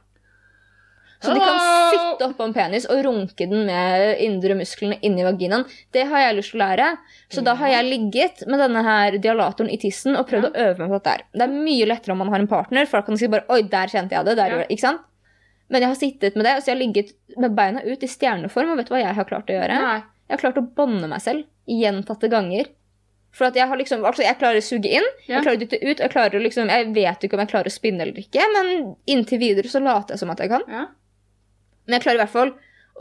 Så 1.24 1.34
de 1.34 1.40
kan 1.40 1.60
sitte 1.94 2.26
oppå 2.28 2.44
en 2.50 2.54
penis 2.54 2.86
og 2.92 3.00
runke 3.06 3.48
den 3.50 3.66
med 3.70 4.20
indre 4.26 4.58
musklene 4.60 4.98
inni 5.08 5.24
vaginaen. 5.24 5.64
Det 5.96 6.04
har 6.10 6.20
jeg 6.26 6.36
lyst 6.42 6.52
til 6.52 6.60
å 6.60 6.64
lære. 6.66 6.90
Så 7.32 7.44
da 7.48 7.54
har 7.56 7.72
jeg 7.72 7.86
ligget 7.88 8.44
med 8.52 8.60
denne 8.60 8.84
her 8.84 9.18
dialatoren 9.24 9.72
i 9.72 9.78
tissen 9.80 10.18
og 10.20 10.28
prøvd 10.28 10.50
å 10.50 10.54
øve 10.68 10.78
meg 10.84 10.90
på 10.92 11.00
dette. 11.00 11.10
her. 11.16 11.24
Det 11.34 11.42
er 11.48 11.56
mye 11.56 11.86
lettere 11.88 12.12
om 12.12 12.18
man 12.26 12.30
har 12.34 12.40
en 12.44 12.48
partner, 12.52 12.86
Folk 12.86 13.06
kan 13.08 13.18
si 13.18 13.28
bare 13.32 13.46
Oi, 13.50 13.62
der 13.64 13.88
kjente 13.88 14.12
jeg 14.18 14.26
det. 14.26 14.36
Der, 14.36 14.46
Ja. 14.46 14.52
gjorde 14.58 14.68
det», 14.68 14.76
Ikke 14.78 14.88
sant? 14.88 15.02
Men 15.70 15.82
jeg 15.82 15.90
har 15.90 15.96
sittet 15.96 16.36
med 16.36 16.46
det, 16.46 16.56
så 16.62 16.66
jeg 16.68 16.76
har 16.76 16.82
ligget 16.86 17.14
med 17.38 17.56
beina 17.56 17.82
ut 17.82 18.04
i 18.04 18.08
stjerneform, 18.08 18.72
og 18.72 18.78
vet 18.78 18.88
du 18.88 18.94
hva 18.94 19.00
jeg 19.02 19.16
har 19.16 19.26
klart 19.26 19.48
å 19.50 19.54
gjøre? 19.56 19.80
Nei. 19.82 20.04
Jeg 20.30 20.38
har 20.38 20.38
klart 20.52 20.58
å 20.62 20.68
banne 20.76 21.08
meg 21.08 21.22
selv 21.22 21.46
gjentatte 21.68 22.30
ganger. 22.30 22.68
For 23.32 23.46
at 23.48 23.56
jeg 23.56 23.68
har 23.68 23.78
liksom, 23.78 24.04
altså 24.06 24.22
jeg 24.22 24.38
klarer 24.38 24.58
å 24.58 24.62
suge 24.62 24.92
inn, 24.92 25.08
Ja. 25.28 25.40
jeg 25.40 25.44
klarer 25.46 25.58
å 25.58 25.60
dytte 25.64 25.80
ut, 25.82 25.98
og 26.00 26.04
jeg 26.06 26.12
klarer 26.12 26.40
liksom, 26.44 26.68
jeg 26.70 26.94
vet 26.94 27.24
ikke 27.24 27.34
om 27.34 27.40
jeg 27.40 27.50
klarer 27.50 27.66
å 27.72 27.74
spinne 27.80 28.02
eller 28.02 28.14
ikke, 28.14 28.44
men 28.54 28.96
inntil 29.08 29.40
videre 29.40 29.66
så 29.72 29.82
later 29.82 30.14
jeg 30.14 30.20
som 30.20 30.30
at 30.30 30.38
jeg 30.44 30.50
kan. 30.50 30.62
Ja. 30.70 30.86
Men 31.86 31.94
jeg 31.98 32.04
klarer 32.06 32.20
i 32.20 32.24
hvert 32.24 32.36
fall 32.36 32.52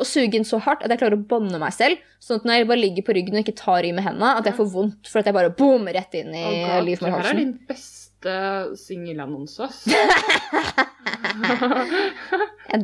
å 0.00 0.04
suge 0.08 0.38
inn 0.38 0.46
så 0.48 0.56
hardt 0.64 0.82
at 0.86 0.90
jeg 0.94 1.00
klarer 1.02 1.18
å 1.18 1.26
bånde 1.28 1.58
meg 1.60 1.74
selv, 1.76 2.00
sånn 2.22 2.38
at 2.40 2.46
når 2.48 2.54
jeg 2.62 2.68
bare 2.70 2.80
ligger 2.80 3.04
på 3.04 3.12
ryggen 3.18 3.36
og 3.36 3.42
ikke 3.44 3.58
tar 3.60 3.84
i 3.84 3.90
med 3.92 4.04
hendene, 4.06 4.30
at 4.40 4.46
jeg 4.48 4.56
får 4.56 4.70
vondt 4.72 5.04
for 5.12 5.20
at 5.20 5.28
jeg 5.28 5.36
bare 5.36 5.52
boom, 5.58 5.84
rett 5.92 6.14
inn 6.16 6.32
i 6.32 6.42
Oh 6.42 6.80
God, 6.80 6.88
det 6.88 7.12
her 7.12 7.28
er 7.28 7.36
din 7.42 7.52
beste 7.68 8.32
singelannonse, 8.80 9.60
ass. 9.68 9.84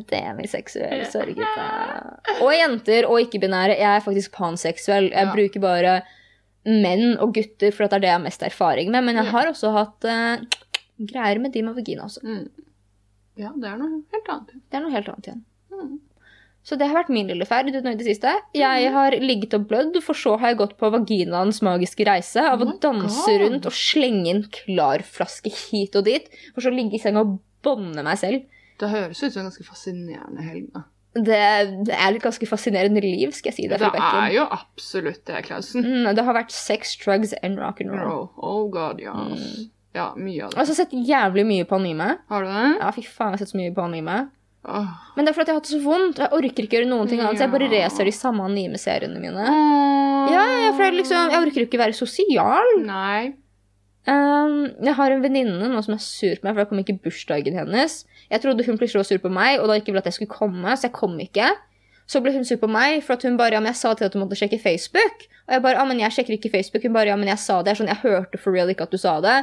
Det 0.08 0.18
er 0.18 0.34
min 0.36 0.48
seksuelle 0.50 1.06
sorgete. 1.08 1.64
Og 2.44 2.52
jenter 2.54 3.06
og 3.08 3.20
ikke-binære. 3.24 3.76
Jeg 3.78 3.88
er 3.98 4.04
faktisk 4.04 4.32
panseksuell. 4.36 5.10
Jeg 5.12 5.26
Ja. 5.26 5.32
bruker 5.32 5.60
bare 5.62 6.02
menn 6.66 7.16
og 7.18 7.32
gutter, 7.34 7.70
for 7.72 7.84
at 7.84 7.90
det 7.90 7.96
er 7.96 8.00
det 8.00 8.08
jeg 8.10 8.18
har 8.18 8.24
mest 8.24 8.42
erfaring 8.42 8.90
med. 8.90 9.04
Men 9.04 9.16
jeg 9.16 9.26
har 9.32 9.46
også 9.48 9.72
hatt 9.72 10.04
uh, 10.04 10.36
greier 11.00 11.38
med 11.40 11.52
de 11.52 11.62
med 11.62 11.74
vagina 11.74 12.02
også. 12.04 12.20
mm. 12.22 12.48
Ja, 13.38 13.52
det 13.54 13.68
er 13.70 13.76
noe 13.78 14.02
helt 14.12 14.28
annet. 14.28 14.50
Det 14.68 14.76
er 14.76 14.80
noe 14.82 14.90
helt 14.90 15.08
annet 15.08 15.26
igjen. 15.28 15.44
Så 16.68 16.76
det 16.76 16.88
har 16.90 16.98
vært 16.98 17.08
min 17.14 17.28
lille 17.30 17.46
ferd 17.48 17.70
nå 17.72 17.90
i 17.92 17.96
det 17.96 18.04
siste. 18.04 18.28
Jeg 18.52 18.88
Mhm. 18.88 18.92
har 18.92 19.10
ligget 19.12 19.54
og 19.54 19.68
blødd, 19.68 20.02
for 20.02 20.12
så 20.12 20.38
har 20.38 20.48
jeg 20.50 20.58
gått 20.58 20.76
på 20.76 20.90
vaginaens 20.92 21.62
magiske 21.62 22.04
reise 22.04 22.36
av 22.44 22.60
Oh 22.60 22.66
å 22.72 22.80
danse 22.80 23.38
rundt 23.40 23.64
og 23.64 23.72
slenge 23.72 24.28
en 24.28 24.42
klarflaske 24.42 25.50
hit 25.70 25.96
og 25.96 26.04
dit, 26.04 26.28
for 26.54 26.60
så 26.60 26.68
å 26.70 26.74
ligge 26.76 26.94
i 26.94 26.98
senga 26.98 27.20
og 27.20 27.38
bånde 27.62 28.02
meg 28.04 28.18
selv. 28.18 28.44
Det 28.78 28.88
høres 28.90 29.22
ut 29.22 29.32
som 29.32 29.40
en 29.44 29.50
ganske 29.50 29.64
fascinerende 29.64 30.42
helg. 30.42 30.72
da. 30.74 30.82
Det, 31.14 31.84
det 31.86 31.94
er 31.94 32.14
et 32.14 32.22
ganske 32.22 32.46
fascinerende 32.46 33.00
liv, 33.00 33.32
skal 33.32 33.50
jeg 33.50 33.56
si 33.56 33.62
Det 33.66 33.78
Det 33.80 33.88
er 33.96 34.32
jo 34.34 34.44
absolutt 34.44 35.24
det, 35.24 35.44
Klausen. 35.46 35.82
Mm, 35.84 36.14
det 36.14 36.24
har 36.24 36.34
vært 36.34 36.50
sex, 36.52 36.96
drugs 36.96 37.32
and 37.42 37.58
rock 37.58 37.80
and 37.80 37.90
roll. 37.90 38.28
Oh, 38.28 38.28
oh 38.36 38.68
god, 38.70 39.00
ja. 39.00 39.14
Mm. 39.14 39.70
Ja, 39.94 40.12
mye 40.14 40.44
av 40.44 40.52
Jeg 40.52 40.58
har 40.58 40.66
jeg 40.66 40.76
sett 40.76 40.90
jævlig 40.92 41.46
mye 41.46 41.64
på 41.64 41.74
anime. 41.80 42.18
Har 42.28 42.44
du 42.44 42.48
det? 42.52 42.78
Ja, 42.78 42.90
fy 42.92 43.02
faen, 43.02 43.32
jeg 43.32 43.38
har 43.38 43.38
sett 43.38 43.54
så 43.54 43.58
mye 43.58 43.74
på 43.74 43.82
anime. 43.82 44.30
Men 44.68 45.24
det 45.24 45.30
er 45.30 45.36
fordi 45.36 45.52
jeg 45.52 45.56
har 45.56 45.60
hatt 45.60 45.68
det 45.68 45.76
så 45.76 45.82
vondt, 45.84 46.18
jeg 46.20 46.34
orker 46.34 46.64
ikke 46.66 46.78
gjøre 46.78 46.88
noen 46.90 47.10
ting 47.10 47.20
annet, 47.22 47.38
så 47.38 47.46
jeg 47.46 47.54
bare 47.54 47.68
reser 47.72 48.08
de 48.08 48.14
samme 48.14 48.44
anime-seriene 48.44 49.20
mine. 49.22 49.44
Åh. 49.44 50.32
Ja, 50.34 50.46
ja, 50.64 50.72
for 50.74 50.84
jeg, 50.84 50.96
liksom, 50.98 51.30
jeg 51.32 51.46
orker 51.46 51.64
ikke 51.64 51.80
være 51.80 51.96
sosial. 51.96 52.74
Nei. 52.84 53.36
Um, 54.08 54.70
jeg 54.80 54.94
har 54.96 55.12
en 55.12 55.22
venninne 55.24 55.68
nå 55.68 55.80
som 55.84 55.94
er 55.94 56.02
sur 56.02 56.36
på 56.40 56.46
meg, 56.46 56.54
for 56.54 56.62
det 56.62 56.68
kom 56.70 56.82
ikke 56.82 56.98
bursdagen 57.06 57.56
hennes. 57.58 58.02
Jeg 58.28 58.44
trodde 58.44 58.64
hun 58.66 58.78
plutselig 58.80 59.02
var 59.02 59.08
sur 59.08 59.22
på 59.24 59.32
meg, 59.32 59.58
og 59.60 59.68
da 59.68 59.78
ikke 59.78 59.92
ville 59.92 60.04
at 60.04 60.08
jeg 60.08 60.18
skulle 60.18 60.36
komme, 60.36 60.76
så 60.76 60.88
jeg 60.88 60.96
kom 60.96 61.16
ikke. 61.22 61.50
Så 62.08 62.22
ble 62.24 62.32
hun 62.32 62.46
sur 62.48 62.56
på 62.60 62.70
meg, 62.72 63.02
for 63.04 63.18
at 63.18 63.26
hun 63.28 63.36
bare, 63.36 63.56
ja, 63.56 63.60
men 63.60 63.68
jeg 63.72 63.80
sa 63.82 63.92
til 63.96 64.08
at 64.08 64.16
hun 64.16 64.24
måtte 64.24 64.38
sjekke 64.40 64.60
Facebook. 64.62 65.26
Og 65.44 65.56
jeg 65.56 65.64
bare, 65.64 65.76
ja, 65.76 65.84
men 65.88 66.00
jeg 66.00 66.16
sjekker 66.16 66.38
ikke 66.38 66.52
Facebook. 66.54 66.86
Hun 66.88 66.96
bare, 66.96 67.12
ja, 67.12 67.16
men 67.20 67.28
jeg 67.28 67.40
sa 67.42 67.60
det. 67.60 67.74
Jeg, 67.74 67.82
sånn, 67.82 67.92
jeg 67.92 68.00
hørte 68.04 68.40
for 68.40 68.56
real 68.56 68.72
ikke 68.72 68.88
at 68.88 68.94
du 68.96 69.00
sa 69.00 69.18
det. 69.24 69.36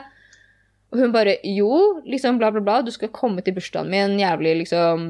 Og 0.96 1.02
hun 1.04 1.12
bare, 1.12 1.38
jo, 1.52 1.70
liksom 2.08 2.40
bla 2.40 2.54
bla 2.56 2.64
bla, 2.64 2.80
du 2.86 2.94
skal 2.96 3.12
komme 3.12 3.44
til 3.44 3.58
bursdagen 3.58 3.92
min, 3.92 4.16
jævlig 4.22 4.54
liksom 4.64 5.08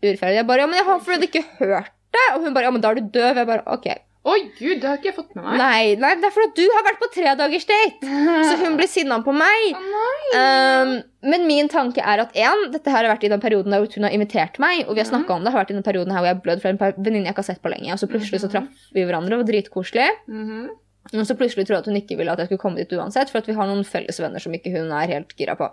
urettferdig. 0.00 0.38
Jeg 0.40 0.48
bare, 0.48 0.64
ja, 0.64 0.68
men 0.70 0.80
jeg 0.80 0.88
har 0.88 1.02
for 1.04 1.26
ikke 1.28 1.42
hørt 1.58 1.92
det. 2.16 2.28
Og 2.34 2.46
hun 2.46 2.54
bare, 2.56 2.70
ja, 2.70 2.72
men 2.72 2.80
da 2.80 2.94
er 2.94 3.00
du 3.02 3.10
døv. 3.12 3.36
Jeg 3.36 3.48
bare, 3.50 3.66
ok. 3.68 3.90
Oi, 4.30 4.40
gud, 4.58 4.82
det 4.82 4.84
har 4.84 4.98
ikke 4.98 5.08
jeg 5.08 5.16
fått 5.16 5.30
med 5.36 5.46
meg. 5.46 5.54
Nei, 5.56 5.84
nei, 5.96 6.10
det 6.20 6.26
er 6.28 6.32
fordi 6.34 6.60
du 6.60 6.74
har 6.74 6.84
vært 6.84 6.98
på 7.00 7.06
tredagersdate! 7.14 8.10
Så 8.50 8.58
hun 8.60 8.74
ble 8.76 8.88
sinna 8.90 9.16
på 9.24 9.32
meg. 9.32 9.70
Å, 9.78 9.80
nei. 9.80 10.32
Um, 10.36 10.90
men 11.32 11.46
min 11.48 11.70
tanke 11.72 12.04
er 12.04 12.20
at 12.26 12.36
én, 12.36 12.66
dette 12.74 12.92
her 12.92 13.06
har 13.06 13.14
vært 13.14 13.24
i 13.24 13.30
den 13.32 13.40
perioden 13.40 13.72
der 13.72 13.86
hun 13.86 14.04
har 14.04 14.12
invitert 14.16 14.60
meg, 14.60 14.82
og 14.84 14.92
vi 14.92 15.00
har 15.00 15.08
snakka 15.08 15.38
om 15.38 15.46
det, 15.46 15.54
har 15.54 15.62
vært 15.62 15.72
i 15.72 15.78
den 15.78 15.86
perioden 15.86 16.12
her 16.12 16.20
hvor 16.20 16.28
jeg 16.28 16.36
har 16.36 16.44
blødd 16.44 16.60
fra 16.64 16.74
en 16.74 16.80
venninne 17.00 17.30
jeg 17.30 17.32
ikke 17.32 17.44
har 17.46 17.48
sett 17.48 17.64
på 17.64 17.72
lenge. 17.72 17.94
Og 17.96 18.02
så 18.02 18.10
plutselig 18.12 18.42
så 18.44 18.52
traff 18.52 18.68
vi 18.92 19.06
hverandre, 19.08 19.38
og 19.38 19.40
det 19.40 19.40
var 19.46 19.50
dritkoselig. 19.54 20.08
Mhm. 20.28 20.68
Og 21.10 21.26
så 21.26 21.34
plutselig 21.34 21.66
tror 21.66 21.78
jeg 21.78 21.84
at 21.84 21.90
hun 21.90 21.98
ikke 21.98 22.16
ville 22.20 22.32
at 22.32 22.42
jeg 22.42 22.50
skulle 22.50 22.62
komme 22.62 22.78
dit 22.78 22.92
uansett, 22.94 23.30
for 23.32 23.40
at 23.40 23.48
vi 23.48 23.56
har 23.56 23.68
noen 23.68 23.86
felles 23.88 24.20
venner 24.22 24.42
som 24.42 24.54
ikke 24.54 24.72
hun 24.74 24.92
er 24.94 25.10
helt 25.16 25.32
gira 25.38 25.56
på. 25.58 25.68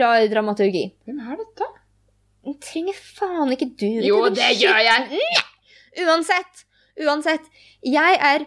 Rar 0.00 0.26
dramaturgi. 0.30 0.86
Hvem 1.04 1.18
er 1.20 1.40
dette? 1.42 1.68
Hun 2.44 2.56
trenger 2.62 2.96
faen 2.96 3.52
ikke 3.54 3.70
du 3.80 3.86
Jo, 4.04 4.20
det 4.32 4.50
gjør 4.60 4.80
jeg. 4.84 5.24
Uansett, 6.04 6.64
uansett. 7.04 7.46
Jeg 7.84 8.18
er 8.30 8.46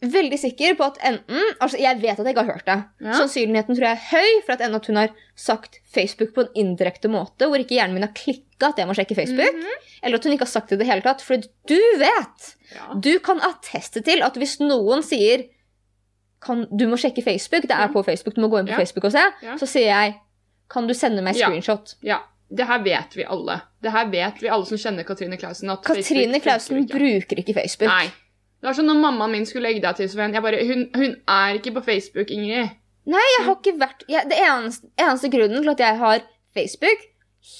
veldig 0.00 0.38
sikker 0.38 0.76
på 0.78 0.84
at 0.86 0.98
enten 1.02 1.40
Altså, 1.60 1.78
jeg 1.80 1.98
vet 2.00 2.12
at 2.18 2.24
jeg 2.26 2.34
ikke 2.34 2.44
har 2.46 2.52
hørt 2.54 2.66
det. 2.68 2.76
Ja. 3.02 3.12
Sannsynligheten 3.18 3.74
tror 3.74 3.86
jeg 3.88 3.96
er 3.96 4.04
høy 4.12 4.42
for 4.46 4.52
at 4.54 4.60
enten 4.60 4.74
at 4.78 4.86
hun 4.86 4.96
har 5.00 5.08
sagt 5.34 5.80
Facebook 5.90 6.34
på 6.36 6.44
en 6.46 6.52
indirekte 6.54 7.08
måte, 7.10 7.48
hvor 7.50 7.58
ikke 7.58 7.74
hjernen 7.78 7.94
min 7.98 8.06
har 8.06 8.12
klikka 8.14 8.68
at 8.70 8.78
jeg 8.78 8.86
må 8.86 8.94
sjekke 8.94 9.16
Facebook, 9.18 9.54
Mhm. 9.54 9.74
eller 10.02 10.16
at 10.18 10.24
hun 10.24 10.32
ikke 10.36 10.46
har 10.46 10.52
sagt 10.54 10.68
det 10.70 10.76
i 10.78 10.82
det 10.84 10.86
hele 10.92 11.02
tatt. 11.02 11.20
For 11.22 11.36
du 11.66 11.78
vet! 11.98 12.54
Ja. 12.74 12.94
Du 12.94 13.18
kan 13.18 13.40
atteste 13.40 14.02
til 14.04 14.22
at 14.22 14.34
hvis 14.36 14.60
noen 14.60 15.02
sier 15.02 15.48
kan, 16.40 16.66
du 16.70 16.86
må 16.86 16.96
sjekke 17.00 17.22
Facebook, 17.26 17.62
det 17.66 17.74
er 17.74 17.88
på 17.90 18.04
Facebook, 18.06 18.34
du 18.36 18.40
må 18.44 18.48
gå 18.52 18.60
inn 18.60 18.66
på 18.70 18.76
Ja. 18.76 18.82
Facebook 18.84 19.04
og 19.04 19.12
se, 19.12 19.24
så 19.58 19.66
sier 19.66 19.88
jeg 19.90 20.14
kan 20.70 20.86
du 20.86 20.94
sende 20.94 21.22
meg 21.22 21.34
screenshot? 21.34 21.94
ja. 22.02 22.20
Det 22.50 22.64
her 22.66 22.78
vet 22.82 23.12
vi 23.14 23.24
alle. 23.28 23.60
Det 23.82 23.90
her 23.92 24.06
vet 24.08 24.38
vi 24.40 24.48
alle 24.48 24.64
som 24.64 24.78
kjenner 24.78 25.04
Katrine 25.04 25.36
Klausen. 25.36 25.68
at 25.70 25.82
Katrine 25.84 26.32
Facebook 26.32 26.42
Klausen 26.42 26.76
funker 26.78 26.94
ikke. 26.96 27.26
bruker 27.26 27.38
ikke 27.42 27.54
Facebook. 27.54 27.88
Nei. 27.90 28.06
Det 28.58 28.66
var 28.66 28.74
sånn 28.74 28.88
når 28.90 28.98
mammaen 29.04 29.30
min 29.36 29.46
skulle 29.46 29.68
legge 29.68 29.82
deg 29.84 29.96
til, 30.00 30.08
Sven. 30.10 30.32
Jeg 30.34 30.42
bare, 30.42 30.58
hun, 30.66 30.88
hun 30.98 31.12
er 31.30 31.58
ikke 31.60 31.74
på 31.76 31.82
Facebook, 31.86 32.30
Ingrid. 32.34 32.72
Nei, 33.08 33.22
jeg 33.38 33.44
har 33.46 33.54
ikke 33.56 33.76
vært 33.80 34.02
jeg, 34.10 34.26
Det 34.28 34.38
eneste, 34.44 34.90
eneste 35.00 35.30
grunnen 35.32 35.62
til 35.62 35.70
at 35.72 35.78
jeg 35.84 35.96
har 36.02 36.24
Facebook, 36.58 37.06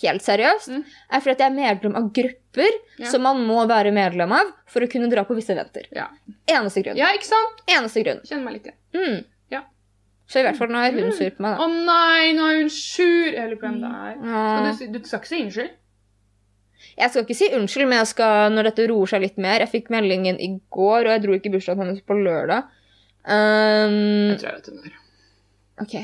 helt 0.03 0.21
seriøst, 0.27 0.69
Mm. 0.69 0.83
er 1.15 1.21
fordi 1.23 1.31
at 1.37 1.39
jeg 1.45 1.49
er 1.53 1.55
medlem 1.57 1.95
av 1.97 2.09
grupper 2.13 2.73
Ja. 2.99 3.07
som 3.09 3.23
man 3.23 3.39
må 3.47 3.63
være 3.71 3.93
medlem 3.95 4.33
av 4.33 4.51
for 4.67 4.81
å 4.85 4.91
kunne 4.91 5.09
dra 5.09 5.23
på 5.25 5.37
visse 5.39 5.55
eventer. 5.55 5.87
Ja. 5.95 6.09
Eneste 6.51 6.83
grunn. 6.85 6.97
ja, 6.99 7.07
ikke 7.15 7.25
sant? 7.31 7.63
Eneste 7.69 8.03
grunn. 8.05 8.21
Kjenner 8.27 8.45
meg 8.45 8.59
litt 8.59 8.67
igjen. 8.67 8.79
Mm. 8.99 9.25
Ja. 9.55 9.63
Så 10.29 10.41
i 10.41 10.43
hvert 10.43 10.59
fall 10.59 10.69
nå 10.69 10.83
er 10.85 10.93
hun 10.99 11.13
sur 11.13 11.31
på 11.31 11.41
meg, 11.41 11.57
Å 11.57 11.63
oh, 11.65 11.69
nei, 11.87 12.33
nå 12.37 12.51
er 12.51 12.59
hun 12.61 12.69
sur! 12.75 13.31
Jeg 13.33 13.49
lurer 13.49 13.57
på 13.57 13.69
hvem 13.71 13.81
det 13.81 13.93
er. 13.95 14.17
Ja. 14.29 14.73
Skal 14.75 14.93
du, 14.93 14.99
du 14.99 15.07
skal 15.09 15.21
ikke 15.23 15.31
si 15.31 15.43
unnskyld? 15.47 15.71
Jeg 16.99 17.11
skal 17.11 17.23
ikke 17.25 17.37
si 17.39 17.49
unnskyld, 17.55 17.89
men 17.89 17.99
jeg 18.01 18.07
skal, 18.13 18.51
når 18.53 18.63
dette 18.71 18.89
roer 18.91 19.07
seg 19.07 19.21
litt 19.23 19.37
mer 19.39 19.61
Jeg 19.61 19.71
fikk 19.71 19.91
meldingen 19.95 20.41
i 20.41 20.49
går, 20.75 21.07
og 21.07 21.13
jeg 21.15 21.23
dro 21.23 21.33
ikke 21.37 21.47
i 21.47 21.55
bursdagen 21.55 21.85
hennes 21.85 22.01
på 22.03 22.17
lørdag. 22.19 22.65
Um, 23.29 24.33
Jeg 24.33 24.41
tror 24.41 24.49
jeg 24.51 24.57
vet 24.59 24.69
hvem 24.73 24.83
det 24.83 24.91
er. 24.93 24.99
Ok. 25.85 25.95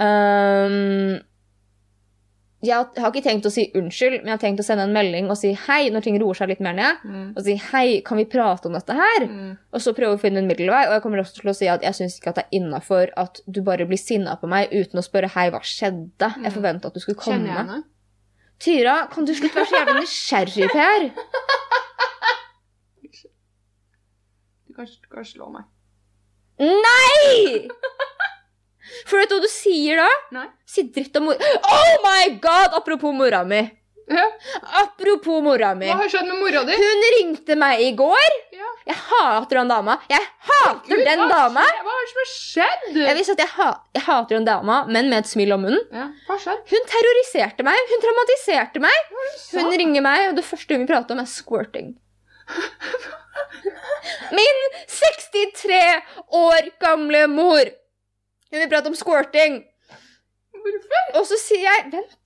Um, 0.00 1.20
jeg 2.62 2.74
har- 2.76 3.10
ikke 3.10 3.22
tenkt 3.24 3.46
å 3.46 3.50
si 3.50 3.70
unnskyld, 3.74 4.18
men 4.20 4.26
jeg 4.28 4.34
har 4.36 4.42
tenkt 4.42 4.60
å 4.60 4.64
sende 4.64 4.82
en 4.84 4.92
melding 4.92 5.30
og 5.30 5.36
si 5.38 5.54
hei 5.54 5.88
når 5.88 6.02
ting 6.04 6.18
roer 6.20 6.34
seg 6.36 6.48
litt 6.50 6.60
mer 6.60 6.74
ned. 6.74 6.96
Mm. 7.04 7.32
Og 7.36 7.42
si 7.44 7.54
hei, 7.56 8.02
kan 8.04 8.18
vi 8.18 8.24
prate 8.26 8.66
om 8.66 8.72
dette 8.76 8.92
her? 8.92 9.26
Mm. 9.26 9.56
Og 9.72 9.80
så 9.80 9.94
prøve 9.96 10.16
å 10.18 10.20
finne 10.20 10.38
en 10.42 10.46
middelvei. 10.48 10.86
Og 10.86 10.92
jeg 10.92 11.02
kommer 11.02 11.18
også 11.22 11.40
til 11.40 11.50
å 11.50 11.56
si 11.56 11.66
at 11.72 11.80
jeg 11.82 11.94
syns 11.96 12.18
ikke 12.20 12.28
at 12.28 12.34
det 12.36 12.44
er 12.44 12.58
innafor 12.60 13.08
at 13.16 13.40
du 13.50 13.62
bare 13.62 13.86
blir 13.88 13.98
sinna 13.98 14.36
på 14.36 14.46
meg 14.46 14.68
uten 14.70 15.00
å 15.00 15.02
spørre 15.08 15.30
hei, 15.30 15.48
hva 15.50 15.60
skjedde? 15.64 16.10
Jeg 16.36 16.52
Mm. 16.52 16.52
forventa 16.52 16.86
at 16.86 16.94
du 16.94 17.00
skulle 17.00 17.16
Kjenner 17.16 17.46
jeg 17.46 17.56
komme. 17.56 17.70
henne? 17.70 17.84
Tyra, 18.60 18.96
kan 19.12 19.24
du 19.24 19.32
slutte 19.32 19.56
å 19.56 19.62
være 19.62 19.70
så 19.70 19.78
jævlig 19.78 19.94
nysgjerrig, 20.02 20.66
Per? 20.74 21.06
Du 24.68 24.74
kan, 24.76 24.86
du 24.86 25.08
kan 25.14 25.24
slå 25.24 25.48
meg. 25.54 25.64
Nei! 26.60 27.68
For 29.08 29.16
vet 29.16 29.30
du 29.30 29.36
hva 29.38 29.42
du 29.44 29.48
sier 29.48 30.00
da? 30.02 30.08
Nei. 30.36 30.46
Si 30.68 30.84
dritt 30.92 31.16
om 31.16 31.30
mor... 31.30 31.40
Oh 31.40 31.92
my 32.04 32.36
god! 32.42 32.76
Apropos 32.76 33.16
mora 33.16 33.40
mi. 33.48 33.62
Ja. 34.10 34.24
Apropos 34.82 35.42
mora 35.44 35.70
mi. 35.78 35.86
Hva 35.86 36.00
har 36.02 36.10
skjedd 36.10 36.26
med 36.28 36.40
mora 36.42 36.64
di? 36.66 36.76
Hun 36.80 37.04
ringte 37.16 37.56
meg 37.58 37.82
i 37.84 37.90
går. 37.98 38.32
Ja. 38.56 38.68
Jeg 38.90 38.96
hater 39.06 39.60
den 39.60 39.70
dama. 39.70 39.94
Jeg 40.10 40.24
hater 40.48 40.88
Gud, 40.88 41.04
den 41.06 41.22
hva 41.24 41.28
dama. 41.30 41.62
Hva 41.84 41.94
er 41.94 42.02
det 42.02 42.10
som 42.10 42.20
har 42.22 42.30
skjedd? 42.32 42.86
Jeg 42.98 43.16
visste 43.20 43.36
at 43.36 43.42
jeg, 43.44 43.52
ha 43.58 43.68
jeg 43.96 44.04
hater 44.08 44.38
den 44.38 44.48
dama, 44.48 44.80
men 44.90 45.10
med 45.12 45.22
et 45.22 45.30
smil 45.30 45.54
om 45.56 45.62
munnen. 45.66 45.84
Ja, 45.94 46.08
hva 46.26 46.38
skjedd? 46.42 46.62
Hun 46.72 46.88
terroriserte 46.90 47.66
meg. 47.66 47.78
Hun 47.92 48.04
traumatiserte 48.04 48.82
meg. 48.82 49.14
Hun 49.54 49.70
ringer 49.84 50.06
meg, 50.06 50.26
og 50.32 50.38
det 50.40 50.46
første 50.48 50.74
hun 50.74 50.84
vil 50.84 50.90
prate 50.90 51.14
om, 51.14 51.22
er 51.22 51.30
squirting. 51.30 51.94
Min 54.34 54.62
63 54.90 55.80
år 56.40 56.70
gamle 56.82 57.26
mor. 57.30 57.64
Hun 58.50 58.58
vil 58.64 58.70
prate 58.72 58.90
om 58.90 58.96
squirting. 58.98 59.60
Hvorfor? 60.60 61.04
Og 61.20 61.24
så 61.28 61.38
sier 61.40 61.62
jeg 61.64 61.86
Vent. 61.94 62.16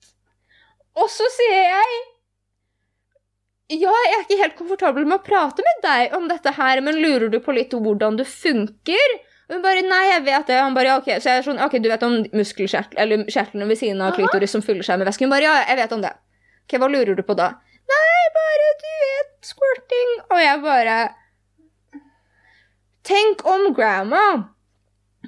Og 0.95 1.09
så 1.11 1.27
sier 1.35 1.63
jeg 1.69 1.95
Ja, 3.81 3.91
jeg 3.91 4.15
er 4.15 4.25
ikke 4.25 4.41
helt 4.43 4.57
komfortabel 4.59 5.07
med 5.09 5.19
å 5.19 5.25
prate 5.25 5.63
med 5.65 5.79
deg 5.83 6.13
om 6.17 6.27
dette 6.29 6.53
her, 6.53 6.81
men 6.85 6.99
lurer 7.01 7.31
du 7.33 7.39
på 7.43 7.55
litt 7.55 7.73
hvordan 7.73 8.19
det 8.19 8.27
funker? 8.29 9.15
Hun 9.51 9.61
bare 9.61 9.83
Nei, 9.85 10.03
jeg 10.09 10.23
vet 10.25 10.47
det. 10.49 10.57
Og 10.59 10.67
han 10.67 10.77
bare, 10.77 10.89
ja, 10.93 10.99
ok. 11.01 11.09
Så 11.21 11.29
jeg 11.29 11.41
er 11.41 11.45
sånn 11.45 11.61
Ok, 11.61 11.77
du 11.81 11.89
vet 11.91 12.05
om 12.05 12.15
muskelkjertlene 12.33 13.03
eller 13.03 13.27
kjertlene 13.29 13.67
ved 13.69 13.81
siden 13.81 14.01
av 14.01 14.15
klitoris 14.17 14.55
som 14.55 14.63
fyller 14.65 14.85
seg 14.85 15.01
med 15.01 15.09
væske? 15.09 15.27
Hun 15.27 15.33
bare 15.33 15.45
Ja, 15.45 15.59
jeg 15.69 15.81
vet 15.83 15.93
om 15.97 16.01
det. 16.05 16.13
Ok, 16.65 16.77
hva 16.81 16.89
lurer 16.89 17.17
du 17.17 17.21
på 17.25 17.37
da? 17.37 17.51
Nei, 17.85 18.23
bare 18.33 18.71
du 18.81 18.89
vet 19.03 19.51
squirting. 19.51 20.15
Og 20.31 20.41
jeg 20.41 20.63
bare 20.65 20.97
Tenk 23.05 23.43
om 23.45 23.67
grandma 23.77 24.23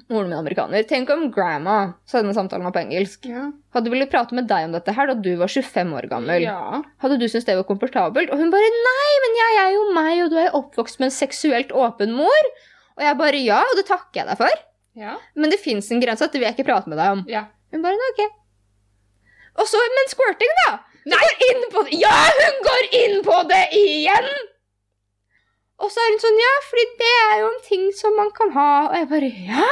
Moren 0.08 0.28
min 0.28 0.36
er 0.36 0.42
amerikaner. 0.42 0.84
Tenk 0.88 1.10
om 1.12 1.26
grandma 1.34 1.76
sa 2.08 2.20
denne 2.22 2.34
samtalen 2.36 2.64
var 2.68 2.74
på 2.76 2.80
engelsk. 2.82 3.26
Ja. 3.28 3.48
Hadde 3.76 3.90
villet 3.92 4.10
prate 4.12 4.36
med 4.38 4.48
deg 4.50 4.68
om 4.68 4.76
dette 4.76 4.94
her 4.96 5.10
da 5.10 5.16
du 5.18 5.30
var 5.40 5.50
25 5.52 5.92
år 6.00 6.08
gammel. 6.10 6.46
ja. 6.46 6.80
Hadde 7.02 7.18
du 7.20 7.26
syntes 7.28 7.46
det 7.48 7.56
var 7.58 7.66
komfortabelt? 7.68 8.32
Og 8.32 8.40
hun 8.40 8.50
bare 8.54 8.70
nei, 8.74 9.10
men 9.26 9.38
jeg 9.42 9.60
er 9.64 9.70
jo 9.76 9.84
meg, 9.96 10.14
og 10.24 10.32
du 10.32 10.38
er 10.40 10.48
jo 10.48 10.56
oppvokst 10.62 11.00
med 11.02 11.10
en 11.10 11.16
seksuelt 11.18 11.74
åpen 11.74 12.14
mor. 12.16 12.50
Og 12.98 13.04
jeg 13.06 13.18
bare 13.20 13.42
ja, 13.44 13.60
og 13.62 13.78
det 13.78 13.86
takker 13.90 14.22
jeg 14.22 14.30
deg 14.32 14.40
for. 14.40 14.64
Ja. 14.98 15.14
Men 15.38 15.52
det 15.54 15.60
fins 15.62 15.90
en 15.94 16.02
grense, 16.02 16.24
at 16.26 16.34
det 16.34 16.40
vil 16.42 16.48
jeg 16.48 16.56
ikke 16.58 16.68
prate 16.72 16.90
med 16.90 16.98
deg 16.98 17.14
om. 17.18 17.24
Ja. 17.30 17.46
Hun 17.74 17.84
bare 17.84 17.98
nei, 18.00 18.12
ok. 18.14 18.22
Og 19.58 19.66
så, 19.68 19.80
men 19.96 20.10
squirting, 20.10 20.54
da! 20.64 20.78
Hun 21.08 21.14
går 21.14 21.44
inn 21.48 21.62
på. 21.72 21.82
Ja, 21.98 22.14
hun 22.38 22.58
går 22.66 22.88
inn 23.02 23.20
på 23.26 23.36
det 23.50 23.64
igjen! 23.78 24.28
Og 25.78 25.92
så 25.94 26.02
er 26.02 26.10
hun 26.10 26.20
sånn 26.22 26.40
ja, 26.42 26.54
fordi 26.66 26.84
det 26.98 27.14
er 27.28 27.36
jo 27.44 27.48
en 27.52 27.62
ting 27.68 27.88
som 27.94 28.16
man 28.18 28.32
kan 28.34 28.50
ha. 28.56 28.70
Og 28.90 28.98
jeg 28.98 29.08
bare 29.14 29.32
ja. 29.46 29.70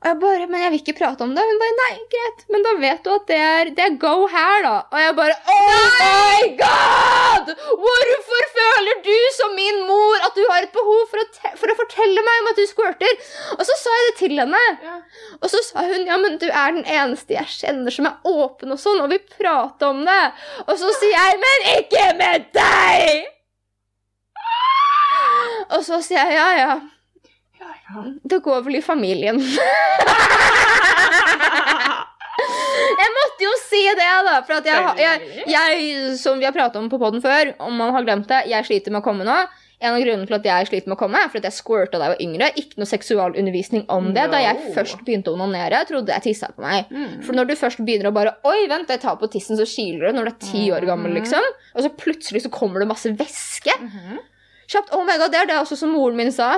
Og 0.00 0.06
jeg 0.08 0.16
bare, 0.16 0.46
men 0.48 0.62
jeg 0.64 0.70
vil 0.72 0.80
ikke 0.80 0.94
prate 0.96 1.24
om 1.26 1.32
det. 1.36 1.42
Hun 1.44 1.58
bare, 1.60 1.74
nei, 1.76 1.94
greit, 2.14 2.38
men 2.48 2.62
da 2.64 2.70
vet 2.80 3.02
du 3.04 3.10
at 3.12 3.26
det 3.28 3.36
er, 3.36 3.70
det 3.76 3.82
er 3.84 3.96
go 4.00 4.14
her, 4.32 4.62
da. 4.64 4.72
Og 4.88 5.02
jeg 5.02 5.16
bare, 5.18 5.34
oh 5.52 5.88
my 6.00 6.46
god! 6.56 7.50
Hvorfor 7.82 8.46
føler 8.54 9.02
du 9.04 9.18
som 9.36 9.52
min 9.58 9.82
mor 9.86 10.24
at 10.24 10.38
du 10.38 10.40
har 10.48 10.64
et 10.64 10.72
behov 10.72 11.02
for 11.12 11.20
å, 11.20 11.26
for 11.60 11.70
å 11.74 11.76
fortelle 11.82 12.24
meg 12.24 12.40
om 12.40 12.48
at 12.50 12.58
du 12.62 12.64
squirter? 12.70 13.18
Og 13.58 13.60
så 13.68 13.76
sa 13.82 13.96
jeg 13.98 14.06
det 14.08 14.14
til 14.22 14.40
henne. 14.40 14.62
ja. 14.88 14.96
Og 15.36 15.52
så 15.52 15.60
sa 15.68 15.84
hun, 15.84 16.06
ja, 16.08 16.16
men 16.22 16.40
du 16.40 16.48
er 16.48 16.78
den 16.78 16.88
eneste 16.88 17.36
jeg 17.36 17.52
kjenner 17.60 17.94
som 17.94 18.08
er 18.08 18.24
åpen 18.32 18.72
og 18.72 18.80
sånn, 18.80 19.04
og 19.04 19.12
vil 19.12 19.20
prate 19.36 19.92
om 19.92 20.00
det. 20.08 20.22
Og 20.64 20.80
så 20.80 20.94
sier 20.96 21.12
jeg, 21.12 21.42
men 21.44 21.68
ikke 21.76 22.08
med 22.24 22.48
deg! 22.56 23.36
Og 25.76 25.84
så 25.86 26.00
sier 26.02 26.18
jeg, 26.24 26.34
ja, 26.38 26.48
ja. 26.58 26.80
Ja, 27.60 27.70
ja. 27.90 28.04
Det 28.24 28.38
går 28.42 28.62
vel 28.66 28.78
i 28.78 28.82
familien. 28.84 29.36
jeg 33.00 33.10
måtte 33.16 33.44
jo 33.46 33.52
si 33.62 33.82
det, 33.96 34.10
da. 34.26 34.36
For 34.46 34.64
jeg, 34.66 35.00
jeg, 35.00 35.16
jeg 35.50 35.72
som 36.20 36.38
vi 36.40 36.46
har 36.48 36.54
pratet 36.56 36.80
om 36.80 36.88
på 36.92 37.00
poden 37.00 37.22
før, 37.24 37.54
om 37.62 37.74
man 37.80 37.92
har 37.96 38.06
glemt 38.06 38.28
det, 38.30 38.44
jeg 38.50 38.66
sliter 38.68 38.94
med 38.94 39.02
å 39.02 39.06
komme 39.10 39.26
nå. 39.28 39.38
En 39.80 39.94
av 39.96 40.02
grunnene 40.04 40.28
til 40.28 40.36
at 40.36 40.44
jeg 40.44 40.66
sliter 40.68 40.90
med 40.90 40.96
å 40.98 41.00
komme, 41.00 41.20
er 41.24 41.30
fordi 41.32 41.48
jeg 41.48 41.56
squirta 41.56 41.96
da 41.96 42.04
jeg 42.10 42.12
var 42.12 42.24
yngre. 42.24 42.48
Ikke 42.60 42.76
noe 42.82 42.88
seksualundervisning 42.90 43.86
om 43.92 44.10
det. 44.12 44.26
Da 44.32 44.40
jeg 44.44 44.74
først 44.74 45.00
begynte 45.06 45.32
å 45.32 45.38
onanere, 45.38 45.78
trodde 45.88 46.12
jeg 46.12 46.26
tissa 46.26 46.50
på 46.52 46.60
meg. 46.64 46.90
Mm. 46.92 47.14
For 47.24 47.32
når 47.38 47.48
du 47.48 47.54
først 47.56 47.80
begynner 47.86 48.10
å 48.10 48.12
bare 48.16 48.34
Oi, 48.50 48.66
vent, 48.68 48.92
jeg 48.92 49.00
tar 49.00 49.16
på 49.20 49.30
tissen, 49.32 49.56
så 49.56 49.64
kiler 49.68 50.10
det 50.10 50.16
når 50.18 50.28
du 50.28 50.32
er 50.34 50.40
ti 50.50 50.66
år 50.76 50.84
gammel, 50.88 51.12
Mhm. 51.14 51.16
liksom. 51.22 51.48
Og 51.72 51.80
så 51.86 51.92
plutselig 51.96 52.44
så 52.44 52.52
kommer 52.52 52.80
det 52.84 52.90
masse 52.92 53.08
væske. 53.16 53.72
Mhm. 53.80 54.18
Kjapt, 54.70 54.92
oh 54.94 55.02
my 55.06 55.16
god, 55.18 55.32
det 55.34 55.40
er 55.40 55.48
det 55.50 55.56
også 55.58 55.76
som 55.80 55.90
moren 55.94 56.18
min 56.18 56.30
sa. 56.34 56.50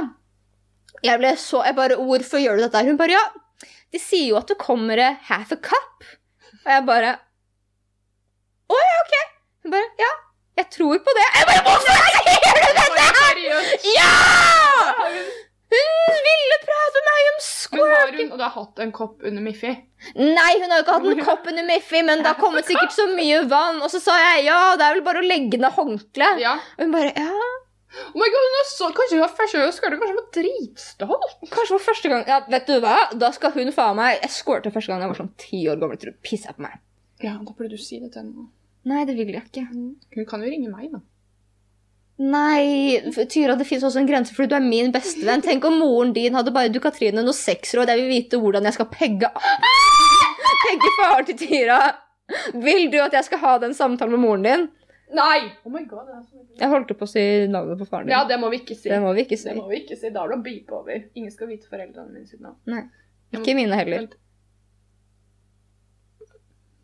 Jeg 1.02 1.18
ble 1.18 1.30
så, 1.40 1.62
jeg 1.66 1.76
bare, 1.78 1.96
hvorfor 1.96 2.42
gjør 2.42 2.58
du 2.58 2.64
dette 2.66 2.78
her? 2.82 2.90
Hun 2.90 2.98
bare, 3.00 3.16
ja, 3.16 3.68
de 3.92 4.00
sier 4.00 4.28
jo 4.32 4.36
at 4.40 4.50
det 4.52 4.58
kommer 4.60 5.00
half 5.30 5.54
a 5.54 5.58
cup. 5.68 6.04
Og 6.62 6.68
jeg 6.74 6.84
bare, 6.88 7.14
å 8.70 8.76
ja, 8.82 8.98
ok. 9.04 9.14
Hun 9.64 9.74
bare, 9.74 9.88
ja, 10.02 10.10
jeg 10.60 10.68
tror 10.76 11.00
på 11.06 11.14
det. 11.18 11.24
Jeg 11.38 11.48
bare, 11.48 11.64
hvorfor 11.66 11.92
sier 12.18 12.60
du 12.60 12.68
dette 12.82 13.06
her? 13.18 13.40
Ja! 13.96 14.10
Hun- 15.72 16.20
ville 16.28 16.56
prate 16.66 17.00
med 17.00 17.06
meg 17.08 17.28
om 17.30 17.38
Men 17.78 17.92
har 17.94 18.10
hun 18.12 18.32
og 18.32 18.38
du 18.38 18.42
har 18.44 18.52
hatt 18.52 18.80
en 18.84 18.90
kopp 18.92 19.22
under 19.24 19.40
Miffi? 19.42 19.70
Nei, 20.18 20.50
hun 20.60 20.68
har 20.68 20.82
jo 20.82 20.84
ikke 20.84 20.96
hatt 20.98 21.06
en 21.14 21.24
kopp 21.30 21.46
under 21.48 21.64
Miffy, 21.64 22.02
men 22.04 22.20
det 22.20 22.28
har 22.28 22.36
kommet 22.40 22.68
sikkert 22.68 22.92
så 22.92 23.06
mye 23.16 23.40
vann. 23.48 23.80
Og 23.80 23.88
så 23.90 24.00
sa 24.04 24.18
jeg, 24.20 24.44
ja, 24.50 24.58
det 24.76 24.84
er 24.84 24.98
vel 24.98 25.06
bare 25.06 25.22
å 25.22 25.26
legge 25.26 25.56
ned 25.62 25.72
håndkle. 25.72 26.28
Ja. 26.42 26.58
Og 26.76 26.84
hun 26.84 26.92
bare, 26.92 27.14
ja, 27.16 27.48
Oh 27.92 28.16
my 28.16 28.28
god, 28.32 28.44
hun 28.48 28.58
er 28.62 28.68
så, 28.70 28.88
Kanskje 28.96 29.18
hun 29.18 29.24
var 29.24 29.32
første 29.36 29.58
gang 29.58 29.68
hun 29.68 29.74
skåret, 29.76 29.98
kanskje 30.00 30.14
hun 30.14 30.20
var 30.22 30.30
dritstolt? 30.36 31.34
Kanskje 31.52 31.74
for 31.74 31.84
første 31.90 32.12
gang 32.12 32.24
Ja, 32.30 32.38
vet 32.48 32.70
du 32.70 32.78
hva? 32.80 32.96
Da 33.20 33.28
skal 33.36 33.52
hun 33.56 33.68
faen 33.76 33.98
meg 33.98 34.22
Jeg 34.22 34.32
squirte 34.32 34.72
første 34.72 34.92
gang 34.92 35.04
jeg 35.04 35.12
var 35.12 35.20
sånn 35.20 35.32
ti 35.40 35.60
år 35.68 35.80
gammel. 35.82 36.00
Tror 36.00 36.14
du 36.16 36.20
pisser 36.24 36.56
på 36.56 36.64
meg? 36.64 36.80
Ja, 37.22 37.36
da 37.36 37.52
burde 37.52 37.76
du 37.76 37.80
si 37.80 38.00
det 38.00 38.14
til 38.14 38.24
henne. 38.24 38.48
Nei, 38.88 39.04
det 39.06 39.14
vil 39.18 39.30
jeg 39.30 39.44
ikke. 39.46 39.66
Hun 40.16 40.26
kan 40.26 40.42
jo 40.42 40.48
ringe 40.50 40.72
meg, 40.72 40.88
da. 40.90 41.02
Nei, 42.22 42.98
Tyra, 43.30 43.54
det 43.58 43.66
fins 43.66 43.84
også 43.86 44.00
en 44.02 44.08
grense, 44.08 44.34
fordi 44.34 44.50
du 44.52 44.56
er 44.58 44.64
min 44.64 44.92
bestevenn. 44.94 45.42
Tenk 45.44 45.64
om 45.66 45.78
moren 45.80 46.12
din 46.16 46.34
hadde 46.38 46.52
bare 46.54 46.70
du, 46.72 46.78
Katrine, 46.82 47.22
noe 47.24 47.34
sexråd. 47.36 47.90
Jeg 47.90 48.02
vil 48.02 48.10
vite 48.10 48.40
hvordan 48.42 48.66
jeg 48.68 48.76
skal 48.76 48.90
pegge 48.92 49.30
Pegge 50.62 50.90
faren 51.00 51.26
til 51.30 51.38
Tyra. 51.40 51.78
Vil 52.62 52.86
du 52.92 52.98
at 53.02 53.14
jeg 53.16 53.26
skal 53.26 53.40
ha 53.42 53.56
den 53.62 53.74
samtalen 53.76 54.14
med 54.14 54.22
moren 54.22 54.46
din? 54.46 54.68
Nei! 55.12 55.40
Oh 55.66 55.70
my 55.72 55.82
god, 55.84 56.06
det 56.08 56.14
er 56.16 56.22
så 56.24 56.40
Jeg 56.60 56.68
holdt 56.72 56.92
på 56.98 57.04
å 57.04 57.10
si 57.10 57.22
navnet 57.52 57.78
på 57.82 57.86
faren 57.90 58.06
din. 58.08 58.14
Ja, 58.14 58.22
det 58.28 58.38
må 58.40 58.48
vi 58.52 58.58
ikke 58.62 58.74
si. 58.78 58.88
det 58.88 59.00
må 59.04 59.12
vi 59.16 59.24
ikke 59.26 59.36
si. 59.38 59.48
Det 59.50 59.56
må 59.58 59.66
vi 59.68 59.82
ikke 59.82 59.96
si. 60.00 60.08
Da 60.14 60.22
er 60.24 60.32
det 60.32 60.38
å 60.38 60.42
beepe 60.46 60.72
over. 60.78 61.02
Ingen 61.14 61.30
skal 61.34 61.50
vite 61.52 61.68
foreldrene 61.68 62.08
mine 62.14 62.26
sitt 62.30 62.40
navn. 62.40 62.56
Nei. 62.72 62.84
Ikke 63.36 63.54
mine 63.58 63.76
heller. 63.76 64.06
Vent. 64.06 64.16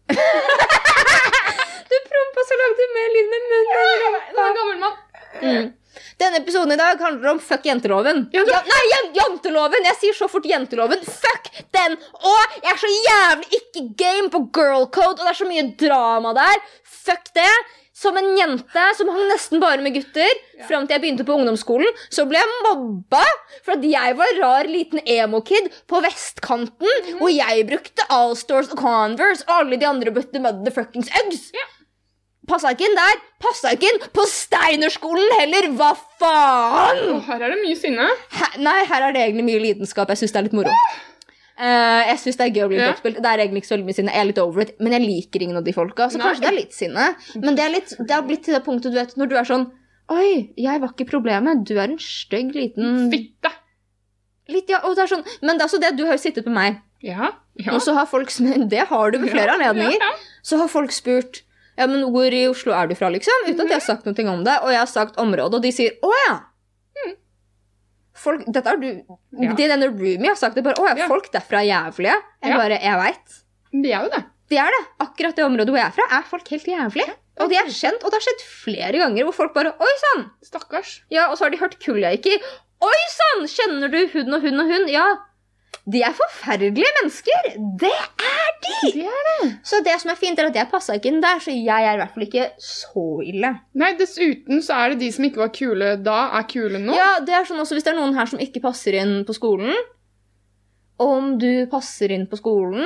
Du 1.89 1.97
prompa 2.11 2.41
så 2.49 2.57
langt 2.61 2.77
du 2.81 2.87
med 2.95 3.13
lyd 3.17 3.29
med 3.33 3.45
munnen. 3.53 4.17
Det 4.37 4.43
en 4.45 4.57
gammel 4.59 4.79
mann. 4.83 4.97
Mm. 5.41 5.69
Denne 6.21 6.41
episoden 6.43 6.73
i 6.75 6.79
dag 6.79 7.01
handler 7.01 7.31
om 7.33 7.39
fuck 7.43 7.65
jenteloven. 7.67 8.27
Ja, 8.35 8.43
du- 8.45 8.51
Ja, 8.53 8.61
nei, 8.69 8.83
janteloven! 9.17 9.85
Jeg 9.89 9.97
sier 10.03 10.15
så 10.19 10.29
fort 10.29 10.45
jenteloven. 10.47 11.01
Fuck 11.05 11.49
den! 11.75 11.97
Og 12.15 12.57
jeg 12.63 12.73
er 12.75 12.81
så 12.83 12.91
jævlig 12.93 13.49
ikke 13.61 13.83
game 14.05 14.29
på 14.35 14.43
girl 14.53 14.85
code, 14.95 15.17
og 15.19 15.25
det 15.25 15.33
er 15.33 15.41
så 15.41 15.49
mye 15.49 15.65
drama 15.81 16.35
der. 16.37 16.61
Fuck 16.85 17.33
det. 17.35 17.51
Som 17.99 18.15
en 18.21 18.29
jente 18.39 18.83
som 18.95 19.09
hang 19.11 19.25
nesten 19.33 19.59
bare 19.63 19.83
med 19.83 19.97
gutter, 19.97 20.29
Ja. 20.59 20.67
fram 20.69 20.87
til 20.87 20.95
jeg 20.95 21.03
begynte 21.03 21.25
på 21.27 21.35
ungdomsskolen, 21.35 21.89
så 22.15 22.25
ble 22.31 22.39
jeg 22.39 22.53
mobba 22.67 23.25
for 23.65 23.73
at 23.75 23.83
jeg 23.83 24.17
var 24.21 24.37
rar 24.39 24.69
liten 24.71 25.01
emo-kid 25.05 25.67
på 25.91 26.03
vestkanten, 26.05 26.87
og 27.19 27.31
jeg 27.33 27.67
brukte 27.67 28.07
Allstores 28.11 28.71
og 28.71 28.79
Converse, 28.79 29.43
og 29.49 29.57
alle 29.65 29.81
de 29.81 29.87
andre 29.89 30.15
brukte 30.15 30.39
motherfuckings 30.43 31.11
eggs. 31.25 31.49
Ja. 31.55 31.67
Passa 32.49 32.71
ikke 32.73 32.87
inn 32.89 32.95
der. 32.97 33.19
Passa 33.45 33.75
ikke 33.75 33.91
inn 33.93 33.99
på 34.15 34.23
Steinerskolen 34.31 35.35
heller. 35.41 35.67
Hva 35.77 35.91
faen? 36.21 37.03
Oh, 37.13 37.21
her 37.27 37.43
er 37.45 37.53
det 37.53 37.59
mye 37.61 37.77
sinne. 37.77 38.07
Her, 38.39 38.55
nei, 38.63 38.79
her 38.89 39.05
er 39.09 39.13
det 39.13 39.21
egentlig 39.27 39.45
mye 39.51 39.61
lidenskap. 39.67 40.09
Jeg 40.15 40.23
syns 40.23 40.33
det 40.33 40.41
er 40.41 40.47
litt 40.49 40.57
moro. 40.57 40.73
Eh, 41.59 42.03
jeg 42.13 42.19
synes 42.23 42.37
det 42.39 42.45
er 42.47 42.55
gøy 42.55 42.65
å 42.65 42.69
bli 42.71 42.79
Ja. 42.79 42.93
oppspilt. 42.93 43.17
Det 43.23 43.27
er 43.27 43.39
egentlig 43.43 43.63
ikke 43.65 43.73
så 43.75 43.79
mye 43.83 43.95
sinne. 43.97 44.13
Jeg 44.15 44.21
er 44.23 44.29
litt 44.31 44.39
over 44.39 44.61
it, 44.63 44.77
men 44.81 44.93
jeg 44.93 45.03
liker 45.03 45.43
ingen 45.43 45.57
av 45.59 45.65
de 45.65 45.73
folka. 45.73 46.07
Så 46.09 46.19
Nei. 46.19 46.27
kanskje 46.29 46.41
det 46.45 46.49
er 46.53 46.59
litt 46.61 46.73
sinne. 46.77 47.07
Men 47.35 47.55
det, 47.59 47.65
er 47.65 47.73
litt, 47.75 47.95
det 47.99 48.11
har 48.15 48.23
blitt 48.23 48.45
til 48.45 48.55
det 48.55 48.65
punktet 48.65 48.93
du 48.93 48.99
vet, 49.01 49.17
når 49.17 49.29
du 49.29 49.37
er 49.37 49.45
sånn 49.45 49.71
Oi, 50.11 50.55
jeg 50.57 50.81
var 50.81 50.89
ikke 50.95 51.05
problemet. 51.11 51.67
Du 51.69 51.75
er 51.77 51.91
en 51.91 51.99
stygg 51.99 52.55
liten 52.55 53.11
Fitte. 53.13 53.51
Litt, 54.49 54.71
ja, 54.71 54.79
og 54.85 54.95
det 54.97 55.03
er 55.05 55.11
sånn, 55.17 55.25
Men 55.43 55.59
det 55.59 55.67
er 55.67 55.69
også 55.69 55.81
det, 55.83 55.97
du 55.99 56.07
har 56.07 56.15
jo 56.17 56.23
sittet 56.23 56.47
med 56.47 56.55
meg, 56.55 56.79
Ja. 57.03 57.33
ja. 57.61 57.75
og 57.75 57.83
så 57.83 57.93
har 57.95 58.07
folk 58.07 58.31
Det 58.73 58.87
har 58.89 59.11
du 59.11 59.19
ved 59.19 59.31
flere 59.31 59.59
anledninger. 59.59 59.99
Ja, 60.01 60.13
Så 60.43 60.57
har 60.57 60.69
folk 60.69 60.91
spurt 60.93 61.43
ja, 61.79 61.87
men 61.87 62.03
hvor 62.11 62.27
i 62.27 62.49
Oslo 62.49 62.73
er 62.73 62.89
du 62.89 62.95
fra, 62.99 63.07
liksom? 63.09 63.45
Uten 63.47 63.61
at 63.61 63.69
jeg 63.69 63.79
har 63.79 63.87
sagt 63.87 64.05
noe 64.07 64.33
om 64.33 64.43
det. 64.43 64.57
Og 64.65 64.71
jeg 64.73 64.79
har 64.81 64.87
sagt 64.91 65.17
område, 65.17 65.55
og 65.55 65.63
de 65.63 65.71
sier 65.71 65.93
å 66.03 66.11
ja. 66.27 66.41
Folk, 68.19 68.43
dette 68.47 68.67
har 68.73 68.77
du 68.83 68.89
Ja. 69.39 69.53
De 69.55 69.69
denne 69.71 69.89
roomie 69.93 70.29
har 70.33 70.37
sagt 70.39 70.57
det 70.59 70.65
bare 70.67 70.81
å 70.83 70.89
ja, 70.97 71.07
folk 71.11 71.31
derfra 71.33 71.61
er 71.63 71.69
jævlige. 71.71 72.17
Jeg 72.43 72.51
Ja. 72.53 72.57
bare, 72.59 72.79
jeg 72.83 72.99
veit. 73.05 73.39
De 73.73 73.83
Det 73.83 73.93
er 73.95 74.03
jo 74.05 74.11
det. 74.17 74.25
De 74.51 74.57
er 74.57 74.71
det. 74.75 74.83
Akkurat 75.05 75.37
det 75.37 75.45
området 75.45 75.69
hvor 75.69 75.79
jeg 75.79 75.87
er 75.87 75.97
fra, 75.97 76.07
er 76.19 76.23
folk 76.31 76.49
helt 76.49 76.65
jævlige. 76.67 77.15
Og 77.39 77.49
det 77.53 77.59
er 77.61 77.69
kjent, 77.71 78.03
og 78.03 78.11
det 78.11 78.19
har 78.19 78.25
skjedd 78.27 78.41
flere 78.65 78.99
ganger 78.99 79.25
hvor 79.29 79.35
folk 79.35 79.53
bare 79.55 79.71
Oi 79.79 79.93
sann! 80.03 80.25
Stakkars. 80.43 81.03
Ja, 81.11 81.29
og 81.31 81.37
så 81.39 81.45
har 81.47 81.51
de 81.51 81.59
hørt 81.61 81.79
kull 81.85 82.01
jeg 82.03 82.19
gikk 82.23 82.33
i. 82.35 82.43
Oi 82.83 83.01
sann! 83.15 83.47
Kjenner 83.47 83.91
du 83.93 84.01
hun 84.09 84.35
og 84.35 84.41
hun 84.43 84.61
og 84.61 84.67
hun? 84.73 84.89
Ja. 84.89 85.05
De 85.89 86.03
er 86.05 86.13
forferdelige 86.13 86.89
mennesker. 86.99 87.47
Det 87.81 87.89
er 87.89 88.49
de! 88.65 88.91
Det 88.93 89.05
er 89.09 89.29
det. 89.29 89.51
Så 89.65 89.81
det 89.85 89.95
som 90.03 90.11
er 90.13 90.19
fint, 90.21 90.39
er 90.39 90.51
at 90.51 90.59
jeg 90.59 90.69
passa 90.69 90.97
ikke 90.99 91.09
inn 91.09 91.23
der, 91.25 91.41
så 91.41 91.55
jeg 91.55 91.87
er 91.89 91.97
i 91.97 92.01
hvert 92.03 92.13
fall 92.13 92.27
ikke 92.27 92.49
så 92.61 93.05
ille. 93.25 93.55
Nei, 93.81 93.95
dessuten 93.97 94.61
så 94.65 94.83
er 94.83 94.93
det 94.93 95.01
de 95.07 95.09
som 95.17 95.25
ikke 95.29 95.41
var 95.41 95.53
kule 95.57 95.95
da, 96.05 96.19
er 96.37 96.45
kule 96.51 96.81
nå. 96.83 96.97
Ja, 96.97 97.15
det 97.25 97.37
er 97.39 97.49
sånn 97.49 97.63
også 97.63 97.79
Hvis 97.79 97.89
det 97.89 97.95
er 97.95 98.01
noen 98.01 98.17
her 98.19 98.29
som 98.29 98.43
ikke 98.43 98.63
passer 98.65 98.99
inn 99.01 99.23
på 99.29 99.37
skolen 99.37 99.73
Om 101.01 101.37
du 101.41 101.65
passer 101.73 102.13
inn 102.13 102.27
på 102.29 102.37
skolen, 102.41 102.85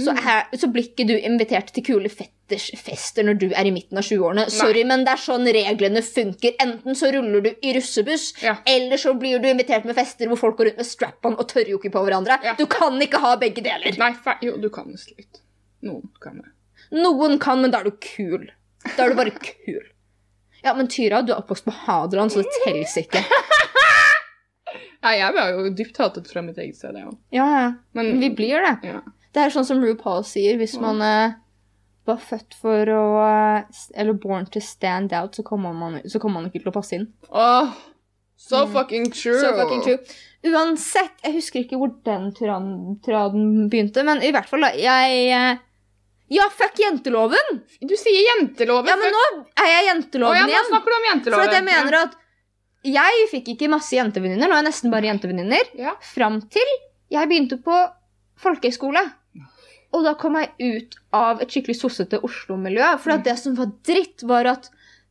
så, 0.00 0.14
er, 0.16 0.46
så 0.56 0.68
blir 0.72 0.86
ikke 0.88 1.04
du 1.08 1.12
invitert 1.18 1.68
til 1.76 1.84
kule 1.84 2.08
fettersfester 2.08 3.26
når 3.28 3.34
du 3.42 3.46
er 3.52 3.68
i 3.68 3.72
midten 3.74 3.98
av 4.00 4.06
20-årene. 4.06 4.46
Sorry, 4.50 4.84
men 4.88 5.04
det 5.04 5.12
er 5.12 5.20
sånn 5.20 5.44
reglene 5.52 6.00
funker. 6.06 6.54
Enten 6.64 6.96
så 6.96 7.10
ruller 7.12 7.44
du 7.44 7.50
i 7.60 7.74
russebuss, 7.76 8.30
Ja. 8.42 8.56
eller 8.66 8.96
så 8.96 9.12
blir 9.20 9.38
du 9.42 9.48
invitert 9.50 9.84
med 9.84 9.94
fester 9.98 10.28
hvor 10.32 10.40
folk 10.40 10.56
går 10.58 10.70
rundt 10.70 10.80
med 10.80 10.88
strap-on 10.88 11.36
og 11.36 11.44
tørrjokker 11.52 11.92
på 11.92 12.04
hverandre. 12.06 12.38
Ja. 12.44 12.54
Du 12.58 12.64
kan 12.72 12.96
ikke 13.04 13.20
ha 13.20 13.34
begge 13.36 13.60
deler. 13.66 13.98
Nei, 14.00 14.12
jo, 14.48 14.56
du 14.62 14.70
kan 14.72 14.88
nesten 14.88 15.18
litt. 15.20 15.42
Noen 15.84 16.08
kan 16.24 16.40
det. 16.40 16.48
Noen 16.96 17.38
kan, 17.42 17.60
men 17.60 17.70
da 17.72 17.80
er 17.82 17.90
du 17.90 17.96
kul. 18.00 18.48
Da 18.96 19.04
er 19.04 19.12
du 19.12 19.16
bare 19.20 19.32
kul. 19.36 19.82
Ja, 20.64 20.72
men 20.78 20.88
Tyra, 20.88 21.20
du 21.26 21.32
er 21.34 21.40
oppvokst 21.42 21.64
på 21.66 21.72
Hadeland, 21.84 22.30
så 22.32 22.40
det 22.44 22.52
teller 22.64 22.86
ikke. 23.02 23.22
Nei, 25.02 25.16
jeg 25.18 25.34
var 25.34 25.48
jo 25.50 25.70
dypt 25.74 25.98
hatet 25.98 26.28
fra 26.30 26.42
mitt 26.46 26.58
eget 26.62 26.76
sted, 26.78 26.94
jeg 26.94 27.08
òg. 27.10 27.16
Ja, 27.34 27.46
ja. 27.58 27.70
Men 27.98 28.20
Vi 28.22 28.28
blir 28.38 28.62
det. 28.62 28.76
ja. 28.86 29.00
Det 29.32 29.40
er 29.46 29.50
sånn 29.54 29.64
som 29.64 29.80
RuPaul 29.80 30.24
sier, 30.28 30.58
hvis 30.60 30.74
man 30.80 31.00
eh, 31.02 31.32
var 32.04 32.18
født 32.20 32.54
for 32.60 32.84
å 32.92 33.04
eh, 33.24 33.62
Eller 33.94 34.12
born 34.20 34.44
to 34.52 34.60
stand 34.60 35.12
out, 35.16 35.34
så 35.38 35.42
kommer 35.46 35.72
man, 35.72 36.00
så 36.04 36.20
kommer 36.20 36.40
man 36.42 36.50
ikke 36.50 36.64
til 36.64 36.72
å 36.72 36.74
passe 36.76 36.98
inn. 36.98 37.08
Oh, 37.30 37.72
so 38.36 38.64
Mm. 38.66 38.72
fucking 38.74 39.10
true. 39.10 39.38
Så 39.40 39.52
fucking 39.56 39.82
true. 39.82 39.98
Uansett, 40.44 41.14
jeg 41.22 41.36
husker 41.36 41.60
ikke 41.62 41.78
hvor 41.78 41.92
den 42.04 42.32
tiraden 42.34 43.68
begynte, 43.70 44.02
men 44.04 44.20
i 44.26 44.32
hvert 44.34 44.48
fall, 44.50 44.60
da. 44.66 44.72
Jeg 44.74 45.28
eh, 45.30 45.60
Ja, 46.32 46.46
fuck 46.50 46.78
jenteloven! 46.80 47.62
Du 47.84 47.92
sier 47.96 48.22
jenteloven. 48.24 48.88
Ja, 48.88 48.96
men 48.96 49.12
nå 49.12 49.24
er 49.60 49.68
jeg 49.68 49.86
jenteloven 49.90 49.92
jenteloven 49.92 50.36
ja, 50.38 50.44
nå 50.44 50.52
igjen. 50.52 50.68
snakker 50.70 50.88
du 50.88 50.94
om 50.96 51.02
For 51.02 51.10
jenteloven. 51.12 51.48
at 51.48 51.56
jeg 51.58 51.64
mener 51.70 51.96
at 52.02 52.14
jeg 52.82 53.26
fikk 53.30 53.48
ikke 53.54 53.68
masse 53.70 53.92
jentevenninner, 53.94 54.48
nå 54.48 54.56
er 54.56 54.62
jeg 54.62 54.68
nesten 54.72 54.90
bare 54.90 55.06
jentevenninner, 55.10 55.68
Ja. 55.78 55.92
fram 56.02 56.40
til 56.50 56.70
jeg 57.12 57.28
begynte 57.28 57.60
på 57.62 57.76
folkehøyskole. 58.42 59.02
Og 59.92 60.06
da 60.06 60.14
kom 60.18 60.38
jeg 60.40 60.52
ut 60.58 60.98
av 61.16 61.42
et 61.44 61.52
skikkelig 61.52 61.76
sossete 61.78 62.20
Oslo-miljø. 62.24 62.94
For 63.02 63.14
at 63.16 63.26
det 63.28 63.36
som 63.40 63.56
var 63.58 63.72
dritt, 63.86 64.24
var 64.28 64.48
at 64.54 64.70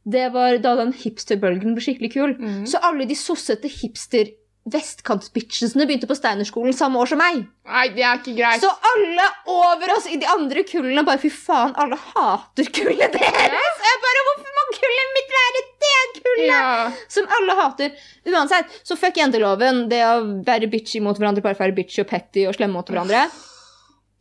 det 0.09 0.31
var 0.33 0.57
da 0.63 0.75
den 0.79 0.93
hipsterbølgen 0.97 1.75
ble 1.77 1.83
skikkelig 1.85 2.13
kul. 2.15 2.37
Mm. 2.41 2.63
Så 2.69 2.81
alle 2.81 3.05
de 3.09 3.17
sossete 3.17 3.69
hipster 3.69 4.31
vestkantbitchesene 4.71 5.87
begynte 5.89 6.09
på 6.09 6.17
Steinerskolen 6.17 6.73
samme 6.77 6.99
år 7.01 7.09
som 7.09 7.21
meg. 7.21 7.43
Nei, 7.65 7.85
det 7.95 8.03
er 8.05 8.19
ikke 8.19 8.35
greit. 8.37 8.61
Så 8.61 8.69
alle 8.69 9.27
over 9.49 9.93
oss 9.95 10.05
i 10.09 10.19
de 10.21 10.27
andre 10.29 10.61
kullene 10.69 11.03
bare 11.05 11.21
Fy 11.21 11.31
faen, 11.33 11.73
alle 11.81 11.97
hater 11.97 12.69
kullet 12.73 13.17
deres! 13.17 13.79
Og 13.81 13.87
jeg 13.89 14.01
bare 14.05 14.25
Hvorfor 14.27 14.57
må 14.57 14.65
kullet 14.77 15.15
mitt 15.17 15.33
være 15.37 15.61
det 15.61 15.93
kullet? 16.21 16.47
ja. 16.47 16.91
Som 17.09 17.29
alle 17.37 17.55
hater. 17.57 17.95
Uansett, 18.29 18.81
så 18.85 18.97
fuck 18.99 19.17
jenteloven. 19.17 19.87
Det 19.91 20.01
å 20.05 20.17
være 20.45 20.69
bitchy 20.71 21.01
mot 21.03 21.17
hverandre, 21.17 21.43
bare 21.45 21.59
være 21.59 21.77
bitchy 21.77 22.03
og 22.05 22.11
petty 22.11 22.45
og 22.47 22.57
slemme 22.57 22.77
mot 22.77 22.89
hverandre. 22.89 23.25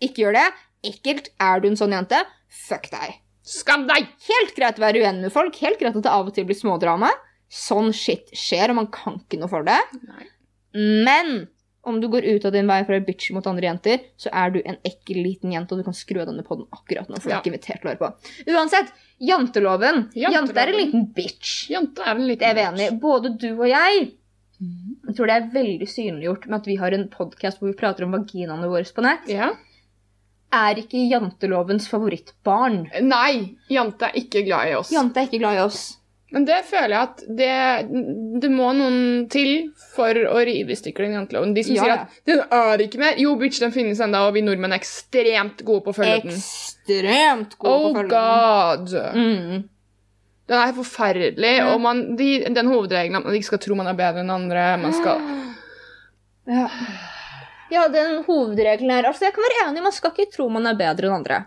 Ikke 0.00 0.24
gjør 0.24 0.36
det. 0.38 0.46
Ekkelt. 0.90 1.28
Er 1.40 1.60
du 1.60 1.68
en 1.68 1.76
sånn 1.80 1.92
jente? 1.92 2.22
Fuck 2.66 2.90
deg. 2.92 3.18
Skam 3.50 3.86
deg! 3.88 4.06
Helt 4.28 4.52
greit 4.56 4.78
å 4.78 4.84
være 4.84 5.00
uenig 5.02 5.26
med 5.26 5.32
folk. 5.34 5.56
Helt 5.64 5.78
greit 5.80 5.96
at 5.96 6.02
det 6.04 6.10
av 6.12 6.28
og 6.28 6.34
til 6.36 6.44
blir 6.48 6.56
smådrama. 6.58 7.10
Sånn 7.50 7.90
shit 7.96 8.28
skjer, 8.36 8.70
og 8.70 8.76
man 8.78 8.90
kan 8.94 9.16
ikke 9.20 9.40
noe 9.40 9.50
for 9.50 9.66
det. 9.66 9.78
Nei. 10.06 10.26
Men 10.76 11.48
om 11.82 11.96
du 12.00 12.06
går 12.12 12.26
ut 12.36 12.44
av 12.44 12.52
din 12.52 12.68
vei 12.68 12.82
for 12.84 12.92
å 12.92 12.98
være 12.98 13.06
bitchy 13.08 13.32
mot 13.34 13.46
andre 13.48 13.66
jenter, 13.70 14.02
så 14.20 14.28
er 14.36 14.52
du 14.54 14.58
en 14.60 14.76
ekkel 14.86 15.22
liten 15.24 15.50
jente, 15.54 15.72
og 15.74 15.80
du 15.80 15.86
kan 15.86 15.96
skru 15.96 16.20
av 16.20 16.28
denne 16.28 16.44
podden 16.46 16.68
akkurat 16.76 17.08
nå. 17.08 17.16
for 17.18 17.30
du 17.30 17.34
er 17.34 17.40
ikke 17.40 17.50
invitert 17.54 17.80
til 17.80 17.88
å 17.88 17.92
høre 17.94 18.02
på. 18.04 18.34
Uansett, 18.54 18.92
janteloven. 19.30 20.04
Janteloven. 20.14 20.36
Jante 20.36 20.60
er 20.62 20.72
en 20.74 20.78
liten 20.78 21.06
bitch. 21.16 21.54
Jante 21.72 22.04
er 22.04 22.12
en 22.14 22.26
liten 22.28 22.44
Det 22.44 22.50
er 22.52 22.58
vi 22.60 22.66
enig. 22.68 23.00
Både 23.02 23.34
du 23.40 23.50
og 23.56 23.66
jeg 23.68 24.10
Mhm. 24.60 24.96
jeg 25.08 25.14
tror 25.16 25.26
det 25.26 25.34
er 25.40 25.46
veldig 25.54 25.86
synliggjort 25.88 26.46
med 26.46 26.60
at 26.60 26.66
vi 26.68 26.74
har 26.76 26.92
en 26.92 27.08
podkast 27.08 27.58
hvor 27.58 27.70
vi 27.70 27.78
prater 27.80 28.04
om 28.04 28.12
vaginaene 28.12 28.68
våre 28.68 28.84
på 28.84 29.00
nett. 29.00 29.24
Ja. 29.26 29.54
Er 30.50 30.80
ikke 30.82 30.98
jantelovens 31.06 31.86
favorittbarn. 31.90 32.82
Nei, 33.06 33.56
jante 33.70 34.08
er 34.10 34.18
ikke 34.18 34.42
glad 34.48 34.72
i 34.72 34.76
oss. 34.80 34.90
Jante 34.94 35.22
er 35.22 35.28
ikke 35.28 35.42
glad 35.42 35.60
i 35.60 35.64
oss. 35.68 35.82
Men 36.30 36.44
det 36.46 36.60
føler 36.68 36.92
jeg 36.94 37.08
at 37.08 37.22
det, 37.38 37.54
det 38.42 38.50
må 38.54 38.68
noen 38.78 39.26
til 39.30 39.72
for 39.96 40.14
å 40.14 40.42
rive 40.46 40.70
i 40.70 40.78
stykker 40.78 41.06
den 41.06 41.16
janteloven. 41.18 41.54
De 41.56 41.64
som 41.66 41.74
Ja, 41.74 41.82
sier 41.82 41.94
at 41.96 42.20
'den 42.26 42.42
er 42.54 42.84
ikke 42.84 43.00
mer'. 43.02 43.18
Jo, 43.18 43.34
bitch, 43.38 43.58
den 43.62 43.74
finnes 43.74 43.98
ennå, 43.98 44.28
og 44.28 44.34
vi 44.34 44.44
nordmenn 44.46 44.72
er 44.72 44.78
ekstremt 44.78 45.64
gode 45.66 45.84
på 45.86 45.90
å 45.90 45.98
følge 45.98 46.22
den. 46.22 46.38
Ekstremt 46.38 47.58
gode 47.58 47.74
Oh 47.74 47.82
på 47.82 47.90
å 47.90 47.94
følge 47.98 48.08
den. 48.08 48.86
god! 48.86 49.16
Mm. 49.16 49.68
Den 50.50 50.58
er 50.58 50.74
forferdelig, 50.74 51.54
mm. 51.62 51.68
og 51.70 51.80
man, 51.80 52.16
de, 52.18 52.30
den 52.50 52.66
hovedregelen 52.66 53.20
at 53.20 53.26
man 53.26 53.34
ikke 53.34 53.50
skal 53.52 53.62
tro 53.62 53.74
man 53.78 53.90
er 53.90 53.98
bedre 53.98 54.22
enn 54.24 54.34
andre 54.34 54.64
man 54.82 54.94
skal... 54.94 55.22
Ja. 56.50 56.66
Ja, 57.70 57.86
den 57.88 58.22
hovedregelen 58.26 58.90
er 58.98 59.08
Altså, 59.10 59.26
jeg 59.28 59.34
kan 59.36 59.46
være 59.48 59.64
enig, 59.70 59.82
man 59.82 59.92
skal 59.96 60.12
ikke 60.14 60.30
tro 60.34 60.48
man 60.52 60.66
er 60.66 60.74
bedre 60.78 61.08
enn 61.10 61.18
andre. 61.22 61.46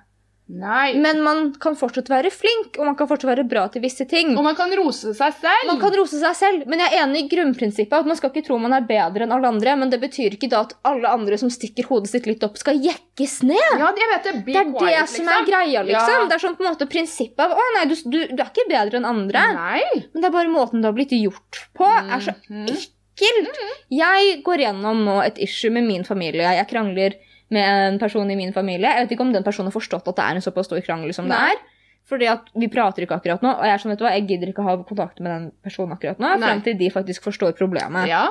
Nei. 0.54 0.94
Men 1.00 1.22
man 1.24 1.38
kan 1.58 1.74
fortsatt 1.80 2.10
være 2.12 2.28
flink, 2.30 2.76
og 2.78 2.84
man 2.86 2.98
kan 3.00 3.08
fortsatt 3.08 3.30
være 3.32 3.46
bra 3.48 3.62
til 3.72 3.82
visse 3.82 4.04
ting. 4.12 4.34
Og 4.38 4.44
man 4.44 4.58
kan 4.60 4.70
rose 4.76 5.14
seg 5.16 5.38
selv. 5.40 5.70
Man 5.70 5.80
kan 5.80 5.94
rose 5.96 6.20
seg 6.20 6.36
selv, 6.36 6.66
men 6.70 6.82
jeg 6.84 6.92
er 6.92 7.06
enig 7.06 7.22
i 7.24 7.30
grunnprinsippet. 7.32 7.96
at 7.96 8.10
Man 8.10 8.20
skal 8.20 8.30
ikke 8.34 8.44
tro 8.50 8.58
man 8.60 8.76
er 8.76 8.84
bedre 8.86 9.24
enn 9.24 9.32
alle 9.34 9.48
andre, 9.54 9.76
men 9.80 9.90
det 9.90 10.02
betyr 10.04 10.36
ikke 10.36 10.50
da 10.52 10.66
at 10.68 10.76
alle 10.84 11.08
andre 11.16 11.40
som 11.40 11.50
stikker 11.54 11.88
hodet 11.88 12.12
sitt 12.12 12.28
litt 12.28 12.44
opp, 12.44 12.60
skal 12.60 12.76
jekkes 12.84 13.38
ned. 13.48 13.80
Ja, 13.80 13.88
jeg 13.96 14.10
vet 14.12 14.28
det. 14.28 14.34
Be 14.44 14.52
Det 14.52 14.60
er 14.66 14.74
quiet, 14.76 15.00
det 15.00 15.10
som 15.16 15.32
er 15.32 15.40
liksom. 15.40 15.48
greia, 15.50 15.86
liksom. 15.90 16.18
Ja. 16.20 16.26
Det 16.28 16.36
er 16.38 16.44
sånn 16.44 16.58
på 16.60 16.68
en 16.68 16.74
måte 16.74 16.90
prinsippet 16.92 17.40
av 17.48 17.56
Å 17.56 17.70
nei, 17.80 17.86
du, 17.88 17.96
du, 18.04 18.20
du 18.36 18.44
er 18.44 18.52
ikke 18.52 18.68
bedre 18.70 19.00
enn 19.00 19.08
andre. 19.14 19.46
Nei. 19.56 19.82
Men 20.12 20.20
det 20.20 20.28
er 20.28 20.36
bare 20.42 20.52
måten 20.54 20.84
det 20.84 20.92
har 20.92 21.00
blitt 21.00 21.16
gjort 21.16 21.64
på, 21.74 21.88
er 21.88 22.20
så 22.20 22.36
Mhm. 22.52 22.68
Ekkelt. 23.14 23.60
Jeg 23.94 24.42
går 24.44 24.58
gjennom 24.66 25.04
nå 25.06 25.20
et 25.26 25.38
issue 25.46 25.72
med 25.72 25.84
min 25.88 26.04
familie. 26.04 26.42
Jeg 26.58 26.68
krangler 26.70 27.14
med 27.54 27.64
en 27.94 28.00
person 28.00 28.30
i 28.32 28.36
min 28.36 28.54
familie. 28.54 28.90
Jeg 28.90 29.06
vet 29.06 29.12
ikke 29.16 29.22
om 29.28 29.34
den 29.34 29.44
personen 29.46 29.70
har 29.70 29.76
forstått 29.80 30.08
at 30.10 30.16
det 30.18 30.24
er 30.26 30.36
en 30.40 30.42
såpass 30.42 30.66
stor 30.66 30.82
krangel 30.82 31.14
som 31.14 31.28
det 31.30 31.38
er. 31.38 31.62
Fordi 32.10 32.28
at 32.28 32.50
vi 32.60 32.68
prater 32.68 33.06
ikke 33.06 33.16
akkurat 33.16 33.42
nå, 33.46 33.52
og 33.54 33.64
jeg 33.64 33.74
er 33.74 33.78
sånn, 33.80 33.92
vet 33.94 34.00
du 34.02 34.04
hva, 34.04 34.12
jeg 34.18 34.26
gidder 34.28 34.50
ikke 34.52 34.64
ha 34.66 34.74
kontakt 34.84 35.22
med 35.24 35.32
den 35.32 35.46
personen 35.64 35.94
akkurat 35.96 36.20
nå, 36.20 36.34
frem 36.42 36.62
til 36.66 36.76
de 36.78 36.90
faktisk 36.92 37.24
forstår 37.24 37.54
problemet. 37.56 38.10
Ja. 38.10 38.26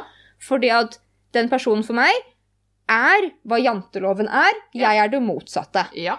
Fordi 0.45 0.68
at 0.75 0.99
den 1.33 1.49
personen 1.49 1.83
for 1.87 1.97
meg 1.97 2.12
er 2.92 3.31
hva 3.49 3.57
janteloven 3.62 4.29
er. 4.29 4.59
Jeg 4.77 4.99
er 5.01 5.09
det 5.09 5.23
motsatte. 5.25 5.87
Ja. 5.97 6.18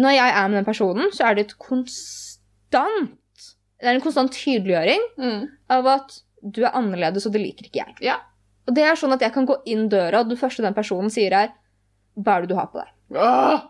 Når 0.00 0.14
jeg 0.16 0.30
er 0.38 0.48
med 0.48 0.56
den 0.62 0.64
personen, 0.64 1.10
så 1.12 1.26
er 1.28 1.34
det 1.36 1.44
et 1.50 1.58
konstant 1.58 3.12
Det 3.82 3.90
er 3.90 3.94
en 3.98 4.00
konstant 4.00 4.32
tydeliggjøring 4.32 5.02
Mm. 5.18 5.48
av 5.68 5.86
at 5.86 6.20
du 6.44 6.62
er 6.64 6.74
annerledes, 6.76 7.24
og 7.26 7.32
det 7.32 7.40
liker 7.40 7.68
ikke 7.68 7.80
jeg. 7.80 7.94
Ja. 8.04 8.18
Og 8.68 8.74
det 8.76 8.84
er 8.84 8.96
sånn 9.00 9.12
at 9.16 9.20
jeg 9.24 9.32
kan 9.32 9.46
gå 9.48 9.56
inn 9.66 9.88
døra, 9.92 10.20
og 10.20 10.28
det 10.28 10.38
første 10.40 10.62
den 10.64 10.74
personen 10.76 11.10
sier, 11.12 11.32
er 11.32 11.52
Hva 12.16 12.36
er 12.36 12.44
det 12.44 12.50
du 12.52 12.54
har 12.58 12.68
på 12.70 12.78
deg? 12.78 12.90
Åh! 13.18 13.62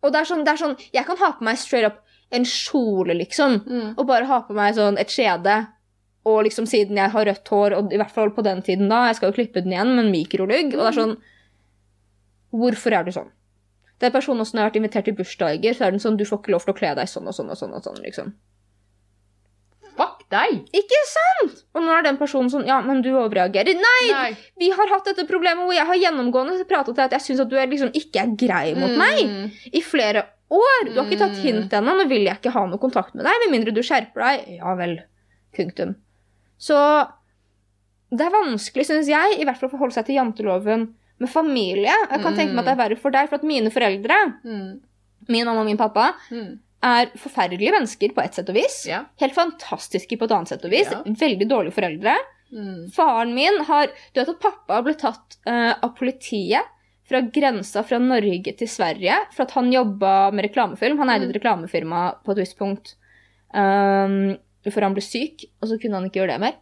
Og 0.00 0.12
det 0.14 0.20
er 0.22 0.24
sånn, 0.30 0.44
det 0.46 0.54
er 0.54 0.56
sånn 0.62 0.78
Jeg 0.94 1.04
kan 1.04 1.18
ha 1.20 1.32
på 1.36 1.44
meg 1.44 1.58
straight 1.60 1.84
up 1.84 1.98
en 2.32 2.44
kjole, 2.46 3.12
liksom, 3.18 3.58
Mm. 3.66 3.94
og 3.98 4.06
bare 4.06 4.24
ha 4.24 4.38
på 4.46 4.54
meg 4.54 4.74
sånn 4.76 4.96
et 5.02 5.10
skjede. 5.10 5.66
Og 6.24 6.44
liksom 6.46 6.64
siden 6.66 6.96
jeg 6.96 7.10
har 7.10 7.24
rødt 7.26 7.48
hår, 7.48 7.74
og 7.76 7.92
i 7.92 7.96
hvert 7.98 8.10
fall 8.14 8.30
på 8.30 8.42
den 8.46 8.62
tiden 8.62 8.88
da, 8.88 9.06
jeg 9.08 9.16
skal 9.16 9.30
jo 9.32 9.36
klippe 9.42 9.62
den 9.64 9.72
igjen 9.72 9.94
med 9.96 10.04
en 10.06 10.12
mikrolugg, 10.12 10.72
og 10.74 10.78
det 10.80 10.86
er 10.86 10.98
sånn 11.02 11.16
Hvorfor 12.52 12.92
er 12.96 13.04
du 13.04 13.10
sånn? 13.14 13.30
Det 14.00 14.08
er 14.08 14.14
personen 14.14 14.40
også 14.40 14.54
når 14.54 14.60
jeg 14.60 14.64
har 14.64 14.70
vært 14.70 14.80
invitert 14.80 15.04
til 15.04 15.14
bursdager, 15.18 15.74
så 15.76 15.86
er 15.86 15.90
den 15.90 16.00
sånn 16.02 16.16
Du 16.16 16.24
får 16.24 16.40
ikke 16.40 16.52
lov 16.54 16.64
til 16.64 16.72
å 16.74 16.78
kle 16.78 16.94
deg 16.94 17.10
sånn 17.10 17.28
og 17.28 17.34
sånn 17.36 17.50
og 17.50 17.58
sånn, 17.60 17.74
og 17.76 17.82
sånn 17.84 18.00
liksom. 18.04 18.32
Deg! 20.30 20.60
Ikke 20.78 20.98
sant? 21.10 21.64
Og 21.74 21.82
nå 21.82 21.90
er 21.98 22.02
den 22.06 22.16
personen 22.20 22.50
sånn 22.52 22.66
Ja, 22.68 22.80
men 22.86 23.00
du 23.02 23.08
overreagerer. 23.18 23.74
Nei! 23.74 24.02
Nei. 24.12 24.36
Vi 24.58 24.68
har 24.70 24.86
hatt 24.92 25.04
dette 25.10 25.24
problemet 25.26 25.64
hvor 25.66 25.74
jeg 25.74 25.86
har 25.88 25.98
gjennomgående 25.98 26.64
pratet 26.70 26.94
til 26.94 27.02
at 27.04 27.16
jeg 27.16 27.20
syns 27.24 27.40
at 27.40 27.48
du 27.50 27.56
er 27.58 27.66
liksom 27.66 27.90
ikke 27.98 28.22
er 28.22 28.36
grei 28.38 28.74
mot 28.78 28.94
meg 28.96 29.24
Mm. 29.26 29.50
i 29.74 29.80
flere 29.82 30.22
år. 30.50 30.84
Du 30.94 31.00
har 31.00 31.06
ikke 31.10 31.18
tatt 31.18 31.34
Mm. 31.38 31.42
hint 31.42 31.70
ennå. 31.72 31.96
Nå 31.98 32.08
vil 32.08 32.24
jeg 32.28 32.36
ikke 32.40 32.52
ha 32.54 32.64
noe 32.66 32.78
kontakt 32.78 33.14
med 33.14 33.24
deg, 33.24 33.32
med 33.44 33.50
mindre 33.58 33.74
du 33.74 33.82
skjerper 33.82 34.22
deg. 34.22 34.56
Ja 34.58 34.74
vel. 34.78 35.00
Punktum. 35.56 35.96
Så 36.58 36.76
det 38.12 38.26
er 38.26 38.30
vanskelig, 38.34 38.86
syns 38.86 39.06
jeg, 39.10 39.38
i 39.40 39.44
hvert 39.44 39.58
fall 39.58 39.68
å 39.68 39.72
forholde 39.76 39.94
seg 39.94 40.06
til 40.06 40.16
janteloven 40.18 40.88
med 41.20 41.28
familie. 41.30 41.92
Jeg 42.10 42.22
kan 42.22 42.34
tenke 42.34 42.54
meg 42.54 42.64
at 42.64 42.70
det 42.70 42.74
er 42.78 42.82
verre 42.88 42.98
for 42.98 43.10
deg, 43.10 43.28
for 43.28 43.36
at 43.36 43.42
mine 43.46 43.70
foreldre, 43.70 44.16
Mm. 44.44 44.80
min 45.28 45.44
mamma 45.46 45.60
og 45.60 45.66
min 45.66 45.76
pappa, 45.78 46.14
Mm. 46.30 46.58
Er 46.80 47.10
forferdelige 47.20 47.74
mennesker 47.74 48.12
på 48.16 48.22
et 48.24 48.36
sett 48.36 48.50
og 48.50 48.56
vis. 48.56 48.82
Ja. 48.88 49.04
Helt 49.20 49.36
fantastiske 49.36 50.16
på 50.16 50.26
et 50.26 50.34
annet 50.36 50.52
sett 50.52 50.64
og 50.64 50.72
vis. 50.72 50.90
Ja. 50.90 51.00
Veldig 51.04 51.48
dårlige 51.50 51.76
foreldre. 51.76 52.16
Mm. 52.50 52.90
Faren 52.90 53.34
min 53.36 53.60
har 53.68 53.92
Du 54.10 54.18
vet 54.18 54.32
at 54.32 54.40
pappa 54.42 54.80
ble 54.82 54.96
tatt 54.98 55.36
uh, 55.46 55.76
av 55.78 55.92
politiet 55.98 56.66
fra 57.10 57.20
grensa 57.20 57.82
fra 57.86 57.98
Norge 58.02 58.54
til 58.58 58.70
Sverige 58.70 59.16
for 59.34 59.44
at 59.44 59.54
han 59.58 59.70
jobba 59.72 60.30
med 60.34 60.46
reklamefilm. 60.46 60.98
Han 61.02 61.10
eide 61.12 61.28
et 61.28 61.36
reklamefirma 61.36 62.02
på 62.24 62.34
et 62.34 62.42
visst 62.44 62.58
punkt 62.58 62.94
um, 63.54 64.36
før 64.66 64.86
han 64.86 64.94
ble 64.94 65.02
syk, 65.02 65.46
og 65.58 65.70
så 65.70 65.78
kunne 65.80 65.98
han 65.98 66.06
ikke 66.06 66.20
gjøre 66.22 66.36
det 66.36 66.44
mer. 66.44 66.58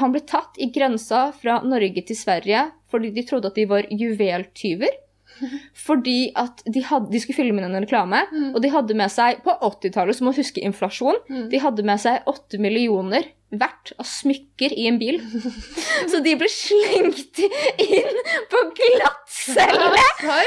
Han 0.00 0.12
ble 0.12 0.22
tatt 0.28 0.56
i 0.60 0.68
grensa 0.72 1.30
fra 1.36 1.60
Norge 1.64 2.04
til 2.08 2.16
Sverige 2.16 2.66
fordi 2.92 3.12
de 3.16 3.24
trodde 3.28 3.48
at 3.48 3.56
de 3.56 3.64
var 3.68 3.88
juveltyver. 3.88 5.00
Fordi 5.74 6.32
at 6.36 6.62
de, 6.72 6.82
hadde, 6.82 7.10
de 7.12 7.20
skulle 7.20 7.36
filme 7.36 7.62
en 7.62 7.74
reklame, 7.84 8.22
Mm. 8.32 8.54
og 8.54 8.62
de 8.62 8.70
hadde 8.70 8.94
med 8.94 9.10
seg 9.10 9.42
På 9.44 9.54
80-tallet, 9.60 10.16
så 10.16 10.24
må 10.24 10.32
du 10.34 10.40
huske 10.42 10.62
inflasjon, 10.62 11.16
Mm. 11.30 11.48
de 11.50 11.58
hadde 11.58 11.82
med 11.84 11.98
seg 12.00 12.22
8 12.26 12.58
millioner 12.58 13.24
verdt 13.52 13.90
av 14.00 14.06
smykker 14.08 14.72
i 14.72 14.86
en 14.88 14.96
bil. 15.00 15.18
Så 16.08 16.22
de 16.24 16.32
ble 16.40 16.46
slengt 16.48 17.38
inn 17.42 18.20
på 18.48 18.60
glattcelle 18.78 19.90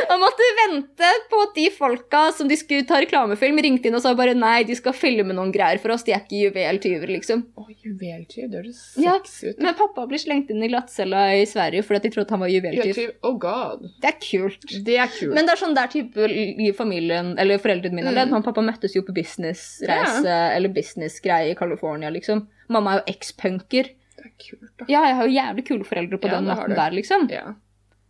og 0.09 0.21
måtte 0.21 0.47
vente 0.61 1.09
på 1.29 1.41
at 1.43 1.53
de 1.57 1.65
folka 1.73 2.21
som 2.35 2.49
de 2.49 2.57
skulle 2.57 2.85
ta 2.89 2.97
reklamefilm, 3.03 3.59
ringte 3.61 3.89
inn 3.89 3.97
og 3.97 4.01
sa 4.03 4.13
bare 4.17 4.33
nei, 4.37 4.63
de 4.65 4.77
skal 4.77 4.95
filme 4.97 5.35
noen 5.35 5.51
greier 5.53 5.77
for 5.83 5.93
oss, 5.95 6.05
de 6.07 6.15
er 6.15 6.23
ikke 6.23 6.39
juveltyver, 6.47 7.11
liksom. 7.17 7.43
Å, 7.59 7.65
juveltyv. 7.85 8.47
Det 8.49 8.59
høres 8.61 8.81
Ja, 9.01 9.15
ut. 9.19 9.61
Men 9.61 9.77
pappa 9.77 10.07
ble 10.09 10.19
slengt 10.21 10.49
inn 10.53 10.63
i 10.65 10.71
glattcella 10.71 11.27
i 11.37 11.45
Sverige 11.49 11.85
fordi 11.85 12.07
de 12.07 12.13
trodde 12.17 12.33
han 12.35 12.43
var 12.45 12.53
juveltyv. 12.53 12.81
Juveltyv. 12.89 13.13
Oh 13.29 13.37
god. 13.41 13.85
Det 14.01 14.11
er 14.13 14.19
kult. 14.23 14.67
Det 14.87 14.97
er 15.01 15.11
kult. 15.13 15.33
Men 15.35 15.45
det 15.49 15.55
er 15.55 15.61
sånn 15.61 15.77
der 15.77 15.91
type 15.93 16.29
i 16.31 16.71
familien, 16.77 17.33
eller 17.41 17.61
foreldrene 17.61 17.95
mine 18.01 18.13
Mm. 18.15 18.31
Han 18.31 18.43
pappa 18.45 18.61
møttes 18.63 18.93
jo 18.95 19.01
på 19.05 19.13
businessreise, 19.13 20.31
eller 20.55 20.71
businessgreie 20.73 21.51
i 21.51 21.55
California, 21.59 22.09
liksom. 22.13 22.45
Mamma 22.71 22.95
er 22.95 23.03
jo 23.03 23.13
eks-punker. 23.15 23.91
det 24.17 24.25
er 24.25 24.33
kult, 24.41 24.71
da. 24.79 24.85
Ja, 24.89 25.03
jeg 25.09 25.15
har 25.19 25.27
jo 25.29 25.35
jævlig 25.35 25.67
kule 25.67 25.85
foreldre 25.85 26.17
på 26.17 26.27
Ja, 26.31 26.39
den 26.39 26.49
måten 26.49 26.75
der, 26.75 26.91
liksom. 26.95 27.29
Ja. 27.29 27.53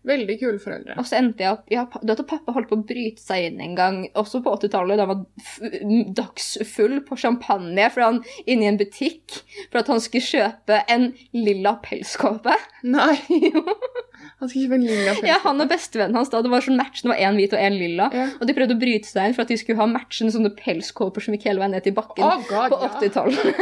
Veldig 0.06 0.36
kule 0.38 0.60
foreldre. 0.62 0.94
Og 1.02 1.08
så 1.10 1.18
endte 1.18 1.42
jeg 1.42 1.50
opp 1.56 1.72
ja, 1.74 1.88
Du 1.98 2.12
vet 2.12 2.20
at 2.22 2.28
pappa 2.30 2.54
holdt 2.54 2.70
på 2.70 2.78
å 2.78 2.84
bryte 2.86 3.24
seg 3.24 3.48
inn 3.48 3.62
en 3.66 3.74
gang, 3.76 3.96
også 4.14 4.44
på 4.46 4.54
80-tallet, 4.54 5.00
da 5.02 5.08
han 5.08 5.24
var 5.26 6.14
dagsfull 6.20 7.00
på 7.08 7.18
champagne 7.18 7.88
fordi 7.90 8.06
han 8.12 8.20
inne 8.46 8.68
i 8.68 8.70
en 8.70 8.78
butikk 8.78 9.40
for 9.72 9.82
at 9.82 9.90
han 9.90 10.04
skulle 10.04 10.28
kjøpe 10.30 10.84
en 10.94 11.08
lilla 11.34 11.74
pelskåpe. 11.82 12.54
Nei. 12.86 13.18
Han 14.44 14.50
skulle 14.52 14.66
kjøpe 14.66 14.76
en 14.76 14.86
lilla 14.86 15.14
pølse. 15.16 15.28
Ja, 15.30 15.36
han 15.46 15.64
og 15.64 15.70
bestevennen 15.72 16.18
hans 16.20 16.30
da, 16.34 16.42
det 16.44 16.50
var 16.52 16.64
sånn 16.66 16.76
match, 16.76 17.02
det 17.06 17.10
var 17.14 17.22
én 17.24 17.38
hvit 17.40 17.54
og 17.56 17.62
én 17.64 17.78
lilla. 17.80 18.10
Ja. 18.12 18.26
Og 18.36 18.50
de 18.50 18.56
prøvde 18.58 18.76
å 18.76 18.80
bryte 18.82 19.08
seg 19.08 19.30
inn 19.30 19.36
for 19.38 19.46
at 19.46 19.52
de 19.54 19.58
skulle 19.62 19.80
ha 19.80 19.86
matchende 19.88 20.34
sånne 20.36 20.52
pelskåper 20.60 21.24
som 21.24 21.38
gikk 21.38 21.46
hele 21.48 21.62
veien 21.64 21.72
ned 21.72 21.86
til 21.88 21.96
bakken. 21.96 22.26
Oh 22.28 22.42
god, 22.50 22.74
på 22.74 22.80
80-tallet. 22.90 23.62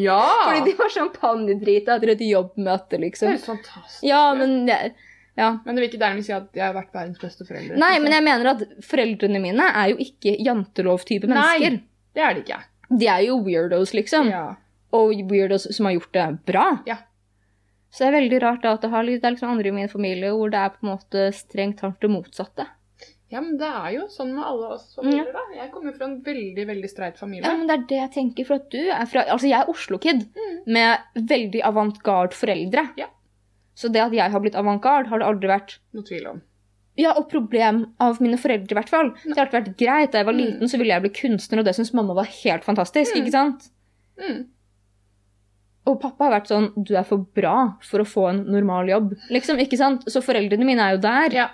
ja. 0.00 0.20
Fordi 0.46 0.62
de 0.70 0.74
var 0.78 0.94
champagnedrita 0.94 1.98
etter 1.98 2.14
et 2.14 2.24
jobbmøte, 2.30 3.00
liksom. 3.02 3.34
Det 3.34 3.42
er 3.42 3.44
fantastisk 3.44 4.06
Ja, 4.08 4.22
men 4.38 4.56
Ja. 4.70 4.78
ja. 5.36 5.50
Men 5.66 5.76
det 5.76 5.82
vil 5.84 5.90
ikke 5.90 6.00
dermed 6.06 6.24
si 6.24 6.32
at 6.32 6.48
jeg 6.56 6.64
har 6.64 6.72
vært 6.78 6.94
verdens 6.96 7.20
beste 7.20 7.44
foreldre. 7.44 7.76
Nei, 7.76 7.90
liksom. 7.98 8.06
men 8.08 8.16
jeg 8.16 8.26
mener 8.30 8.52
at 8.54 8.64
foreldrene 8.88 9.42
mine 9.44 9.68
er 9.68 9.92
jo 9.92 9.98
ikke 10.06 10.32
jantelov-type 10.48 11.28
mennesker. 11.28 11.76
Nei, 11.76 11.82
det 12.16 12.24
er 12.24 12.38
de 12.38 12.46
ikke. 12.46 12.62
De 13.02 13.10
er 13.12 13.26
jo 13.28 13.36
weirdos, 13.44 13.92
liksom. 13.92 14.30
Ja. 14.32 14.46
Og 14.96 15.12
weirdos 15.28 15.68
som 15.76 15.90
har 15.90 15.96
gjort 15.98 16.12
det 16.16 16.26
bra. 16.48 16.66
Ja. 16.88 17.02
Så 17.96 18.04
det 18.04 18.08
er 18.10 18.16
veldig 18.18 18.38
rart 18.44 18.62
da 18.66 18.74
at 18.76 18.82
det, 18.84 18.90
har, 18.92 19.06
det 19.08 19.24
er 19.24 19.32
liksom 19.32 19.48
andre 19.54 19.70
i 19.70 19.76
min 19.78 19.88
familie 19.88 20.28
hvor 20.36 20.50
det 20.52 20.58
er 20.60 20.74
på 20.74 20.84
en 20.84 20.90
måte 20.92 21.22
strengt 21.32 21.78
tatt 21.80 21.96
det 22.04 22.10
motsatte. 22.12 22.66
ja, 23.32 23.40
men 23.40 23.56
det 23.58 23.66
er 23.66 23.94
jo 23.96 24.02
sånn 24.12 24.34
med 24.36 24.44
alle 24.44 24.66
oss 24.76 24.90
familier, 24.98 25.30
da. 25.32 25.44
Jeg 25.56 25.70
kommer 25.72 25.94
fra 25.96 26.04
en 26.10 26.18
veldig, 26.26 26.66
veldig 26.68 26.90
streit 26.92 27.16
familie. 27.18 27.48
Ja, 27.48 27.56
men 27.56 27.66
det 27.66 27.74
er 27.78 27.86
det 27.88 28.00
jeg 28.02 28.12
tenker, 28.18 28.44
for 28.50 28.60
at 28.60 28.68
du 28.70 28.82
er 28.84 29.06
fra 29.10 29.24
Altså, 29.32 29.48
jeg 29.48 29.58
er 29.62 29.70
Oslo-kid 29.72 30.26
med 30.66 31.24
veldig 31.32 31.62
avantgarde 31.66 32.36
foreldre. 32.36 32.84
Ja. 33.00 33.08
Så 33.74 33.88
det 33.92 34.00
at 34.04 34.12
jeg 34.14 34.30
har 34.32 34.40
blitt 34.44 34.54
avantgarde, 34.60 35.08
har 35.10 35.18
det 35.20 35.26
aldri 35.26 35.48
vært 35.50 35.78
Noe 35.96 36.04
tvil 36.06 36.28
om. 36.34 36.42
Ja, 36.96 37.10
og 37.18 37.26
problem 37.28 37.82
av 38.00 38.20
mine 38.24 38.38
foreldre, 38.40 38.72
i 38.72 38.78
hvert 38.78 38.88
fall. 38.92 39.10
Det 39.24 39.34
har 39.36 39.42
alltid 39.48 39.58
vært 39.58 39.74
greit. 39.80 40.12
Da 40.12 40.18
jeg 40.22 40.28
var 40.30 40.32
Mm. 40.36 40.44
liten, 40.44 40.68
så 40.68 40.78
ville 40.80 40.94
jeg 40.94 41.02
bli 41.04 41.10
kunstner, 41.18 41.58
og 41.60 41.64
det 41.66 41.74
syntes 41.76 41.92
mamma 41.92 42.14
var 42.16 42.24
helt 42.44 42.64
fantastisk. 42.64 43.12
Mm. 43.16 43.20
ikke 43.24 43.32
sant? 43.34 43.66
Mm. 44.20 44.38
Og 45.86 46.00
pappa 46.02 46.26
har 46.26 46.34
vært 46.40 46.50
sånn 46.50 46.72
Du 46.74 46.96
er 46.98 47.06
for 47.06 47.22
bra 47.36 47.56
for 47.86 48.02
å 48.02 48.08
få 48.08 48.26
en 48.32 48.42
normal 48.50 48.90
jobb. 48.90 49.12
Liksom, 49.30 49.60
ikke 49.62 49.78
sant? 49.80 50.06
Så 50.10 50.22
foreldrene 50.24 50.66
mine 50.66 50.82
er 50.82 50.96
jo 50.96 51.02
der. 51.04 51.36
Ja. 51.36 51.48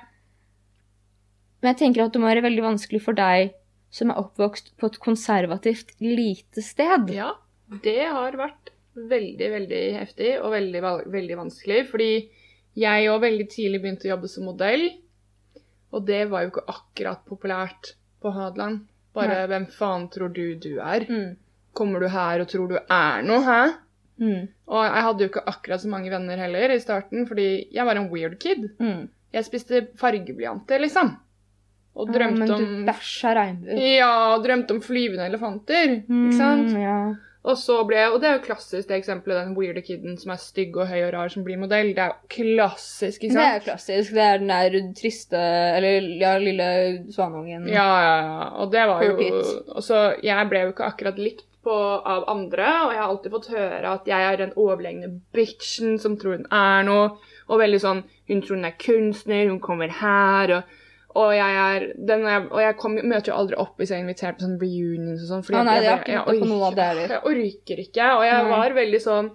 Men 1.60 1.74
jeg 1.74 1.82
tenker 1.84 2.06
at 2.06 2.14
det 2.14 2.22
må 2.22 2.30
være 2.30 2.44
veldig 2.44 2.64
vanskelig 2.64 3.02
for 3.04 3.18
deg 3.18 3.52
som 3.92 4.10
er 4.10 4.20
oppvokst 4.22 4.72
på 4.80 4.88
et 4.88 5.00
konservativt 5.04 5.92
lite 6.00 6.64
sted. 6.64 7.12
ja, 7.12 7.34
det 7.84 8.00
har 8.08 8.38
vært 8.40 8.72
veldig, 8.96 9.48
veldig 9.56 9.82
heftig 9.98 10.32
og 10.40 10.54
veldig, 10.56 10.80
veldig 11.12 11.38
vanskelig. 11.38 11.82
Fordi 11.90 12.10
jeg 12.80 13.10
òg 13.12 13.20
veldig 13.26 13.48
tidlig 13.52 13.82
begynte 13.82 14.08
å 14.08 14.14
jobbe 14.14 14.32
som 14.32 14.48
modell. 14.48 14.88
Og 15.92 16.08
det 16.08 16.24
var 16.32 16.46
jo 16.46 16.54
ikke 16.54 16.66
akkurat 16.72 17.24
populært 17.28 17.94
på 18.24 18.32
Hadeland. 18.32 18.86
Bare 19.12 19.42
Nei. 19.42 19.48
hvem 19.50 19.68
faen 19.76 20.08
tror 20.12 20.32
du 20.32 20.54
du 20.56 20.78
er? 20.80 21.04
Mm. 21.04 21.34
Kommer 21.76 22.00
du 22.00 22.08
her 22.12 22.40
og 22.40 22.48
tror 22.48 22.70
du 22.70 22.78
er 22.80 23.24
noe, 23.28 23.42
hæ? 23.44 23.60
Mm. 24.20 24.46
Og 24.68 24.84
jeg 24.86 25.04
hadde 25.06 25.24
jo 25.24 25.30
ikke 25.32 25.44
akkurat 25.50 25.82
så 25.82 25.90
mange 25.90 26.12
venner 26.12 26.40
heller 26.44 26.74
i 26.74 26.80
starten, 26.82 27.26
fordi 27.28 27.48
jeg 27.72 27.88
var 27.88 27.98
en 27.98 28.10
weird 28.12 28.38
kid. 28.42 28.68
Mm. 28.82 29.08
Jeg 29.32 29.48
spiste 29.48 29.86
fargeblyanter, 30.00 30.82
liksom. 30.84 31.16
Og 31.92 32.08
Ja, 32.08 32.14
drømte 32.18 32.38
men 32.40 32.48
du 32.48 32.54
om 32.54 32.86
bæsja 32.88 33.34
regnbue. 33.36 33.76
Ja, 33.98 34.38
drømte 34.40 34.76
om 34.76 34.80
flyvende 34.84 35.26
elefanter. 35.28 35.98
Ikke 36.00 36.38
sant? 36.38 36.72
Mm, 36.72 36.80
ja. 36.80 36.96
Og 37.42 37.56
så 37.58 37.80
ble 37.88 38.04
Og 38.12 38.20
det 38.22 38.28
er 38.28 38.36
jo 38.36 38.44
klassisk 38.44 38.88
det 38.88 39.00
eksempelet, 39.00 39.48
den 39.48 39.56
weirde 39.58 39.82
kiden 39.82 40.14
som 40.20 40.30
er 40.30 40.40
stygg 40.40 40.76
og 40.78 40.86
høy 40.86 41.00
og 41.08 41.12
rar, 41.16 41.32
som 41.32 41.42
blir 41.44 41.58
modell. 41.58 41.90
Det 41.96 42.04
er 42.04 42.12
jo 42.12 42.30
klassisk, 42.36 43.24
ikke 43.24 43.34
Det 43.34 43.44
er 43.44 43.56
jo 43.56 43.64
klassisk. 43.66 44.14
Det 44.14 44.26
er 44.26 44.38
den 44.38 44.52
der 44.52 44.76
triste 44.98 45.40
Eller 45.76 46.06
ja, 46.22 46.36
lille 46.38 46.68
svanungen. 47.12 47.66
Ja, 47.68 47.88
ja, 48.06 48.14
ja. 48.22 48.50
Og 48.62 48.70
det 48.72 48.86
var 48.88 49.02
jo 49.02 49.16
Og 49.74 49.82
så 49.82 50.04
jeg 50.22 50.48
ble 50.52 50.68
jo 50.68 50.74
ikke 50.76 50.86
akkurat 50.86 51.18
likt 51.18 51.48
på, 51.62 51.74
av 52.04 52.24
andre, 52.30 52.66
og 52.86 52.92
jeg 52.92 53.00
har 53.00 53.08
alltid 53.08 53.32
fått 53.36 53.50
høre 53.54 53.90
at 53.96 54.06
jeg 54.10 54.28
er 54.32 54.36
den 54.40 54.52
overlegne 54.58 55.08
bitchen 55.36 55.98
som 56.02 56.16
tror 56.18 56.36
hun 56.40 56.46
er 56.50 56.82
noe, 56.88 57.10
og 57.48 57.60
veldig 57.62 57.80
sånn 57.82 58.00
Hun 58.28 58.40
tror 58.42 58.56
hun 58.56 58.64
er 58.66 58.78
kunstner, 58.80 59.48
hun 59.50 59.60
kommer 59.60 59.88
her, 60.02 60.56
og 60.58 60.78
og 61.12 61.28
jeg 61.36 61.56
er 61.60 61.82
den 62.08 62.22
Og 62.24 62.56
jeg 62.62 62.76
kom, 62.80 62.94
møter 62.96 63.28
jo 63.32 63.34
aldri 63.36 63.56
opp 63.60 63.76
hvis 63.76 63.90
jeg 63.92 63.98
er 63.98 64.04
invitert 64.06 64.38
på 64.38 64.46
sånn 64.46 64.54
reunions 64.62 65.20
og 65.20 65.28
sånn. 65.28 65.42
fordi 65.44 65.58
ah, 65.58 65.64
nei, 65.68 65.74
jeg 65.82 65.84
jeg 65.84 66.20
orker- 66.22 66.46
Jeg 67.12 67.20
orker 67.28 67.82
ikke. 67.82 68.06
Og 68.16 68.22
jeg 68.24 68.38
Nei. 68.46 68.50
var 68.54 68.72
veldig 68.78 69.00
sånn 69.04 69.28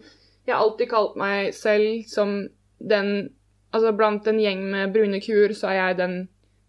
Jeg 0.48 0.56
har 0.56 0.64
alltid 0.64 0.90
kalt 0.90 1.16
meg 1.22 1.54
selv 1.54 2.08
som 2.10 2.34
den 2.82 3.12
Altså 3.76 3.92
blant 3.94 4.26
en 4.32 4.40
gjeng 4.42 4.64
med 4.72 4.94
brune 4.96 5.20
kuer, 5.22 5.54
så 5.54 5.68
er 5.70 5.78
jeg 5.84 5.98
den 6.00 6.18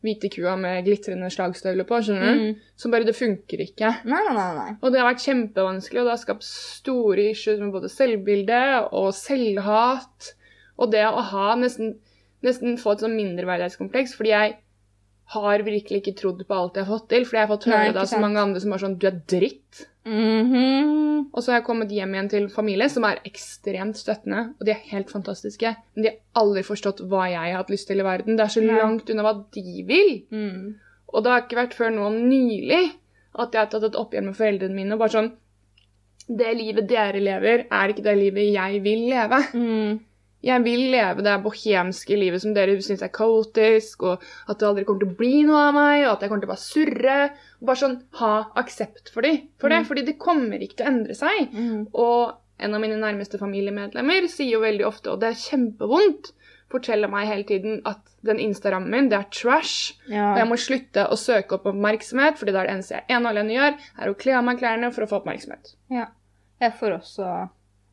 hvite 0.06 0.30
kua 0.30 0.54
med 0.58 0.86
glitrende 0.86 1.30
slagstøvler 1.32 1.86
på, 1.88 1.98
skjønner 2.04 2.28
du? 2.28 2.42
Mm. 2.42 2.68
Som 2.78 2.94
bare 2.94 3.06
Det 3.08 3.16
funker 3.18 3.62
ikke. 3.64 3.90
Nei, 4.06 4.20
nei, 4.28 4.48
nei. 4.58 4.68
Og 4.78 4.92
det 4.92 5.00
har 5.00 5.08
vært 5.10 5.24
kjempevanskelig, 5.26 6.00
og 6.02 6.06
det 6.06 6.14
har 6.14 6.22
skapt 6.22 6.46
store 6.46 7.30
issues 7.32 7.58
med 7.62 7.74
både 7.74 7.90
selvbilde 7.90 8.62
og 8.94 9.10
selvhat. 9.18 10.32
Og 10.78 10.94
det 10.94 11.02
å 11.08 11.24
ha 11.32 11.50
nesten, 11.58 11.96
nesten 12.46 12.78
få 12.78 12.94
et 12.94 13.04
sånn 13.04 13.18
mindreverdighetskompleks, 13.18 14.14
fordi 14.18 14.34
jeg 14.34 14.56
har 15.34 15.64
virkelig 15.66 16.00
ikke 16.00 16.16
trodd 16.22 16.44
på 16.46 16.56
alt 16.56 16.78
jeg 16.78 16.86
har 16.86 16.94
fått 16.94 17.10
til. 17.10 17.26
Fordi 17.28 17.40
jeg 17.40 17.48
har 17.48 17.54
fått 17.56 17.68
høre 17.68 17.92
det 17.92 18.02
av 18.04 18.08
så 18.08 18.22
mange 18.22 18.40
andre 18.40 18.62
som 18.62 18.72
er 18.72 18.84
sånn 18.84 18.98
Du 19.00 19.08
er 19.10 19.18
dritt. 19.28 19.88
Mhm. 20.08 21.28
Og 21.32 21.42
så 21.42 21.52
har 21.52 21.58
jeg 21.60 21.66
kommet 21.66 21.92
hjem 21.92 22.14
igjen 22.14 22.30
til 22.32 22.46
familie 22.52 22.88
som 22.90 23.04
er 23.04 23.20
ekstremt 23.28 23.98
støttende, 24.00 24.54
og 24.58 24.66
de 24.66 24.72
er 24.72 24.86
helt 24.92 25.10
fantastiske. 25.12 25.74
Men 25.94 26.04
de 26.04 26.10
har 26.12 26.42
aldri 26.42 26.62
forstått 26.66 27.02
hva 27.10 27.26
jeg 27.28 27.52
har 27.52 27.60
hatt 27.60 27.72
lyst 27.72 27.88
til 27.90 28.00
i 28.00 28.06
verden. 28.06 28.38
Det 28.38 28.46
er 28.46 28.54
så 28.54 28.62
Nei. 28.64 28.78
langt 28.78 29.10
unna 29.12 29.26
hva 29.26 29.34
de 29.54 29.84
vil. 29.88 30.14
Mm. 30.32 30.74
Og 31.12 31.24
det 31.24 31.32
har 31.32 31.44
ikke 31.44 31.60
vært 31.60 31.76
før 31.76 31.92
nå 31.94 32.08
nylig 32.16 32.82
at 33.38 33.52
jeg 33.54 33.60
har 33.60 33.70
tatt 33.70 33.86
et 33.90 33.98
oppgjør 33.98 34.26
med 34.30 34.36
foreldrene 34.38 34.74
mine 34.74 34.96
og 34.96 35.04
bare 35.04 35.14
sånn 35.14 35.30
Det 36.28 36.50
livet 36.58 36.84
dere 36.90 37.20
lever, 37.24 37.62
er 37.72 37.88
ikke 37.88 38.04
det 38.04 38.12
livet 38.18 38.50
jeg 38.52 38.82
vil 38.84 39.06
leve. 39.08 39.38
Mm. 39.54 39.94
Jeg 40.44 40.62
vil 40.62 40.84
leve 40.92 41.22
det 41.26 41.32
bohemske 41.42 42.14
livet 42.16 42.40
som 42.44 42.52
dere 42.54 42.76
syns 42.84 43.02
er 43.02 43.10
kaotisk, 43.10 44.02
og 44.06 44.22
at 44.48 44.58
det 44.60 44.68
aldri 44.68 44.84
kommer 44.86 45.02
til 45.02 45.10
å 45.10 45.16
bli 45.18 45.42
noe 45.48 45.64
av 45.68 45.74
meg, 45.74 46.04
og 46.06 46.12
at 46.12 46.20
jeg 46.22 46.30
kommer 46.30 46.44
til 46.44 46.50
å 46.50 46.54
bare 46.54 46.62
surre. 46.62 47.16
Og 47.58 47.66
bare 47.66 47.80
sånn 47.82 47.96
ha 48.20 48.32
aksept 48.62 49.10
for, 49.10 49.22
de, 49.26 49.32
for 49.58 49.68
det, 49.68 49.80
Mm. 49.82 49.88
fordi 49.90 50.04
det 50.06 50.18
kommer 50.22 50.58
ikke 50.62 50.76
til 50.78 50.86
å 50.86 50.92
endre 50.92 51.14
seg. 51.18 51.50
Mm. 51.52 51.88
Og 51.92 52.36
en 52.60 52.74
av 52.74 52.80
mine 52.80 52.96
nærmeste 53.02 53.38
familiemedlemmer 53.38 54.28
sier 54.30 54.52
jo 54.52 54.60
veldig 54.62 54.86
ofte, 54.86 55.10
og 55.10 55.20
det 55.20 55.28
er 55.32 55.42
kjempevondt, 55.42 56.32
forteller 56.70 57.08
meg 57.08 57.26
hele 57.26 57.44
tiden 57.48 57.78
at 57.88 58.00
den 58.22 58.38
Instagrammen 58.44 58.90
min, 58.90 59.08
det 59.08 59.16
er 59.18 59.28
trash. 59.32 59.94
Ja. 60.06 60.34
Og 60.34 60.38
jeg 60.42 60.48
må 60.50 60.56
slutte 60.60 61.06
å 61.10 61.16
søke 61.16 61.54
opp 61.56 61.66
oppmerksomhet, 61.70 62.36
fordi 62.38 62.52
det 62.52 62.60
er 62.60 62.66
det 62.68 62.74
eneste 62.76 62.94
jeg 62.98 63.04
ene 63.16 63.24
og 63.26 63.30
alene 63.34 63.54
gjør, 63.56 63.78
er 63.98 64.10
å 64.10 64.16
kle 64.20 64.34
av 64.38 64.44
meg 64.44 64.58
klærne 64.60 64.90
for 64.94 65.02
å 65.02 65.08
få 65.10 65.20
oppmerksomhet. 65.22 65.74
ja. 65.90 66.06
Jeg 66.60 66.72
får 66.74 66.92
også 66.98 67.48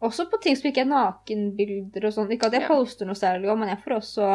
Også 0.06 0.28
på 0.32 0.40
ting 0.42 0.56
som 0.56 0.70
ikke 0.72 0.84
er 0.86 0.92
nakenbilder 0.92 2.06
og 2.10 2.14
sånn. 2.16 2.32
Ikke 2.32 2.48
at 2.48 2.54
jeg 2.54 2.62
Ja. 2.62 2.68
poster 2.68 3.06
noe 3.06 3.16
særlig 3.16 3.58
men 3.58 3.70
jeg 3.70 3.82
får 3.84 3.96
også 3.98 4.30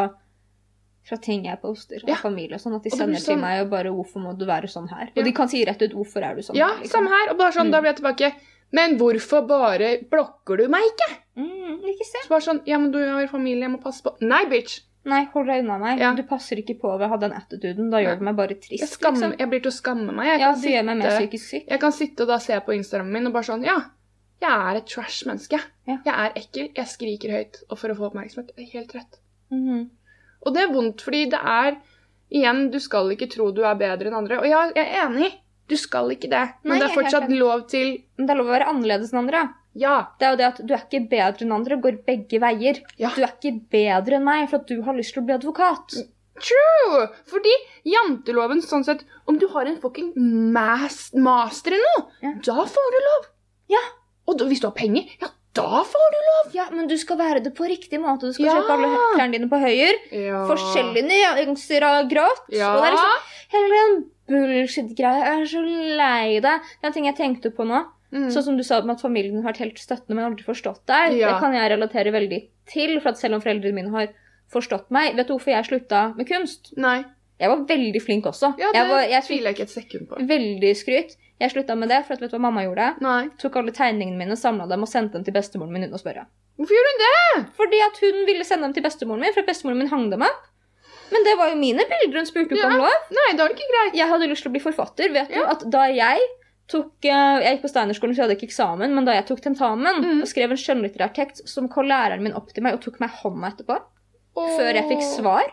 fra 1.09 1.17
ting 1.17 1.45
jeg 1.47 1.61
poster 1.63 1.97
av 2.03 2.09
Ja. 2.09 2.17
familie. 2.17 2.59
Sånn 2.61 2.77
at 2.77 2.83
de 2.83 2.91
sender 2.91 3.17
sånn... 3.19 3.25
til 3.25 3.37
meg 3.39 3.63
og 3.63 3.71
bare 3.71 3.89
'Hvorfor 3.91 4.21
må 4.23 4.37
du 4.39 4.45
være 4.47 4.69
sånn 4.69 4.89
her?' 4.91 5.11
Ja. 5.15 5.21
Og 5.23 5.25
de 5.25 5.33
kan 5.33 5.49
si 5.49 5.65
rett 5.65 5.81
ut 5.83 5.93
'Hvorfor 5.93 6.23
er 6.23 6.35
du 6.35 6.43
sånn 6.43 6.57
Ja, 6.57 6.69
liksom. 6.79 6.91
samme 7.07 7.09
her. 7.09 7.31
Og 7.31 7.39
bare 7.39 7.53
sånn, 7.53 7.67
Mm. 7.69 7.71
da 7.73 7.81
blir 7.81 7.95
jeg 7.95 7.97
tilbake. 8.03 8.35
Men 8.73 8.99
hvorfor 8.99 9.47
bare 9.49 10.05
blokker 10.11 10.57
du 10.59 10.69
meg 10.69 10.83
ikke? 10.83 11.17
Mm, 11.39 11.81
ikke 11.83 12.05
se. 12.05 12.19
Så 12.23 12.29
bare 12.29 12.41
sånn, 12.41 12.63
ja, 12.67 12.79
men 12.79 12.93
du 12.93 12.99
har 12.99 13.27
familie, 13.27 13.63
jeg 13.69 13.71
må 13.73 13.83
passe 13.83 14.03
på. 14.03 14.15
Nei, 14.21 14.45
bitch! 14.45 14.81
Nei, 15.05 15.25
hold 15.33 15.47
deg 15.47 15.65
unna 15.65 15.79
meg. 15.79 15.99
Ja. 15.99 16.13
Du 16.15 16.23
passer 16.25 16.57
ikke 16.57 16.79
på 16.79 16.99
ved 16.99 17.07
å 17.09 17.09
ha 17.09 17.17
den 17.17 17.33
attituden. 17.33 17.91
Da 17.91 17.97
gjør 17.99 18.19
du 18.19 18.25
meg 18.27 18.37
bare 18.37 18.49
Jeg, 18.51 18.61
trist. 18.61 18.99
skammer, 19.01 19.17
liksom. 19.33 19.39
jeg 19.39 19.49
blir 19.51 19.61
til 19.63 19.71
å 19.71 19.81
skamme 19.81 20.13
meg. 20.15 20.27
Jeg 20.27 20.41
Ja, 20.41 20.53
kan, 20.53 20.61
sitte, 20.61 20.73
gjør 20.75 20.85
meg 20.85 20.97
mer 20.99 21.11
sitte, 21.11 21.19
psykisk 21.31 21.49
syk. 21.51 21.69
jeg 21.69 21.81
kan 21.81 21.91
sitte 21.93 22.21
og 22.21 22.29
da 22.29 22.37
se 22.39 22.53
på 22.61 22.73
Instagrammen 22.77 23.13
min 23.13 23.27
og 23.27 23.33
bare 23.33 23.43
sånn, 23.45 23.65
ja, 23.65 23.81
jeg 24.41 24.51
er 24.51 24.79
et 24.79 24.87
trash-menneske. 24.89 25.61
Ja. 25.89 25.97
Jeg 26.05 26.15
er 26.15 26.37
ekkel, 26.41 26.69
jeg 26.77 26.89
skriker 26.89 27.33
høyt 27.37 27.63
og 27.69 27.79
for 27.79 27.93
å 27.93 27.97
få 27.99 28.09
oppmerksomhet. 28.11 28.55
Det 28.57 28.65
er 28.65 28.79
helt 28.79 28.95
rett. 28.95 29.21
-hmm. 29.51 29.89
Og 30.47 30.55
det 30.55 30.63
er 30.63 30.73
vondt, 30.73 31.03
fordi 31.03 31.25
det 31.31 31.41
er 31.43 31.81
Igjen, 32.31 32.71
du 32.71 32.79
skal 32.79 33.11
ikke 33.11 33.27
tro 33.27 33.51
du 33.51 33.65
er 33.67 33.75
bedre 33.75 34.07
enn 34.07 34.15
andre. 34.15 34.39
Og 34.39 34.47
ja, 34.47 34.71
jeg 34.71 34.87
er 34.87 35.09
enig. 35.09 35.33
Du 35.67 35.77
skal 35.77 36.13
ikke 36.15 36.31
det. 36.31 36.45
Men 36.63 36.77
Nei, 36.77 36.79
det 36.79 36.85
er 36.85 36.93
jeg 36.93 36.99
fortsatt 37.01 37.33
lov 37.35 37.65
til 37.67 38.05
Men 38.17 38.27
det 38.27 38.35
er 38.35 38.39
lov 38.39 38.47
å 38.47 38.55
være 38.55 38.69
annerledes 38.71 39.13
enn 39.13 39.19
andre. 39.25 39.43
Ja. 39.75 39.97
Det 40.19 40.27
er 40.27 40.31
jo 40.31 40.39
det 40.39 40.47
at 40.47 40.61
du 40.63 40.75
er 40.75 40.85
ikke 40.85 41.09
bedre 41.11 41.47
enn 41.47 41.53
andre, 41.53 41.81
går 41.83 41.99
begge 42.07 42.41
veier. 42.43 42.81
Ja. 43.03 43.11
Du 43.17 43.23
er 43.23 43.35
ikke 43.35 43.57
bedre 43.75 44.21
enn 44.21 44.27
meg 44.27 44.49
for 44.51 44.63
at 44.63 44.71
du 44.71 44.83
har 44.87 44.95
lyst 44.95 45.15
til 45.15 45.23
å 45.23 45.27
bli 45.27 45.35
advokat. 45.35 45.99
True! 46.41 47.09
Fordi 47.29 47.53
janteloven 47.91 48.63
sånn 48.65 48.87
sett 48.87 49.03
Om 49.29 49.37
du 49.43 49.45
har 49.53 49.69
en 49.69 49.77
fucking 49.83 50.15
mas 50.55 51.11
master 51.13 51.75
i 51.77 51.81
noe, 51.83 52.07
Ja. 52.23 52.33
da 52.47 52.65
får 52.65 52.95
du 52.95 53.01
lov. 53.09 53.27
Ja. 53.75 53.83
Og 54.29 54.39
hvis 54.49 54.61
du 54.61 54.67
har 54.69 54.75
penger, 54.77 55.07
ja, 55.21 55.29
da 55.55 55.83
får 55.83 56.13
du 56.15 56.19
lov. 56.29 56.53
Ja, 56.55 56.67
men 56.71 56.87
du 56.87 56.97
skal 57.01 57.19
være 57.19 57.41
det 57.43 57.55
på 57.57 57.67
riktig 57.67 57.99
måte. 58.01 58.29
Du 58.31 58.33
skal 58.33 58.47
Ja. 58.47 58.55
kjøpe 58.61 58.71
alle 58.77 58.91
klærne 59.17 59.33
dine 59.33 59.49
på 59.51 59.59
høyre. 59.59 59.97
Ja. 60.13 60.45
Forskjellige 60.47 61.03
nyanser 61.09 61.83
av 61.83 62.09
grått. 62.09 62.45
Ja. 62.55 62.75
Og 62.77 62.83
det 62.83 62.93
er 62.93 62.97
liksom 62.97 63.19
hele 63.55 63.69
den 63.75 64.05
bullshit-greia. 64.31 65.25
Jeg 65.25 65.41
er 65.43 65.47
så 65.51 65.63
lei 65.97 66.41
deg. 66.41 66.61
Det 66.61 66.85
er 66.85 66.87
en 66.91 66.93
ting 66.97 67.09
jeg 67.11 67.17
tenkte 67.19 67.51
på 67.55 67.67
nå. 67.67 67.83
Mm. 68.13 68.27
Sånn 68.35 68.43
som 68.43 68.57
du 68.59 68.63
sa 68.67 68.79
at 68.83 69.01
familien 69.03 69.39
har 69.43 69.53
vært 69.53 69.59
helt 69.63 69.79
støttende, 69.79 70.17
men 70.19 70.25
aldri 70.33 70.43
forstått 70.47 70.83
deg. 70.91 71.19
Ja. 71.19 71.33
Det 71.35 71.41
kan 71.45 71.53
jeg 71.55 71.71
relatere 71.71 72.11
veldig 72.15 72.41
til. 72.73 73.01
For 73.01 73.13
selv 73.19 73.35
om 73.39 73.41
foreldrene 73.45 73.75
mine 73.75 73.91
har 73.95 74.09
forstått 74.51 74.91
meg 74.91 75.15
Vet 75.15 75.29
du 75.29 75.35
hvorfor 75.37 75.53
jeg 75.55 75.65
slutta 75.69 76.17
med 76.17 76.27
kunst? 76.27 76.73
Nei. 76.77 77.05
Jeg 77.41 77.49
var 77.49 77.63
veldig 77.65 78.03
flink 78.03 78.25
også. 78.29 78.51
Ja, 78.59 78.69
det 78.73 78.81
jeg 78.83 78.89
var, 78.91 79.03
jeg 79.09 79.23
tviler 79.25 79.45
jeg 79.51 79.55
ikke 79.55 79.63
et 79.63 79.77
sekund 79.77 80.09
på. 80.11 80.19
veldig 80.29 80.73
skryt. 80.77 81.15
Jeg 81.41 81.51
slutta 81.55 81.77
med 81.79 81.89
det, 81.89 82.03
for 82.07 82.15
at 82.15 82.21
vet 82.21 82.31
du 82.31 82.37
hva 82.37 82.43
mamma 82.47 82.63
gjorde? 82.67 82.91
Nei. 83.01 83.29
Tok 83.41 83.57
alle 83.57 83.73
tegningene 83.73 84.19
mine, 84.21 84.37
samla 84.37 84.67
dem 84.69 84.83
og 84.85 84.89
sendte 84.93 85.17
dem 85.17 85.25
til 85.25 85.33
bestemoren 85.33 85.73
min 85.73 85.87
uten 85.89 85.97
å 85.97 86.03
spørre. 86.03 86.27
Hvorfor 86.61 86.77
gjorde 86.77 86.91
hun 86.93 87.03
det? 87.07 87.45
Fordi 87.57 87.79
at 87.87 88.01
hun 88.05 88.19
ville 88.29 88.45
sende 88.45 88.69
dem 88.69 88.75
til 88.77 88.85
bestemoren 88.85 89.21
min, 89.25 89.33
for 89.33 89.47
bestemoren 89.49 89.79
min 89.81 89.89
hang 89.89 90.11
dem 90.13 90.23
opp. 90.27 90.43
Men 91.11 91.25
det 91.27 91.33
var 91.41 91.49
jo 91.51 91.57
mine 91.59 91.83
bilder 91.91 92.21
hun 92.21 92.27
spurte 92.29 92.53
ikke 92.55 92.61
Ja. 92.61 92.69
om 92.69 92.77
lov. 92.85 93.09
Nei, 93.17 93.31
da 93.37 93.45
er 93.45 93.49
det 93.49 93.57
ikke 93.57 93.71
greit. 93.73 93.95
Jeg 93.99 94.09
hadde 94.13 94.29
lyst 94.31 94.43
til 94.45 94.51
å 94.51 94.55
bli 94.55 94.61
forfatter. 94.63 95.09
Vet 95.17 95.33
du 95.33 95.41
at 95.43 95.65
da 95.71 95.87
jeg 95.91 96.21
tok 96.71 96.93
eh, 97.05 97.41
Jeg 97.43 97.57
gikk 97.57 97.63
på 97.65 97.71
Steinerskolen, 97.73 98.15
så 98.15 98.21
jeg 98.23 98.27
hadde 98.29 98.37
ikke 98.39 98.47
eksamen, 98.53 98.93
men 98.95 99.05
da 99.09 99.17
jeg 99.17 99.27
tok 99.27 99.41
tentamen 99.43 100.05
Mm. 100.05 100.21
og 100.23 100.29
skrev 100.31 100.53
en 100.53 100.61
skjønnlitterær 100.61 101.11
tekst, 101.17 101.49
som 101.49 101.67
kom 101.69 101.89
læreren 101.91 102.23
min 102.23 102.33
opp 102.39 102.53
til 102.55 102.63
meg 102.63 102.75
og 102.77 102.81
tok 102.85 103.01
meg 103.01 103.11
hånda 103.11 103.51
etterpå. 103.51 103.81
Før 104.37 104.71
jeg 104.79 104.87
fikk 104.93 105.03
svar 105.03 105.51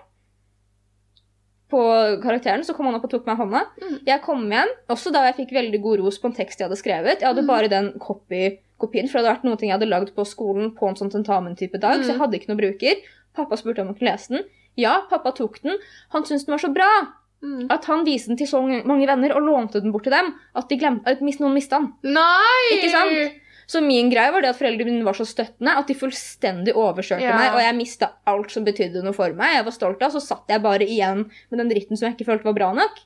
på 1.69 1.79
karakteren, 2.23 2.63
så 2.63 2.73
kom 2.75 2.85
han 2.87 2.95
opp 2.95 3.03
og 3.03 3.11
tok 3.11 3.25
meg 3.27 3.35
i 3.37 3.41
hånda. 3.41 3.61
Mm. 3.81 3.97
Jeg 4.07 4.21
kom 4.23 4.45
hjem, 4.49 4.69
også 4.89 5.11
da 5.11 5.25
jeg 5.27 5.35
fikk 5.41 5.51
veldig 5.57 5.81
god 5.83 5.99
ros 5.99 6.17
på 6.19 6.29
en 6.29 6.33
tekst 6.37 6.59
jeg 6.59 6.67
hadde 6.69 6.79
skrevet. 6.79 7.19
Jeg 7.19 7.27
hadde 7.27 7.43
Mm. 7.43 7.47
bare 7.47 7.67
den 7.69 7.91
copy, 7.99 8.57
kopien, 8.79 9.07
for 9.09 9.19
det 9.19 9.25
hadde 9.27 9.33
vært 9.35 9.43
noe 9.43 9.57
jeg 9.59 9.71
hadde 9.71 9.89
lagd 9.89 10.13
på 10.15 10.23
skolen 10.25 10.71
på 10.77 10.87
en 10.87 10.95
sånn 10.95 11.11
tentamen-type 11.11 11.79
dag, 11.79 11.99
så 12.03 12.07
jeg 12.13 12.15
Mm. 12.15 12.21
hadde 12.21 12.39
ikke 12.39 12.47
noe 12.49 12.57
bruker. 12.61 12.95
Pappa 13.35 13.55
spurte 13.57 13.79
om 13.81 13.89
å 13.93 13.97
kunne 13.97 14.11
lese 14.11 14.29
den. 14.29 14.43
Ja, 14.77 15.01
pappa 15.09 15.31
tok 15.33 15.61
den. 15.61 15.77
Han 16.11 16.23
syntes 16.23 16.45
den 16.45 16.53
var 16.53 16.59
så 16.59 16.73
bra 16.73 17.07
Mm. 17.43 17.67
at 17.69 17.85
han 17.85 18.05
viste 18.05 18.27
den 18.29 18.37
til 18.37 18.47
så 18.47 18.61
mange 18.85 19.05
venner 19.07 19.35
og 19.35 19.43
lånte 19.43 19.81
den 19.81 19.91
bort 19.91 20.03
til 20.03 20.11
dem 20.11 20.33
at, 20.55 20.69
de 20.69 20.77
glemte, 20.77 21.05
at 21.05 21.19
noen 21.21 21.53
mista 21.53 21.77
den. 21.79 21.93
Nei! 22.03 22.77
Ikke 22.77 22.89
sant? 22.89 23.31
Så 23.67 23.81
min 23.83 24.09
greie 24.09 24.31
var 24.31 24.41
det 24.41 24.49
at 24.53 24.59
foreldrene 24.59 24.93
mine 24.93 25.03
var 25.03 25.17
så 25.17 25.25
støttende 25.27 25.73
at 25.75 25.87
de 25.89 25.93
fullstendig 25.99 26.73
overkjørte 26.73 27.21
Ja. 27.25 27.35
meg, 27.35 27.53
og 27.53 27.59
jeg 27.59 27.75
mista 27.75 28.11
alt 28.25 28.49
som 28.51 28.63
betydde 28.63 29.03
noe 29.03 29.13
for 29.13 29.33
meg. 29.35 29.57
Jeg 29.57 29.65
var 29.65 29.75
stolt 29.75 30.01
av, 30.07 30.11
så 30.15 30.21
satt 30.23 30.47
jeg 30.47 30.61
bare 30.63 30.87
igjen 30.87 31.25
med 31.51 31.59
den 31.59 31.69
dritten 31.69 31.97
som 31.99 32.07
jeg 32.07 32.15
ikke 32.17 32.29
følte 32.31 32.47
var 32.47 32.53
bra 32.53 32.69
nok. 32.73 33.01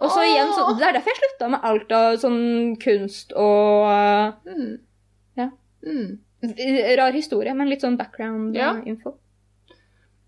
Og 0.00 0.10
så 0.10 0.24
igjen, 0.24 0.48
så, 0.56 0.72
Det 0.78 0.88
er 0.88 0.92
derfor 0.96 1.12
jeg 1.12 1.20
slutta 1.20 1.50
med 1.50 1.60
alt 1.62 1.92
av 1.92 2.16
sånn 2.18 2.76
kunst 2.80 3.32
og 3.36 4.34
Mm. 4.46 4.78
Ja. 5.36 5.50
Mm. 5.86 6.18
rar 6.98 7.12
historie, 7.12 7.54
men 7.54 7.68
litt 7.68 7.80
sånn 7.82 7.96
background 7.98 8.54
Ja. 8.56 8.74
info. 8.86 9.14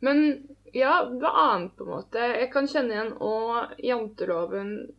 Men 0.03 0.47
ja, 0.75 1.05
hva 1.05 1.33
annet, 1.55 1.77
på 1.77 1.85
en 1.85 1.91
måte? 1.97 2.15
Jeg 2.41 2.51
kan 2.53 2.67
kjenne 2.67 2.93
igjen 2.93 3.13
og 3.21 3.73
janteloven 3.83 4.93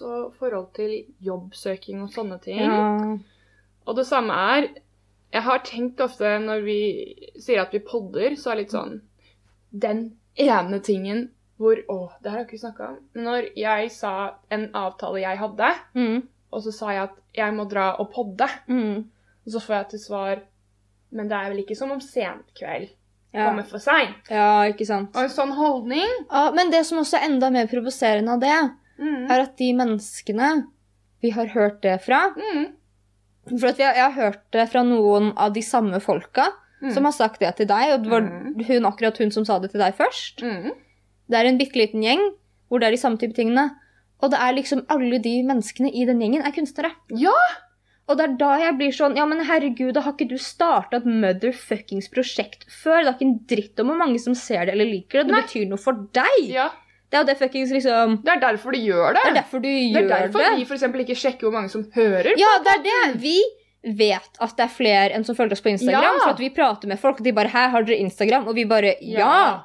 også 0.00 0.32
forhold 0.38 0.72
til 0.74 1.04
jobbsøking 1.20 2.02
og 2.02 2.10
sånne 2.14 2.40
ting. 2.42 2.60
Ja. 2.60 3.16
Og 3.86 3.96
det 3.96 4.06
samme 4.06 4.32
er 4.32 4.68
Jeg 5.32 5.42
har 5.42 5.58
tenkt 5.62 6.00
ofte 6.00 6.38
når 6.42 6.64
vi 6.64 6.78
sier 7.38 7.60
at 7.62 7.70
vi 7.72 7.78
podder, 7.78 8.34
så 8.36 8.50
er 8.50 8.54
det 8.56 8.64
litt 8.64 8.72
sånn 8.74 9.00
Den 9.72 10.16
ene 10.36 10.80
tingen 10.82 11.30
hvor 11.60 11.76
Å, 11.88 11.98
det 12.22 12.30
har 12.32 12.38
jeg 12.40 12.46
ikke 12.48 12.58
snakka 12.64 12.86
om. 12.88 12.96
Når 13.14 13.50
jeg 13.56 13.90
sa 13.92 14.12
en 14.50 14.70
avtale 14.74 15.20
jeg 15.20 15.38
hadde, 15.38 15.68
Mm. 15.94 16.22
og 16.52 16.62
så 16.62 16.72
sa 16.72 16.90
jeg 16.90 17.02
at 17.02 17.16
jeg 17.36 17.52
må 17.54 17.68
dra 17.68 17.96
og 18.00 18.10
podde, 18.12 18.48
Mm. 18.68 19.04
og 19.46 19.52
så 19.52 19.60
får 19.60 19.74
jeg 19.76 19.88
til 19.90 19.98
svar 19.98 20.40
Men 21.12 21.28
det 21.28 21.36
er 21.36 21.48
vel 21.50 21.58
ikke 21.64 21.76
som 21.76 21.90
om 21.90 22.00
senkveld 22.00 22.88
Ja. 23.34 23.46
kommer 23.48 23.62
for 23.64 23.78
seint? 23.78 24.16
ja, 24.30 24.62
ikke 24.72 24.86
sant. 24.86 25.14
Og 25.14 25.22
en 25.22 25.28
sånn 25.28 25.52
holdning 25.54 26.08
Ja, 26.30 26.50
men 26.50 26.70
det 26.70 26.84
som 26.86 26.98
også 26.98 27.18
er 27.18 27.28
enda 27.30 27.50
mer 27.50 27.66
provoserende 27.66 28.32
av 28.32 28.40
det, 28.40 28.70
mm. 29.00 29.30
er 29.30 29.40
at 29.46 29.56
de 29.58 29.72
menneskene 29.76 30.50
vi 31.22 31.30
har 31.36 31.46
hørt 31.56 31.80
det 31.82 31.98
fra 32.04 32.28
Mm. 32.36 32.68
For 33.58 33.72
har, 33.72 33.94
jeg 33.96 34.04
har 34.04 34.12
hørt 34.12 34.42
det 34.52 34.66
fra 34.70 34.82
noen 34.84 35.32
av 35.36 35.52
de 35.56 35.62
samme 35.64 35.98
folka 36.00 36.50
Mm. 36.82 36.92
som 36.94 37.04
har 37.04 37.12
sagt 37.12 37.40
det 37.40 37.56
til 37.56 37.66
deg, 37.68 37.90
og 37.92 38.02
det 38.04 38.10
var 38.10 38.20
Mm. 38.22 38.64
hun, 38.66 38.84
akkurat 38.88 39.18
hun 39.18 39.30
som 39.30 39.44
sa 39.44 39.58
det 39.58 39.70
til 39.72 39.80
deg 39.80 39.94
først. 39.98 40.40
Mm. 40.42 40.70
Det 41.28 41.36
er 41.38 41.44
en 41.48 41.58
bitte 41.58 41.76
liten 41.76 42.00
gjeng 42.02 42.22
hvor 42.70 42.80
det 42.80 42.86
er 42.88 42.90
de 42.92 43.00
samme 43.02 43.18
type 43.18 43.34
tingene. 43.34 43.70
Og 44.22 44.30
det 44.30 44.38
er 44.40 44.52
liksom 44.54 44.86
alle 44.88 45.18
de 45.18 45.42
menneskene 45.42 45.90
i 45.92 46.04
den 46.06 46.20
gjengen 46.20 46.42
er 46.46 46.52
kunstnere. 46.52 46.92
Ja! 47.10 47.32
Og 48.08 48.16
det 48.18 48.24
er 48.30 48.36
da 48.40 48.58
jeg 48.58 48.76
blir 48.78 48.92
sånn 48.92 49.16
Ja, 49.16 49.24
men 49.26 49.44
herregud, 49.44 49.92
da 49.94 50.00
har 50.00 50.12
ikke 50.12 50.28
du 50.28 50.36
starta 50.38 50.96
et 50.96 51.04
motherfuckings 51.06 52.08
prosjekt 52.10 52.64
før? 52.68 53.04
Det 53.04 53.08
er 53.08 53.14
ikke 53.14 53.28
en 53.28 53.38
dritt 53.46 53.80
om 53.80 53.86
hvor 53.92 53.98
mange 53.98 54.18
som 54.18 54.34
ser 54.34 54.64
det 54.66 54.74
eller 54.74 54.84
liker 54.88 55.20
det. 55.22 55.26
Det 55.28 55.36
Nei. 55.36 55.42
betyr 55.42 55.68
noe 55.68 55.78
for 55.78 55.92
deg. 56.12 56.48
ja. 56.48 56.70
Det 57.10 57.18
er 57.18 57.24
jo 57.24 57.26
det 57.26 57.38
fuckings 57.40 57.72
liksom 57.74 58.20
Det 58.22 58.34
er 58.36 58.42
derfor 58.42 58.74
du 58.74 58.78
gjør 58.78 59.16
det. 59.16 59.22
Det 59.24 59.30
er 59.32 59.38
derfor 59.40 59.62
du 59.62 59.66
Det 59.66 59.78
gjør 59.90 60.12
er 60.14 60.28
det. 60.30 60.50
vi 60.60 60.66
eksempel 60.76 61.02
ikke 61.02 61.18
sjekker 61.18 61.48
hvor 61.48 61.56
mange 61.56 61.72
som 61.72 61.82
hører. 61.96 62.30
Ja, 62.38 62.52
det 62.62 62.76
er 62.76 62.84
det. 62.86 63.00
Vi 63.22 63.38
vet 63.82 64.38
at 64.44 64.54
det 64.56 64.66
er 64.66 64.72
flere 64.72 65.16
enn 65.16 65.24
som 65.26 65.34
følger 65.34 65.56
oss 65.56 65.64
på 65.64 65.72
Instagram. 65.72 66.04
Ja. 66.04 66.12
For 66.22 66.36
at 66.36 66.42
vi 66.42 66.52
prater 66.54 66.90
med 66.90 67.00
folk, 67.00 67.18
og 67.18 67.24
de 67.26 67.32
bare 67.32 67.48
'Her 67.48 67.68
har 67.74 67.82
dere 67.82 67.98
Instagram?' 67.98 68.46
Og 68.46 68.54
vi 68.54 68.64
bare 68.64 68.94
'Ja'. 69.00 69.64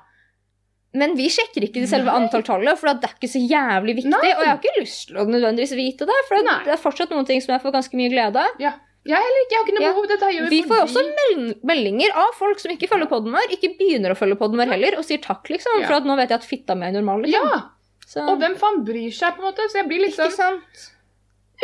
Men 0.95 1.15
vi 1.15 1.27
sjekker 1.29 1.65
ikke 1.67 1.81
det 1.83 1.89
selve 1.91 2.11
antalltallet, 2.11 2.79
for 2.79 2.87
det 2.87 3.03
er 3.03 3.15
ikke 3.19 3.27
så 3.27 3.41
jævlig 3.43 3.95
viktig. 3.99 4.11
Nei. 4.15 4.31
Og 4.31 4.43
jeg 4.43 4.47
har 4.47 4.61
ikke 4.63 4.79
lyst 4.79 5.07
til 5.09 5.17
å 5.17 5.25
nødvendigvis 5.27 5.75
vite 5.75 6.07
det, 6.07 6.19
for 6.29 6.41
Nei. 6.41 6.63
det 6.63 6.71
er 6.71 6.81
fortsatt 6.81 7.11
noen 7.11 7.27
ting 7.27 7.41
som 7.43 7.51
jeg 7.51 7.61
får 7.61 7.75
ganske 7.75 7.99
mye 7.99 8.09
glede 8.13 8.39
av. 8.39 8.61
Ja. 8.63 8.71
Jeg 9.05 9.21
heller 9.21 9.41
ikke. 9.45 9.51
Jeg 9.53 9.59
har 9.59 9.65
ikke 9.67 9.75
noe 9.77 9.85
Ja. 9.85 9.91
behov. 9.93 10.07
Dette 10.07 10.29
gjør 10.33 10.49
Vi 10.49 10.61
får 10.63 10.87
fordi- 10.87 10.87
også 10.89 11.63
meldinger 11.63 12.15
av 12.15 12.33
folk 12.33 12.59
som 12.59 12.71
ikke 12.71 12.89
følger 12.89 13.07
podden 13.07 13.31
vår, 13.37 13.51
ikke 13.53 13.77
begynner 13.77 14.11
å 14.11 14.17
følge 14.17 14.35
podden 14.39 14.57
vår 14.57 14.67
heller, 14.73 14.97
og 14.97 15.03
sier 15.05 15.21
takk, 15.21 15.43
liksom. 15.49 15.81
Ja. 15.81 15.87
For 15.87 15.93
at 15.93 16.03
nå 16.03 16.15
vet 16.17 16.29
jeg 16.29 16.39
at 16.39 16.43
fitta 16.43 16.75
mi 16.75 16.87
er 16.87 16.91
normal. 16.91 17.21
Liksom. 17.21 17.45
Ja! 17.51 17.61
Så, 18.07 18.27
Og 18.29 18.39
hvem 18.39 18.55
faen 18.57 18.83
bryr 18.85 19.11
seg, 19.13 19.35
på 19.35 19.39
en 19.43 19.51
måte? 19.53 19.65
Så 19.69 19.73
jeg 19.81 19.87
blir 19.87 20.01
liksom 20.07 20.31
sant? 20.31 20.91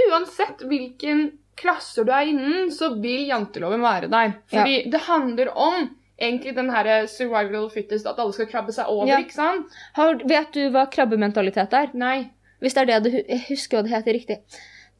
Uansett 0.09 0.61
hvilken 0.67 1.31
klasser 1.57 2.05
du 2.07 2.11
er 2.11 2.29
innen, 2.31 2.69
så 2.73 2.89
vil 3.01 3.27
janteloven 3.29 3.81
være 3.83 4.09
der. 4.09 4.35
Fordi 4.51 4.89
det 4.89 5.01
handler 5.01 5.51
om 5.55 5.89
egentlig 6.21 6.55
den 6.55 6.69
her 6.69 7.05
survival 7.07 7.69
fittest, 7.69 8.05
at 8.07 8.17
alle 8.19 8.33
skal 8.33 8.45
krabbe 8.47 8.71
seg 8.73 8.85
over, 8.87 9.07
Ja. 9.07 9.17
ikke 9.17 9.33
sant? 9.33 9.67
Har, 9.93 10.15
vet 10.15 10.51
du 10.53 10.69
hva 10.69 10.85
krabbementalitet 10.89 11.73
er? 11.73 11.89
Nei. 11.93 12.29
Hvis 12.61 12.73
det 12.75 12.87
er 12.89 12.99
det 13.01 13.03
du 13.03 13.09
Jeg 13.27 13.39
husker 13.49 13.77
hva 13.81 13.83
det 13.83 13.91
heter 13.91 14.13
riktig. 14.13 14.39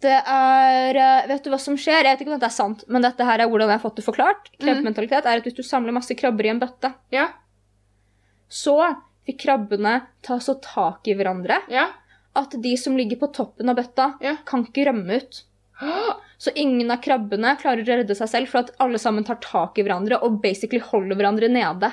Det 0.01 0.15
er 0.33 0.97
eh, 0.97 1.27
Vet 1.29 1.43
du 1.45 1.51
hva 1.53 1.59
som 1.61 1.75
skjer? 1.77 2.01
Jeg 2.03 2.15
vet 2.15 2.21
ikke 2.23 2.31
om 2.33 2.39
dette 2.39 2.49
er 2.49 2.55
sant, 2.55 2.83
men 2.89 3.03
dette 3.05 3.25
her 3.27 3.43
er 3.43 3.49
hvordan 3.51 3.69
jeg 3.69 3.77
har 3.77 3.83
fått 3.83 3.99
det 4.01 4.05
forklart. 4.07 4.49
Krabbementalitet 4.61 5.27
er 5.29 5.37
at 5.41 5.45
hvis 5.45 5.57
du 5.59 5.63
samler 5.63 5.93
masse 5.93 6.15
krabber 6.17 6.47
i 6.47 6.51
en 6.53 6.59
bøtte, 6.61 6.93
Ja. 7.13 7.27
så 8.49 8.75
vil 9.27 9.37
krabbene 9.37 10.01
ta 10.25 10.39
så 10.41 10.55
tak 10.61 11.07
i 11.07 11.13
hverandre 11.15 11.61
Ja. 11.69 11.89
at 12.35 12.51
de 12.61 12.75
som 12.77 12.97
ligger 12.97 13.19
på 13.21 13.31
toppen 13.33 13.69
av 13.69 13.75
bøtta, 13.77 14.15
Ja. 14.21 14.35
kan 14.45 14.65
ikke 14.65 14.87
rømme 14.89 15.21
ut. 15.21 15.43
Så 16.41 16.51
ingen 16.55 16.89
av 16.91 17.01
krabbene 17.01 17.55
klarer 17.61 17.83
å 17.83 17.87
redde 18.01 18.15
seg 18.15 18.27
selv 18.29 18.47
for 18.49 18.59
at 18.59 18.71
alle 18.79 18.97
sammen 18.97 19.23
tar 19.23 19.35
tak 19.41 19.77
i 19.77 19.83
hverandre 19.83 20.17
og 20.23 20.41
basically 20.41 20.79
holder 20.79 21.15
hverandre 21.15 21.49
nede. 21.49 21.91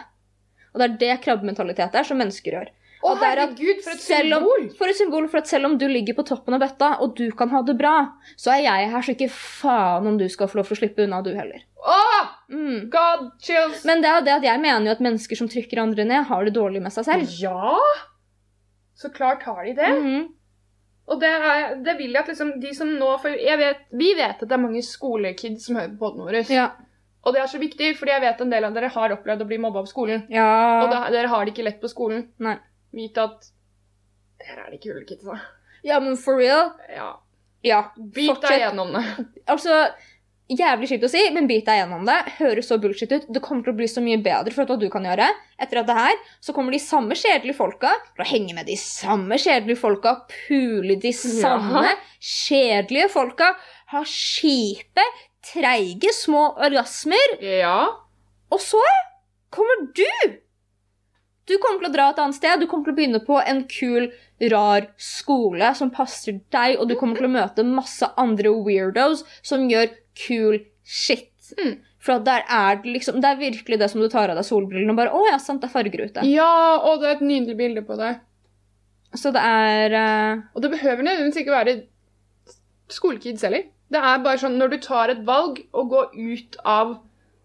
Og 0.74 0.80
det 0.80 0.84
er 0.90 0.96
det 0.98 1.20
krabbementalitet 1.24 1.94
er, 1.94 2.02
som 2.04 2.16
mennesker 2.18 2.52
gjør. 2.52 2.68
Å, 2.98 3.12
er 3.14 3.20
herregud, 3.22 3.82
for 3.84 3.94
et 3.94 4.02
symbol! 4.02 4.64
om-! 4.64 4.70
For 4.78 4.90
et 4.90 4.98
symbol 4.98 5.28
for 5.30 5.40
at 5.42 5.50
selv 5.50 5.68
om 5.70 5.76
du 5.78 5.86
ligger 5.90 6.16
på 6.18 6.24
toppen 6.26 6.56
av 6.56 6.62
bøtta, 6.64 6.90
og 7.04 7.14
du 7.18 7.28
kan 7.38 7.52
ha 7.52 7.62
det 7.62 7.76
bra, 7.78 7.94
så 8.36 8.56
er 8.56 8.64
jeg 8.64 8.88
her, 8.94 9.04
så 9.06 9.14
ikke 9.14 9.30
faen 9.34 10.08
om 10.10 10.18
du 10.18 10.26
skal 10.32 10.50
få 10.50 10.58
lov 10.60 10.70
til 10.70 10.78
å 10.78 10.80
slippe 10.82 11.06
unna, 11.06 11.20
du 11.22 11.30
heller. 11.36 11.62
Åh! 11.78 12.32
Mm. 12.50 12.88
God 12.90 13.28
chills! 13.44 13.84
Men 13.88 14.02
det 14.02 14.10
er 14.10 14.26
det 14.26 14.34
at 14.40 14.48
jeg 14.48 14.62
mener 14.64 14.90
jo 14.90 14.96
at 14.96 15.04
mennesker 15.04 15.38
som 15.38 15.50
trykker 15.52 15.82
andre 15.84 16.08
ned, 16.08 16.26
har 16.30 16.48
det 16.48 16.56
dårlig 16.58 16.82
med 16.82 16.94
seg 16.96 17.06
selv. 17.06 17.38
Ja! 17.38 17.78
Så 18.98 19.12
klart 19.14 19.46
har 19.46 19.62
de 19.64 19.76
det. 19.78 19.94
Mhm. 19.94 20.26
Og 21.08 21.20
det, 21.22 21.28
er, 21.28 21.70
det 21.80 21.94
vil 21.96 22.12
jeg 22.12 22.20
at 22.20 22.28
liksom 22.28 22.50
de 22.60 22.68
som 22.76 22.90
nå 23.00 23.14
For 23.22 23.32
vet, 23.32 23.86
vi 23.96 24.10
vet 24.18 24.42
at 24.42 24.44
det 24.44 24.52
er 24.52 24.60
mange 24.60 24.82
skolekids 24.84 25.64
som 25.64 25.78
hører 25.78 25.94
på 25.94 26.02
podden 26.02 26.26
vår. 26.26 26.36
Ja. 26.52 26.66
Og 27.24 27.32
det 27.32 27.40
er 27.40 27.48
så 27.48 27.60
viktig, 27.60 27.94
fordi 27.96 28.12
jeg 28.12 28.22
vet 28.26 28.42
en 28.44 28.52
del 28.52 28.66
av 28.68 28.74
dere 28.76 28.90
har 28.92 29.14
opplevd 29.16 29.44
å 29.44 29.46
bli 29.48 29.58
mobba 29.62 29.82
på 29.86 29.90
skolen. 29.90 30.26
ja. 30.32 30.48
Og 30.82 30.92
da, 30.92 31.06
dere 31.12 31.30
har 31.32 31.46
det 31.46 31.54
ikke 31.54 31.64
lett 31.64 31.80
på 31.80 31.88
skolen. 31.90 32.26
Nei. 32.44 32.58
Vit 32.94 33.18
at 33.18 33.50
Der 34.40 34.60
er 34.66 34.70
de 34.70 34.78
kule 34.78 35.04
kidsa. 35.04 35.40
ja, 35.84 35.98
men 36.00 36.16
for 36.16 36.36
real 36.38 36.72
Ja. 36.88 37.16
Ja. 37.64 37.82
Bit 37.98 38.40
deg 38.42 38.60
gjennom 38.62 38.92
det. 38.94 39.04
Altså, 39.48 39.88
Jævlig 40.48 40.86
kjipt 40.88 41.02
å 41.04 41.08
si, 41.12 41.20
men 41.34 41.44
bit 41.46 41.66
deg 41.66 41.76
gjennom 41.82 42.06
det. 42.08 42.14
Høres 42.38 42.70
så 42.70 42.78
bullshit 42.80 43.10
ut. 43.12 43.26
Det 43.28 43.42
kommer 43.44 43.66
til 43.66 43.74
å 43.74 43.76
bli 43.76 43.84
så 43.90 44.00
mye 44.00 44.16
bedre. 44.24 44.48
For 44.54 44.64
hva 44.64 44.78
du 44.80 44.86
kan 44.88 45.04
gjøre? 45.04 45.26
Etter 45.60 45.82
at 45.82 45.86
det 45.90 45.96
her, 45.98 46.14
så 46.40 46.54
kommer 46.56 46.72
de 46.72 46.78
samme 46.80 47.12
kjedelige 47.12 47.58
folka 47.58 47.90
til 48.14 48.24
å 48.24 48.28
henge 48.30 48.54
med 48.56 48.64
de 48.70 48.76
samme 48.80 49.36
kjedelige 49.36 49.76
folka, 49.76 50.14
pule 50.48 50.96
de 51.02 51.12
samme 51.12 51.82
Ja. 51.84 51.96
kjedelige 52.18 53.10
folka, 53.12 53.50
ha 53.92 54.00
kjipe, 54.08 55.04
treige 55.44 56.14
små 56.16 56.46
orgasmer, 56.56 57.36
Ja. 57.44 57.84
og 58.50 58.58
så 58.64 58.80
kommer 59.52 59.92
du! 59.92 60.38
Du 61.48 61.56
kommer 61.56 61.80
til 61.80 61.88
å 61.88 61.94
dra 61.94 62.10
et 62.12 62.20
annet 62.20 62.36
sted. 62.36 62.60
Du 62.60 62.68
kommer 62.68 62.88
til 62.88 62.94
å 62.94 62.98
begynne 62.98 63.22
på 63.24 63.38
en 63.40 63.62
kul, 63.72 64.10
rar 64.52 64.90
skole 65.00 65.72
som 65.78 65.90
passer 65.94 66.42
deg, 66.54 66.76
og 66.78 66.90
du 66.90 66.94
kommer 67.00 67.18
til 67.18 67.28
å 67.28 67.32
møte 67.32 67.64
masse 67.66 68.06
andre 68.20 68.52
weirdos 68.52 69.24
som 69.40 69.64
gjør 69.70 69.90
kul 70.26 70.60
shit. 70.84 71.32
Mm. 71.58 71.78
For 72.04 72.20
der 72.22 72.44
er 72.52 72.76
det 72.82 72.92
liksom 72.92 73.22
Det 73.24 73.28
er 73.28 73.38
virkelig 73.40 73.78
det 73.80 73.88
som 73.90 74.02
du 74.02 74.08
tar 74.12 74.28
av 74.28 74.36
deg 74.36 74.44
solbrillene 74.44 74.92
og 74.92 74.98
bare 75.00 75.14
Å 75.16 75.22
ja, 75.30 75.38
sant, 75.40 75.62
det 75.62 75.70
er 75.70 75.72
farger 75.72 76.02
ute. 76.04 76.24
ja, 76.28 76.76
og 76.76 77.00
det 77.00 77.08
er 77.08 77.16
et 77.16 77.24
nydelig 77.24 77.56
bilde 77.56 77.82
på 77.88 77.96
det. 77.98 78.12
Så 79.16 79.32
det 79.32 79.40
er 79.40 79.96
uh... 79.96 80.42
Og 80.52 80.62
det 80.62 80.70
behøver 80.76 81.02
nødvendigvis 81.02 81.40
ikke 81.42 81.56
være 81.56 81.74
skolekids 82.92 83.44
heller. 83.48 83.64
Det 83.88 84.00
er 84.04 84.24
bare 84.24 84.40
sånn 84.40 84.58
når 84.60 84.74
du 84.74 84.78
tar 84.84 85.12
et 85.12 85.24
valg 85.24 85.62
og 85.72 85.92
går 85.94 86.12
ut 86.12 86.58
av 86.68 86.98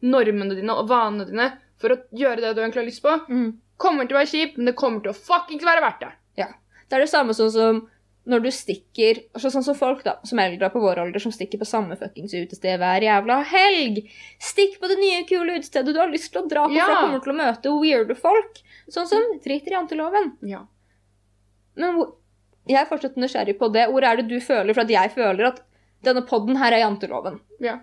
normene 0.04 0.58
dine 0.60 0.76
og 0.76 0.89
vanene 0.91 1.30
dine 1.30 1.49
for 1.84 1.94
å 1.96 2.02
gjøre 2.16 2.42
det 2.42 2.54
du 2.56 2.62
egentlig 2.64 2.82
har 2.82 2.90
lyst 2.90 3.04
på, 3.04 3.16
mm. 3.30 3.48
kommer 3.84 4.08
til 4.08 4.16
å 4.16 4.22
være 4.22 4.32
kjipt, 4.32 4.60
men 4.60 4.72
det 4.72 4.78
kommer 4.80 5.04
til 5.04 5.12
å 5.12 5.18
fuckings 5.18 5.66
være 5.68 5.84
verdt 5.84 6.06
det. 6.06 6.12
Ja. 6.40 6.48
Det 6.88 6.98
er 6.98 7.04
det 7.06 7.12
samme 7.12 7.36
sånn 7.38 7.52
som 7.54 7.82
når 8.24 8.40
du 8.46 8.50
stikker 8.56 9.18
altså 9.36 9.50
Sånn 9.52 9.66
som 9.66 9.76
folk 9.76 10.04
da, 10.06 10.14
som 10.24 10.40
eldre 10.40 10.70
på 10.72 10.80
vår 10.80 11.02
alder 11.02 11.20
som 11.20 11.34
stikker 11.36 11.60
på 11.60 11.68
samme 11.68 11.98
fuckings 12.00 12.32
utested 12.32 12.80
hver 12.80 13.04
jævla 13.04 13.42
helg. 13.50 13.98
Stikk 14.40 14.78
på 14.80 14.88
det 14.88 14.96
nye, 15.02 15.26
kule 15.28 15.58
utestedet 15.60 15.92
du 15.92 16.00
har 16.00 16.12
lyst 16.12 16.32
til 16.32 16.44
å 16.44 16.48
dra 16.48 16.64
på, 16.70 16.78
Ja. 16.78 16.86
for 16.88 16.96
du 16.96 17.04
kommer 17.04 17.24
til 17.26 17.34
å 17.34 17.40
møte 17.42 17.74
weirde 17.82 18.16
folk. 18.16 18.62
Sånn 18.88 19.10
som 19.12 19.28
driter 19.44 19.74
i 19.74 19.76
janteloven. 19.76 20.32
Ja. 20.48 20.64
Men 21.76 22.00
jeg 22.70 22.80
er 22.80 22.88
fortsatt 22.88 23.20
nysgjerrig 23.20 23.58
på 23.60 23.68
det. 23.74 23.90
Hvor 23.92 24.06
er 24.08 24.22
det 24.22 24.30
du 24.30 24.40
føler? 24.40 24.74
For 24.74 24.86
at 24.86 24.94
jeg 24.96 25.12
føler 25.18 25.50
at 25.52 25.60
denne 26.08 26.24
podden 26.28 26.60
her 26.62 26.72
er 26.72 26.86
janteloven. 26.86 27.42
Ja. 27.64 27.80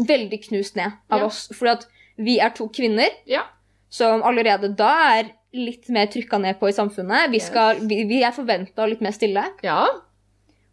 Veldig 0.00 0.38
knust 0.48 0.76
ned 0.76 0.96
av 1.10 1.20
Ja. 1.20 1.26
oss. 1.26 1.48
Fordi 1.52 1.72
at 1.76 1.86
vi 2.16 2.38
er 2.40 2.50
to 2.50 2.68
kvinner 2.68 3.08
Ja. 3.26 3.42
som 3.90 4.22
allerede 4.22 4.74
da 4.76 5.18
er 5.18 5.30
litt 5.52 5.88
mer 5.88 6.06
trykka 6.06 6.38
ned 6.40 6.58
på 6.60 6.68
i 6.68 6.72
samfunnet. 6.72 7.30
Vi, 7.30 7.38
skal, 7.40 7.80
vi, 7.86 8.04
vi 8.08 8.22
er 8.24 8.32
forventa 8.32 8.86
litt 8.88 9.00
mer 9.04 9.12
stille. 9.12 9.44
Ja. 9.62 9.86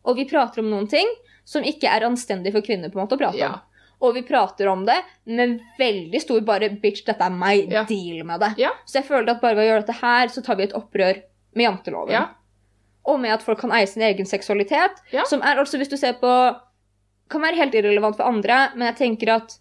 Og 0.05 0.15
vi 0.15 0.25
prater 0.25 0.59
om 0.63 0.69
noen 0.71 0.87
ting 0.89 1.07
som 1.45 1.63
ikke 1.63 1.89
er 1.91 2.05
anstendig 2.07 2.53
for 2.53 2.61
kvinner 2.61 2.89
på 2.89 2.99
en 2.99 3.05
måte 3.05 3.17
å 3.17 3.19
prate 3.19 3.37
Ja. 3.41 3.49
om. 3.53 3.59
Og 4.01 4.13
vi 4.15 4.21
prater 4.23 4.67
om 4.71 4.85
det 4.85 4.95
med 5.25 5.59
veldig 5.77 6.21
stor 6.21 6.39
bare 6.47 6.69
'bitch, 6.69 7.03
dette 7.05 7.19
er 7.21 7.29
meg', 7.29 7.69
Ja. 7.69 7.83
deal 7.83 8.23
med 8.23 8.39
det. 8.39 8.53
Ja. 8.57 8.69
Så 8.85 9.01
jeg 9.01 9.05
føler 9.05 9.31
at 9.31 9.41
bare 9.41 9.55
ved 9.55 9.67
å 9.67 9.73
gjøre 9.73 9.85
dette 9.85 9.99
her, 10.01 10.27
så 10.27 10.41
tar 10.41 10.55
vi 10.55 10.63
et 10.63 10.73
opprør 10.73 11.21
med 11.53 11.65
janteloven. 11.65 12.11
Ja. 12.11 12.27
Og 13.05 13.19
med 13.19 13.31
at 13.33 13.41
folk 13.43 13.59
kan 13.59 13.71
eie 13.71 13.85
sin 13.87 14.03
egen 14.03 14.25
seksualitet. 14.25 14.91
Som 15.27 15.41
er 15.41 15.57
altså, 15.57 15.77
hvis 15.77 15.89
du 15.89 15.97
ser 15.97 16.13
på 16.13 16.55
Kan 17.29 17.41
være 17.41 17.57
helt 17.57 17.73
irrelevant 17.75 18.15
for 18.17 18.23
andre, 18.23 18.71
men 18.75 18.87
jeg 18.91 18.95
tenker 19.19 19.35
at 19.35 19.59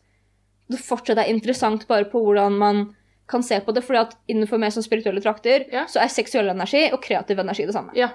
det 0.68 0.80
fortsatt 0.84 1.18
er 1.22 1.30
interessant 1.32 1.86
bare 1.88 2.04
på 2.10 2.20
hvordan 2.22 2.56
man 2.58 2.94
kan 3.28 3.42
se 3.44 3.58
på 3.60 3.72
det. 3.76 3.82
fordi 3.84 3.98
at 4.00 4.14
innenfor 4.28 4.58
mer 4.60 4.70
sånn 4.72 4.84
spirituelle 4.84 5.20
trakter 5.20 5.66
Ja. 5.72 5.84
så 5.86 6.00
er 6.00 6.08
seksuell 6.08 6.48
energi 6.48 6.90
og 6.92 7.02
kreativ 7.04 7.38
energi 7.38 7.66
det 7.66 7.74
samme. 7.76 7.92
Ja. 7.96 8.10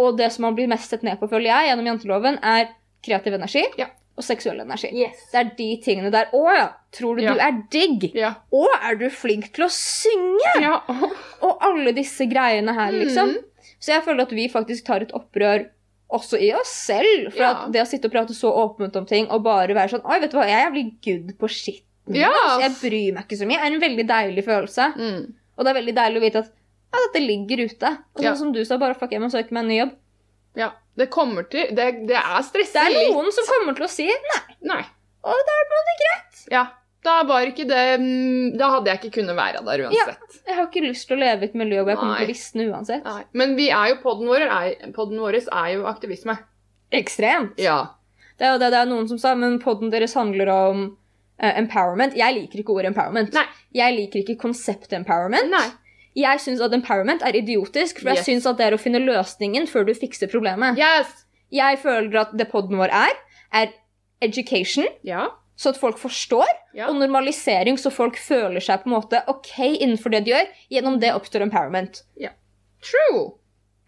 Og 0.00 0.16
det 0.18 0.30
som 0.32 0.42
man 0.46 0.54
blir 0.56 0.68
mest 0.70 0.88
sett 0.90 1.02
ned 1.04 1.18
på, 1.20 1.28
føler 1.28 1.50
jeg, 1.50 1.70
gjennom 1.70 1.88
janteloven, 1.90 2.38
er 2.42 2.70
kreativ 3.04 3.34
energi 3.36 3.64
Ja. 3.78 3.86
og 4.16 4.24
seksuell 4.24 4.60
energi. 4.60 4.90
Yes. 4.96 5.26
Det 5.32 5.38
er 5.40 5.50
de 5.56 5.68
tingene 5.84 6.10
der. 6.12 6.28
Å 6.36 6.44
ja! 6.56 6.68
Tror 6.92 7.16
du 7.16 7.22
du 7.26 7.38
er 7.40 7.58
digg? 7.72 8.10
Å, 8.52 8.64
er 8.82 8.96
du 9.00 9.08
flink 9.10 9.52
til 9.56 9.64
å 9.64 9.70
synge? 9.70 10.54
ja. 10.60 10.80
Og 11.42 11.58
alle 11.64 11.92
disse 11.96 12.26
greiene 12.28 12.74
her, 12.76 12.92
liksom. 12.92 13.36
Mm. 13.36 13.44
Så 13.80 13.92
jeg 13.94 14.04
føler 14.04 14.22
at 14.26 14.32
vi 14.36 14.48
faktisk 14.52 14.84
tar 14.84 15.00
et 15.04 15.12
opprør 15.16 15.68
også 16.12 16.38
i 16.42 16.50
oss 16.56 16.72
selv. 16.88 17.30
For 17.32 17.42
Ja. 17.42 17.66
det 17.70 17.82
å 17.82 17.86
sitte 17.88 18.06
og 18.10 18.12
prate 18.12 18.34
så 18.34 18.50
åpent 18.52 18.96
om 18.96 19.06
ting 19.06 19.28
og 19.30 19.42
bare 19.46 19.74
være 19.74 19.94
sånn 19.94 20.04
Oi, 20.04 20.18
vet 20.20 20.30
du 20.32 20.36
hva, 20.38 20.46
jeg 20.48 20.58
er 20.58 20.66
jævlig 20.70 20.86
good 21.04 21.34
på 21.38 21.48
shit. 21.48 21.84
Ja. 22.10 22.30
Jeg 22.60 22.72
bryr 22.80 23.12
meg 23.14 23.26
ikke 23.28 23.38
så 23.38 23.46
mye. 23.46 23.60
Det 23.60 23.66
er 23.68 23.74
en 23.74 23.80
veldig 23.84 24.06
deilig 24.08 24.44
følelse. 24.44 24.86
Mm. 24.96 25.34
Og 25.56 25.64
det 25.64 25.70
er 25.70 25.78
veldig 25.80 25.94
deilig 25.94 26.18
å 26.20 26.24
vite 26.24 26.42
at 26.44 26.50
ja, 26.90 26.98
dette 27.06 27.22
ligger 27.22 27.64
ute. 27.70 27.90
Og 28.16 28.22
sånn 28.24 28.36
som 28.40 28.52
du 28.52 28.64
sa, 28.64 28.78
bare 28.82 28.96
fuck 28.98 29.12
hjem 29.14 29.28
og 29.28 29.30
søke 29.30 29.52
meg 29.54 29.62
en 29.62 29.68
ny 29.68 29.78
jobb. 29.84 29.92
ja. 30.56 30.70
Det 30.98 31.06
kommer 31.08 31.46
til 31.48 31.68
Det, 31.70 32.06
det 32.08 32.16
er 32.18 32.42
Det 32.52 32.76
er 32.76 33.12
noen 33.14 33.30
som 33.32 33.44
kommer 33.46 33.72
til 33.78 33.84
å 33.86 33.88
si 33.88 34.04
nei. 34.04 34.40
Nei. 34.68 34.82
Og 35.24 35.38
da 35.46 35.54
er 35.60 35.68
det 35.70 35.94
greit. 36.02 36.40
Ja. 36.50 36.66
Da 37.04 37.22
var 37.24 37.48
ikke 37.48 37.64
det 37.64 37.84
mm, 38.02 38.58
Da 38.60 38.66
hadde 38.74 38.90
jeg 38.90 38.98
ikke 39.00 39.14
kunnet 39.20 39.36
være 39.38 39.62
der 39.64 39.84
uansett. 39.86 40.34
Jeg 40.46 40.56
har 40.58 40.66
ikke 40.68 40.82
lyst 40.84 41.06
til 41.08 41.16
å 41.16 41.20
leve 41.22 41.46
i 41.46 41.48
et 41.48 41.54
miljø 41.56 41.80
hvor 41.80 41.94
jeg 41.94 42.00
kommer 42.02 42.20
til 42.20 42.28
å 42.28 42.32
visne 42.34 42.66
uansett. 42.68 43.06
Nei. 43.08 43.22
Men 43.40 43.54
vi 43.56 43.70
er 43.72 43.94
jo 43.94 44.00
podden 44.02 44.28
vår 44.28 44.44
er, 44.46 44.74
podden 44.96 45.22
vår 45.22 45.38
er 45.40 45.70
jo 45.76 45.86
aktivisme. 45.88 46.36
Ekstremt. 46.92 47.56
Ja. 47.60 47.78
Det 48.36 48.48
er 48.48 48.54
jo 48.54 48.60
det 48.60 48.70
det 48.74 48.80
er 48.82 48.90
noen 48.90 49.08
som 49.08 49.20
sa, 49.20 49.34
men 49.38 49.58
podden 49.62 49.92
deres 49.92 50.16
handler 50.18 50.50
om 50.52 50.84
uh, 50.90 51.52
empowerment. 51.54 52.16
Jeg 52.18 52.36
liker 52.36 52.62
ikke 52.62 52.76
ordet 52.76 52.90
empowerment. 52.92 53.32
Nei. 53.36 53.46
Jeg 53.76 53.96
liker 53.96 54.22
ikke 54.24 54.38
konseptet 54.40 54.96
empowerment. 55.00 55.52
Nei. 55.52 55.66
Jeg 56.18 56.40
syns 56.42 56.60
at 56.64 56.72
empowerment 56.74 57.22
er 57.22 57.36
idiotisk, 57.38 58.00
for 58.02 58.10
jeg 58.10 58.18
Yes. 58.20 58.26
syns 58.26 58.46
at 58.50 58.58
det 58.58 58.66
er 58.66 58.74
å 58.74 58.80
finne 58.82 58.98
løsningen 59.04 59.68
før 59.70 59.86
du 59.86 59.92
fikser 59.94 60.28
problemet. 60.32 60.76
Yes. 60.80 61.12
Jeg 61.54 61.78
føler 61.82 62.16
at 62.26 62.32
det 62.36 62.48
podden 62.50 62.76
vår 62.80 62.90
er, 62.92 63.14
er 63.52 63.70
education, 64.20 64.88
Ja. 65.06 65.28
Så 65.60 65.74
at 65.74 65.80
folk 65.80 65.98
forstår, 66.00 66.48
Ja. 66.72 66.86
og 66.88 66.96
normalisering, 66.96 67.76
så 67.76 67.90
folk 67.92 68.16
føler 68.16 68.62
seg 68.64 68.80
på 68.82 68.88
en 68.88 68.96
måte 68.96 69.20
OK 69.28 69.50
innenfor 69.58 70.14
det 70.14 70.24
de 70.24 70.32
gjør. 70.32 70.46
Gjennom 70.72 70.96
det 71.02 71.12
oppstår 71.12 71.44
empowerment. 71.44 72.00
True. 72.80 73.34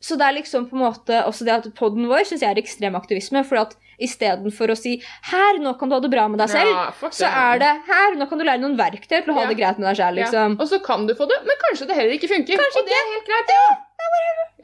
Så 0.02 0.18
det 0.18 0.26
er 0.26 0.34
liksom 0.36 0.66
på 0.68 0.76
en 0.76 0.82
måte 0.82 1.22
også 1.24 1.46
det 1.46 1.54
at 1.54 1.68
podden 1.78 2.08
vår 2.10 2.26
syns 2.28 2.42
jeg 2.42 2.50
er 2.50 2.60
ekstrem 2.60 2.96
aktivisme. 2.98 3.40
For 3.46 3.60
at 3.62 3.76
istedenfor 4.02 4.72
å 4.74 4.76
si 4.76 4.96
'her, 5.30 5.60
nå 5.62 5.78
kan 5.78 5.88
du 5.88 5.94
ha 5.94 6.00
det 6.02 6.10
bra 6.10 6.26
med 6.28 6.40
deg 6.42 6.50
selv', 6.50 6.74
Ja, 6.74 7.08
så 7.08 7.24
er 7.30 7.58
det 7.62 7.72
'her, 7.86 8.16
nå 8.18 8.28
kan 8.28 8.38
du 8.38 8.44
lære 8.44 8.60
noen 8.60 8.76
verktøy 8.76 9.22
til 9.22 9.32
å 9.32 9.38
ha 9.38 9.46
det 9.46 9.56
greit 9.56 9.78
med 9.78 9.88
deg 9.88 9.96
selv'. 10.02 10.18
Liksom. 10.18 10.56
ja. 10.58 10.60
Og 10.60 10.68
så 10.68 10.82
kan 10.84 11.06
du 11.06 11.14
få 11.14 11.28
det, 11.30 11.38
men 11.46 11.56
kanskje 11.64 11.86
det 11.86 11.96
heller 11.96 12.12
ikke 12.18 12.28
funker. 12.34 12.58
Kanskje 12.58 12.80
og 12.82 12.84
det 12.84 12.98
er 12.98 13.06
helt 13.14 13.26
greit, 13.30 13.48
ja. 13.56 13.66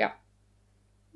ja. 0.00 0.10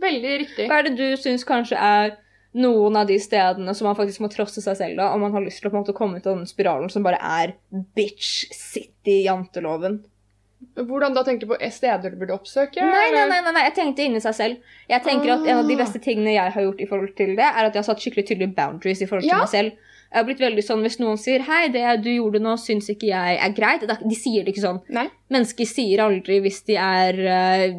Veldig 0.01 0.39
riktig. 0.47 0.69
Hva 0.71 0.79
er 0.79 0.83
det 0.89 0.97
du 0.97 1.17
syns 1.17 1.45
kanskje 1.45 1.77
er 1.77 2.17
noen 2.55 2.97
av 3.01 3.07
de 3.09 3.17
stedene 3.19 3.73
som 3.75 3.87
man 3.89 3.97
faktisk 3.97 4.21
må 4.21 4.29
trosse 4.33 4.61
seg 4.61 4.77
selv 4.77 4.97
da, 5.01 5.13
om 5.15 5.21
man 5.25 5.33
har 5.33 5.41
lyst 5.45 5.63
til 5.63 5.71
å 5.71 5.73
på 5.73 5.79
en 5.79 5.85
måte 5.85 5.95
komme 5.97 6.17
ut 6.21 6.27
av 6.27 6.37
den 6.37 6.47
spiralen 6.47 6.91
som 6.93 7.03
bare 7.03 7.19
er 7.21 7.55
bitch 7.97 8.51
city 8.53 9.23
janteloven? 9.25 10.03
Hvordan 10.77 11.15
da 11.17 11.25
tenker 11.27 11.47
du 11.49 11.55
på 11.55 11.71
steder 11.75 12.13
du 12.13 12.17
burde 12.21 12.37
oppsøke? 12.37 12.79
Nei, 12.81 13.09
nei, 13.11 13.25
nei, 13.29 13.41
nei, 13.43 13.53
nei, 13.57 13.63
jeg 13.67 13.75
tenkte 13.75 14.05
inni 14.07 14.21
seg 14.23 14.35
selv. 14.37 14.69
Jeg 14.89 15.03
tenker 15.03 15.33
at 15.35 15.47
En 15.49 15.59
av 15.59 15.67
de 15.67 15.75
Ah. 15.75 15.81
beste 15.85 15.99
tingene 15.99 16.35
jeg 16.37 16.53
har 16.53 16.63
gjort, 16.63 16.81
i 16.81 16.87
forhold 16.87 17.17
til 17.17 17.35
det, 17.35 17.43
er 17.49 17.65
at 17.67 17.73
jeg 17.75 17.83
har 17.83 17.89
satt 17.89 17.99
skikkelig 18.05 18.27
tydelige 18.29 18.55
boundaries 18.55 19.03
i 19.03 19.07
forhold 19.07 19.23
til 19.27 19.31
Ja. 19.35 19.39
meg 19.39 19.49
selv. 19.49 19.73
Jeg 20.13 20.19
har 20.19 20.25
blitt 20.25 20.39
veldig 20.45 20.63
sånn, 20.63 20.83
Hvis 20.83 21.01
noen 21.01 21.17
sier 21.19 21.41
'hei, 21.41 21.69
det 21.73 22.05
du 22.05 22.11
gjorde 22.11 22.39
nå, 22.41 22.55
syns 22.59 22.89
ikke 22.89 23.09
jeg 23.09 23.39
er 23.41 23.51
greit', 23.51 23.89
de 24.09 24.15
sier 24.15 24.45
det 24.45 24.55
ikke 24.55 24.63
sånn. 24.69 24.81
Nei. 24.89 25.09
Mennesker 25.31 25.67
sier 25.67 25.99
aldri 25.99 26.41
hvis 26.41 26.63
de 26.65 26.77
er 26.77 27.15
eh, 27.19 27.75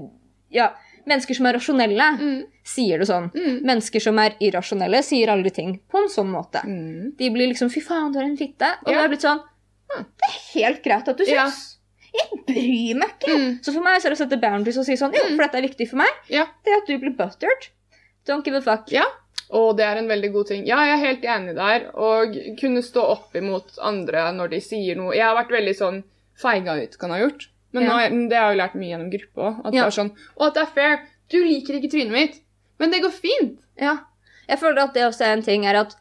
Ja, 0.52 0.72
mennesker 1.08 1.36
som 1.36 1.46
er 1.46 1.54
rasjonelle, 1.54 2.08
Mm. 2.20 2.44
sier 2.64 2.98
det 3.00 3.08
sånn. 3.08 3.32
Mm. 3.34 3.62
Mennesker 3.64 4.02
som 4.02 4.20
er 4.20 4.36
irrasjonelle, 4.42 5.04
sier 5.04 5.28
aldri 5.28 5.52
ting 5.54 5.80
på 5.92 5.98
en 6.04 6.10
sånn 6.10 6.32
måte. 6.32 6.64
Mm. 6.64 7.16
De 7.18 7.30
blir 7.30 7.48
liksom 7.52 7.70
'fy 7.70 7.82
faen, 7.82 8.12
du 8.14 8.20
er 8.20 8.24
en 8.24 8.38
fitte'. 8.38 8.78
Og 8.86 8.92
Ja. 8.92 9.02
det 9.02 9.04
er 9.06 9.10
blitt 9.10 9.22
sånn 9.22 9.42
«Hm, 9.94 10.06
Det 10.18 10.28
er 10.30 10.60
helt 10.60 10.84
greit 10.84 11.08
at 11.08 11.18
du 11.18 11.24
Ja. 11.26 11.50
Jeg 12.14 12.46
bryr 12.46 12.96
meg 12.96 13.10
ikke. 13.20 13.36
Mm. 13.36 13.60
Så 13.64 13.74
for 13.74 13.82
meg 13.82 14.00
så 14.02 14.06
er 14.06 14.10
det 14.12 14.20
å 14.20 14.28
sette 14.30 14.40
boundaries 14.42 14.78
og 14.78 14.86
si 14.86 14.94
sånn 14.94 15.14
Jo, 15.14 15.24
Mm. 15.24 15.36
for 15.36 15.44
dette 15.48 15.56
er 15.58 15.68
viktig 15.68 15.90
for 15.90 15.96
meg. 15.98 16.10
Ja. 16.30 16.46
Det 16.64 16.74
at 16.78 16.86
du 16.88 16.98
blir 17.00 17.16
buttered. 17.16 17.70
Don't 18.28 18.44
give 18.46 18.56
a 18.56 18.62
fuck. 18.62 18.92
Ja. 18.92 19.06
Og 19.52 19.78
det 19.78 19.86
er 19.86 19.98
en 19.98 20.08
veldig 20.08 20.32
god 20.32 20.48
ting. 20.48 20.66
Ja, 20.66 20.78
jeg 20.86 21.00
er 21.00 21.06
helt 21.08 21.22
enig 21.24 21.56
der. 21.56 21.90
Og 21.96 22.34
kunne 22.58 22.82
stå 22.82 23.02
opp 23.04 23.34
imot 23.36 23.78
andre 23.82 24.32
når 24.32 24.50
de 24.52 24.60
sier 24.60 24.96
noe. 24.96 25.14
Jeg 25.14 25.24
har 25.24 25.36
vært 25.44 25.50
veldig 25.52 25.76
sånn 25.76 26.04
feiga 26.40 26.82
ut, 26.84 26.98
kan 26.98 27.10
ha 27.12 27.18
gjort. 27.18 27.48
Men 27.74 27.84
nå, 27.90 28.30
det 28.30 28.38
har 28.38 28.50
jeg 28.52 28.56
jo 28.58 28.62
lært 28.62 28.76
mye 28.80 28.90
gjennom 28.94 29.12
gruppe 29.12 29.42
òg. 29.48 29.60
At 29.66 29.74
det 29.74 29.82
er 29.82 29.96
sånn 29.98 30.12
Og 30.38 30.48
at 30.48 30.54
det 30.54 30.62
er 30.64 30.72
fair. 30.76 30.98
Du 31.34 31.38
liker 31.44 31.80
ikke 31.80 31.90
trynet 31.92 32.12
mitt, 32.14 32.40
men 32.80 32.92
det 32.94 33.02
går 33.02 33.12
fint. 33.16 33.60
Ja. 33.82 33.98
Jeg 34.48 34.60
føler 34.60 34.84
at 34.84 34.94
det 34.94 35.04
også 35.08 35.26
er 35.26 35.34
en 35.38 35.42
ting 35.46 35.66
er 35.66 35.76
at 35.82 35.96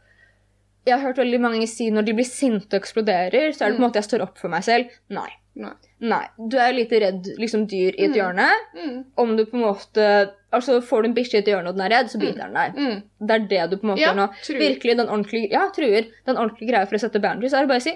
jeg 0.85 0.97
har 0.99 1.05
hørt 1.07 1.17
veldig 1.23 1.39
mange 1.41 1.67
si 1.71 1.91
når 1.95 2.05
de 2.09 2.13
blir 2.19 2.27
sinte 2.27 2.75
og 2.75 2.81
eksploderer, 2.83 3.53
så 3.55 3.65
er 3.65 3.71
det 3.71 3.77
på 3.79 3.83
en 3.85 3.87
måte 3.87 4.01
jeg 4.01 4.09
står 4.11 4.25
opp 4.25 4.37
for 4.43 4.51
meg 4.51 4.65
selv. 4.67 4.91
Nei. 5.15 5.29
Nei. 5.55 5.73
Nei. 6.01 6.25
Du 6.51 6.57
er 6.59 6.73
lite 6.75 6.99
redd 6.99 7.27
liksom 7.39 7.67
dyr 7.71 7.93
i 7.95 8.07
et 8.09 8.11
Mm. 8.11 8.17
hjørne. 8.19 8.49
Mm. 8.75 9.05
Om 9.17 9.37
du 9.37 9.45
på 9.47 9.55
en 9.57 9.67
måte 9.69 10.07
Altså, 10.53 10.83
får 10.85 11.03
du 11.03 11.09
en 11.09 11.15
bikkje 11.15 11.35
i 11.37 11.39
et 11.39 11.47
hjørne 11.49 11.69
og 11.71 11.77
den 11.79 11.87
er 11.87 11.93
redd, 11.97 12.11
så 12.13 12.19
biter 12.21 12.43
den 12.45 12.53
deg. 12.53 12.75
Mm. 12.77 13.03
Det 13.27 13.31
er 13.31 13.47
det 13.49 13.71
du 13.71 13.77
på 13.79 13.85
en 13.87 13.91
måte 13.95 14.01
Ja, 14.03 14.13
gjør 14.13 14.19
nå. 14.19 14.59
Virkelig 14.61 14.97
den 14.99 15.09
ordentlige 15.09 15.51
Ja, 15.51 15.63
truer. 15.73 16.05
Den 16.27 16.37
ordentlige 16.37 16.69
greia 16.69 16.85
for 16.87 16.97
å 16.97 17.01
sette 17.01 17.21
boundaries 17.23 17.55
er 17.55 17.65
å 17.65 17.69
bare 17.69 17.81
si 17.81 17.93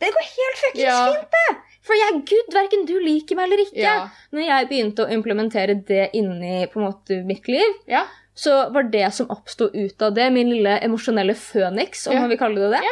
Det 0.00 0.08
går 0.10 0.26
helt 0.26 0.58
fuckings 0.64 0.82
Ja. 0.82 1.12
fint, 1.12 1.30
det! 1.30 1.56
For 1.82 1.96
jeg 1.96 2.08
er 2.12 2.18
good, 2.28 2.50
verken 2.54 2.86
du 2.86 2.98
liker 3.00 3.36
meg 3.38 3.46
eller 3.48 3.62
ikke. 3.64 3.76
Ja. 3.80 4.08
Når 4.32 4.44
jeg 4.46 4.68
begynte 4.68 5.06
å 5.06 5.10
implementere 5.10 5.74
det 5.88 6.10
inni 6.18 6.66
på 6.72 6.80
en 6.80 6.86
måte 6.92 7.24
mitt 7.24 7.48
liv, 7.48 7.72
Ja. 7.88 8.04
så 8.36 8.70
var 8.72 8.82
det 8.92 9.12
som 9.14 9.26
oppsto 9.32 9.70
ut 9.72 10.02
av 10.02 10.14
det, 10.14 10.30
min 10.32 10.50
lille 10.50 10.78
emosjonelle 10.84 11.34
føniks, 11.34 12.06
om 12.08 12.12
Ja. 12.14 12.20
man 12.20 12.28
vil 12.28 12.38
kalle 12.38 12.54
det 12.56 12.70
det, 12.80 12.82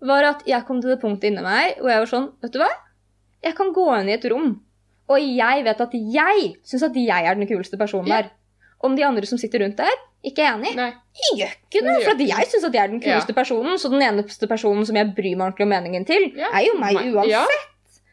var 0.00 0.22
at 0.24 0.42
jeg 0.46 0.64
kom 0.66 0.80
til 0.80 0.90
det 0.90 1.00
punktet 1.02 1.24
inni 1.32 1.42
meg 1.42 1.76
hvor 1.80 1.90
jeg 1.90 1.98
var 1.98 2.06
sånn 2.06 2.32
Vet 2.42 2.52
du 2.52 2.58
hva? 2.60 2.68
Jeg 3.42 3.54
kan 3.56 3.72
gå 3.74 4.00
inn 4.00 4.08
i 4.08 4.12
et 4.14 4.24
rom, 4.30 4.60
og 5.08 5.18
jeg 5.20 5.64
vet 5.64 5.80
at 5.80 5.92
jeg 5.92 6.56
syns 6.64 6.82
at 6.82 6.94
jeg 6.94 7.24
er 7.26 7.34
den 7.34 7.46
kuleste 7.46 7.76
personen 7.78 8.06
Ja. 8.08 8.22
der. 8.22 8.30
Om 8.80 8.94
de 8.96 9.02
andre 9.02 9.26
som 9.26 9.38
sitter 9.38 9.58
rundt 9.60 9.76
der, 9.76 9.90
ikke 10.24 10.38
er 10.38 10.54
enig. 10.56 10.74
Nei. 10.76 10.92
Jeg 11.14 11.38
gjør 11.38 11.54
ikke 11.66 11.82
Det 11.84 12.04
for 12.04 12.16
jeg 12.18 12.46
syns 12.46 12.64
at 12.64 12.72
jeg 12.72 12.82
er 12.84 12.88
den 12.88 13.00
Ja. 13.02 13.20
kuleste 13.20 13.34
personen, 13.34 13.74
så 13.78 13.90
den 13.90 14.00
eneste 14.02 14.46
personen 14.48 14.86
som 14.86 14.94
jeg 14.96 15.14
bryr 15.14 15.36
meg 15.36 15.52
ordentlig 15.52 15.62
om 15.62 15.68
meningen 15.68 16.06
til, 16.06 16.32
Ja. 16.36 16.46
er 16.54 16.64
jo 16.64 16.78
Meg- 16.78 16.96
uansett. 17.12 17.28
Ja. 17.30 17.46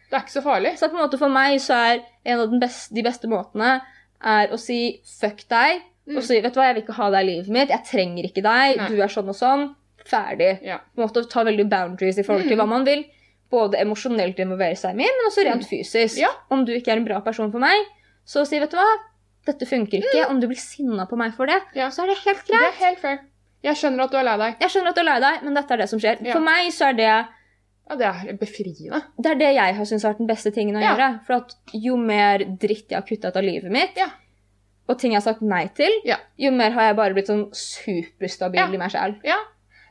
Det 0.10 0.18
er 0.18 0.22
ikke 0.24 0.36
så 0.38 0.43
farlig. 0.45 0.78
Så 0.78 0.89
på 0.91 0.95
en 0.99 1.03
måte 1.10 1.18
for 1.20 1.30
meg 1.30 1.58
så 1.60 1.74
er 1.74 2.01
en 2.26 2.39
av 2.39 2.60
beste, 2.62 2.93
de 2.93 3.03
beste 3.03 3.28
måtene 3.28 3.82
er 4.24 4.47
å 4.53 4.60
si 4.60 5.01
fuck 5.20 5.43
deg, 5.49 5.82
Mm. 6.08 6.18
og 6.18 6.24
si 6.24 6.39
vet 6.39 6.53
du 6.53 6.60
hva, 6.60 6.68
jeg 6.68 6.76
vil 6.76 6.84
ikke 6.84 6.93
ha 6.99 7.10
deg 7.10 7.24
i 7.24 7.30
livet 7.32 7.47
mitt, 7.49 7.70
jeg 7.70 7.82
trenger 7.89 8.24
ikke 8.28 8.43
deg, 8.45 8.78
Nei. 8.78 8.88
du 8.89 8.99
er 9.01 9.08
sånn 9.10 9.28
og 9.28 9.34
sånn, 9.36 9.64
ferdig. 10.06 10.60
Ja. 10.62 10.78
På 10.95 11.01
en 11.01 11.08
måte 11.10 11.24
ta 11.28 11.43
veldig 11.43 11.66
boundaries 11.68 12.20
i 12.20 12.24
forhold 12.24 12.43
til 12.47 12.56
Mm. 12.58 12.60
hva 12.62 12.68
man 12.70 12.86
vil. 12.86 13.06
Både 13.49 13.74
emosjonelt 13.82 14.38
involvere 14.38 14.76
seg 14.78 14.95
med, 14.95 15.06
men 15.10 15.26
også 15.32 15.43
rent 15.45 15.66
fysisk. 15.66 16.18
Ja. 16.20 16.30
Om 16.51 16.64
du 16.66 16.74
ikke 16.74 16.89
er 16.93 16.97
en 16.97 17.06
bra 17.06 17.22
person 17.22 17.51
for 17.51 17.58
meg, 17.60 17.86
så 18.26 18.45
si 18.45 18.60
vet 18.60 18.70
du 18.70 18.78
hva, 18.78 18.86
dette 19.47 19.66
funker 19.66 19.97
ikke. 20.01 20.30
Om 20.30 20.39
du 20.39 20.47
blir 20.47 20.58
sinna 20.60 21.06
på 21.08 21.18
meg 21.18 21.34
for 21.34 21.47
det, 21.47 21.56
Mm. 21.74 21.76
Ja. 21.76 21.88
så 21.89 22.03
er 22.03 22.08
det 22.14 22.18
helt 22.26 22.45
greit. 22.45 22.60
Det 22.62 22.82
er 22.82 22.86
helt 22.86 22.99
fair. 22.99 23.20
Jeg 23.64 23.76
skjønner 23.76 24.03
at 24.03 24.12
du 24.12 24.18
er 24.18 24.24
lei 24.24 24.38
deg. 24.38 24.60
Jeg 24.60 24.70
skjønner 24.70 24.89
at 24.89 24.95
du 24.95 25.01
er 25.01 25.06
lei 25.06 25.20
deg, 25.20 25.43
men 25.43 25.53
dette 25.56 25.72
er 25.72 25.78
det 25.78 25.89
som 25.89 25.99
skjer. 25.99 26.32
For 26.32 26.39
meg 26.39 26.72
så 26.72 26.89
er 26.89 26.93
det 26.93 27.28
Ja, 27.89 27.95
det 27.95 28.05
er 28.05 28.38
befriende. 28.38 29.01
det 29.21 29.31
er 29.31 29.36
det 29.36 29.53
jeg 29.55 29.75
har 29.75 29.86
syntes 29.86 30.03
har 30.03 30.13
vært 30.13 30.17
den 30.23 30.27
beste 30.27 30.51
tingen 30.51 30.75
å 30.75 30.81
Ja. 30.81 30.95
gjøre. 30.95 31.09
For 31.25 31.33
at 31.33 31.55
jo 31.73 31.95
mer 31.97 32.39
dritt 32.39 32.89
jeg 32.89 32.97
har 32.97 33.03
kutta 33.07 33.27
ut 33.29 33.36
av 33.38 33.43
livet 33.43 33.71
mitt, 33.71 33.95
Ja. 33.97 34.07
og 34.89 34.97
ting 34.99 35.11
jeg 35.11 35.21
har 35.21 35.33
sagt 35.33 35.41
nei 35.41 35.67
til, 35.67 35.91
Ja. 36.03 36.17
jo 36.38 36.51
mer 36.51 36.71
har 36.71 36.81
jeg 36.89 36.95
bare 36.95 37.13
blitt 37.13 37.27
sånn 37.27 37.49
superstabil 37.53 38.73
i 38.73 38.77
meg 38.77 38.91
sjæl. 38.91 39.15
Ja. 39.23 39.38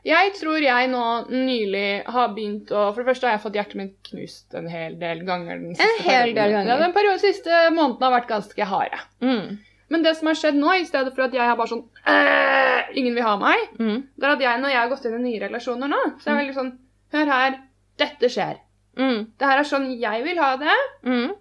Jeg 0.05 0.33
tror 0.37 0.61
jeg 0.61 0.89
nå 0.91 1.03
nylig 1.31 2.03
har 2.05 2.27
begynt 2.35 2.69
å 2.69 2.93
For 2.93 3.01
det 3.03 3.07
første 3.09 3.23
har 3.27 3.37
jeg 3.39 3.41
fått 3.41 3.55
hjertet 3.57 3.75
mitt 3.79 3.95
knust 4.03 4.53
en 4.53 4.67
hel 4.69 4.99
del 4.99 5.23
ganger. 5.25 5.57
Den 5.57 5.73
siste 5.75 6.03
hel 6.03 6.33
del 6.35 6.51
ganger. 6.53 6.67
Ja, 6.67 6.77
den 6.77 6.93
perioden, 6.93 7.19
siste 7.23 7.71
måneden 7.73 8.01
har 8.05 8.21
vært 8.21 8.27
ganske 8.29 8.63
harde. 8.69 8.99
Mm. 9.21 9.57
Men 9.89 10.03
det 10.03 10.15
som 10.17 10.27
har 10.27 10.35
skjedd 10.35 10.55
nå, 10.59 10.69
i 10.79 10.85
stedet 10.85 11.13
for 11.15 11.23
at 11.23 11.33
jeg 11.33 11.41
har 11.41 11.55
bare 11.55 11.67
sånn 11.73 11.85
«Øh, 12.05 12.61
Ingen 12.95 13.15
vil 13.15 13.23
ha 13.23 13.35
meg, 13.37 13.57
Mm. 13.79 14.03
det 14.15 14.23
er 14.23 14.31
at 14.35 14.39
jeg, 14.39 14.61
når 14.61 14.69
jeg 14.69 14.77
har 14.77 14.89
gått 14.89 15.05
inn 15.05 15.15
i 15.15 15.23
nye 15.31 15.39
relasjoner 15.49 15.89
nå, 15.89 16.19
så 16.21 16.27
er 16.29 16.35
jeg 16.37 16.45
veldig 16.45 16.55
sånn 16.55 16.77
Hør 17.13 17.25
her, 17.25 17.59
dette 18.01 18.29
skjer. 18.31 18.59
Mm. 18.99 19.25
Det 19.39 19.47
her 19.49 19.59
er 19.61 19.67
sånn 19.67 19.89
jeg 19.99 20.23
vil 20.23 20.39
ha 20.39 20.53
det. 20.61 20.75
Mm. 21.07 21.33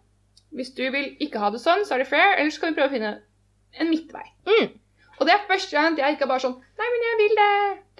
Hvis 0.55 0.73
du 0.75 0.85
vil 0.95 1.13
ikke 1.23 1.41
ha 1.43 1.51
det 1.55 1.61
sånn, 1.63 1.85
så 1.87 1.97
er 1.97 2.03
det 2.05 2.09
fair. 2.11 2.37
Ellers 2.39 2.59
kan 2.63 2.71
vi 2.73 2.79
prøve 2.79 2.91
å 2.93 2.95
finne 2.95 3.13
en 3.81 3.91
midtvei. 3.91 4.25
Mm. 4.47 4.69
Og 5.19 5.27
det 5.29 5.35
er 5.35 5.47
første 5.49 5.75
gang 5.77 5.97
jeg 5.99 6.17
ikke 6.17 6.27
er 6.27 6.31
bare 6.33 6.43
sånn 6.43 6.57
Nei, 6.59 6.87
men 6.91 7.05
jeg 7.07 7.19
vil 7.21 7.37
det. 7.39 7.51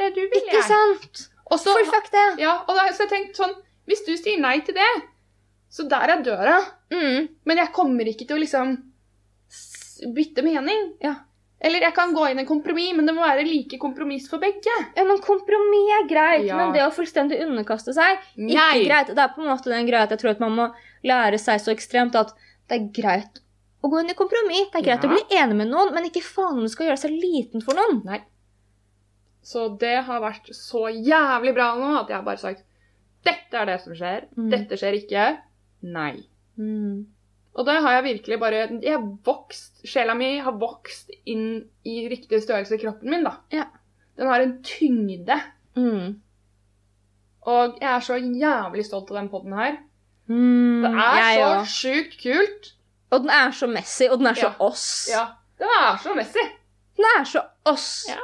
Det 0.01 0.09
du 0.17 0.21
vil, 0.23 0.41
Ikke 0.41 0.57
jeg. 0.59 0.67
sant? 0.67 1.21
Også, 1.55 1.75
For 1.77 1.87
fuck 1.93 2.09
det. 2.11 2.25
ja, 2.43 2.55
og 2.67 2.75
da, 2.75 2.89
så 2.95 3.05
jeg 3.05 3.11
tenkt 3.13 3.39
sånn 3.39 3.53
Hvis 3.87 4.03
du 4.07 4.15
sier 4.17 4.41
nei 4.41 4.57
til 4.67 4.75
det, 4.75 4.89
så 5.71 5.85
der 5.91 6.11
er 6.15 6.23
døra. 6.25 6.57
Mm. 6.91 7.29
Men 7.45 7.61
jeg 7.61 7.73
kommer 7.77 8.09
ikke 8.11 8.27
til 8.27 8.39
å 8.39 8.43
liksom 8.43 8.75
bytte 10.15 10.43
mening. 10.47 10.93
Ja. 11.05 11.15
Eller 11.65 11.81
jeg 11.87 11.95
kan 11.97 12.11
gå 12.13 12.27
inn 12.29 12.39
i 12.39 12.43
en 12.43 12.49
kompromiss, 12.49 12.93
men 12.97 13.07
det 13.09 13.15
må 13.17 13.23
være 13.25 13.45
like 13.49 13.79
kompromiss 13.81 14.27
for 14.29 14.43
begge. 14.43 14.75
Ja, 14.99 15.05
men 15.09 15.21
Kompromiss 15.25 15.95
er 15.97 16.09
greit, 16.11 16.45
Ja. 16.45 16.59
men 16.59 16.75
det 16.75 16.83
å 16.85 16.91
fullstendig 16.93 17.39
underkaste 17.41 17.95
seg 17.97 18.19
ikke 18.37 18.53
Nei. 18.59 18.83
greit. 18.85 19.09
Det 19.15 19.19
er 19.25 19.33
på 19.33 19.41
en 19.41 19.49
måte 19.49 19.73
den 19.73 19.87
greia 19.89 20.03
at 20.05 20.11
jeg 20.13 20.21
tror 20.21 20.35
at 20.35 20.41
man 20.45 20.53
må 20.59 20.67
lære 21.09 21.39
seg 21.41 21.63
så 21.65 21.73
ekstremt 21.73 22.15
at 22.21 22.35
det 22.69 22.77
er 22.81 22.91
greit 23.01 23.41
å 23.83 23.89
gå 23.89 24.01
inn 24.01 24.11
i 24.13 24.19
kompromiss. 24.19 24.69
Det 24.73 24.83
er 24.83 24.87
greit 24.91 25.03
Ja. 25.05 25.09
å 25.09 25.15
bli 25.17 25.39
enig 25.39 25.57
med 25.57 25.69
noen, 25.73 25.95
men 25.95 26.05
ikke 26.05 26.23
faen 26.23 26.59
om 26.59 26.61
du 26.61 26.69
skal 26.69 26.87
gjøre 26.91 26.99
seg 27.07 27.11
liten 27.17 27.63
for 27.65 27.75
noen. 27.75 28.05
Nei. 28.05 28.21
Så 29.43 29.79
det 29.79 30.05
har 30.05 30.21
vært 30.21 30.47
så 30.57 30.87
jævlig 30.93 31.55
bra 31.55 31.75
nå 31.77 32.01
at 32.01 32.09
jeg 32.09 32.17
har 32.17 32.25
bare 32.25 32.39
sagt 32.41 32.63
Dette 33.25 33.55
er 33.57 33.65
det 33.67 33.81
som 33.81 33.95
skjer. 33.95 34.27
Mm. 34.37 34.51
Dette 34.51 34.77
skjer 34.77 34.97
ikke. 35.01 35.39
Nei. 35.83 36.25
Mm. 36.59 37.07
Og 37.55 37.67
da 37.69 37.77
har 37.85 37.93
jeg 37.99 38.05
virkelig 38.09 38.39
bare 38.43 38.63
Jeg 38.83 38.97
har 38.97 39.05
vokst 39.27 39.85
Sjela 39.87 40.15
mi 40.19 40.33
har 40.43 40.57
vokst 40.59 41.11
inn 41.31 41.65
i 41.87 42.09
riktig 42.11 42.41
størrelse 42.43 42.75
i 42.75 42.83
kroppen 42.83 43.11
min, 43.13 43.25
da. 43.27 43.37
Ja. 43.55 43.69
Den 44.19 44.27
har 44.31 44.43
en 44.43 44.57
tyngde. 44.67 45.37
Mm. 45.77 46.21
Og 47.45 47.79
jeg 47.81 47.91
er 47.91 48.01
så 48.01 48.17
jævlig 48.19 48.85
stolt 48.87 49.11
av 49.13 49.19
den 49.21 49.29
poden 49.29 49.53
her. 49.59 49.77
Mm. 50.27 50.83
Det 50.83 50.91
er 50.97 51.31
så 51.37 51.49
òg. 51.51 51.67
sjukt 51.69 52.19
kult. 52.23 52.71
Og 53.13 53.21
den 53.27 53.31
er 53.31 53.51
så 53.55 53.67
messy, 53.71 54.07
og 54.11 54.19
den 54.19 54.27
er 54.33 54.35
så 54.39 54.49
Ja. 54.49 54.55
oss. 54.59 54.87
Ja. 55.13 55.25
Den 55.61 55.69
er 55.79 55.99
så 56.03 56.15
messy. 56.17 56.45
Den 56.97 57.05
er 57.19 57.25
så 57.25 57.43
oss. 57.65 58.07
Ja. 58.09 58.17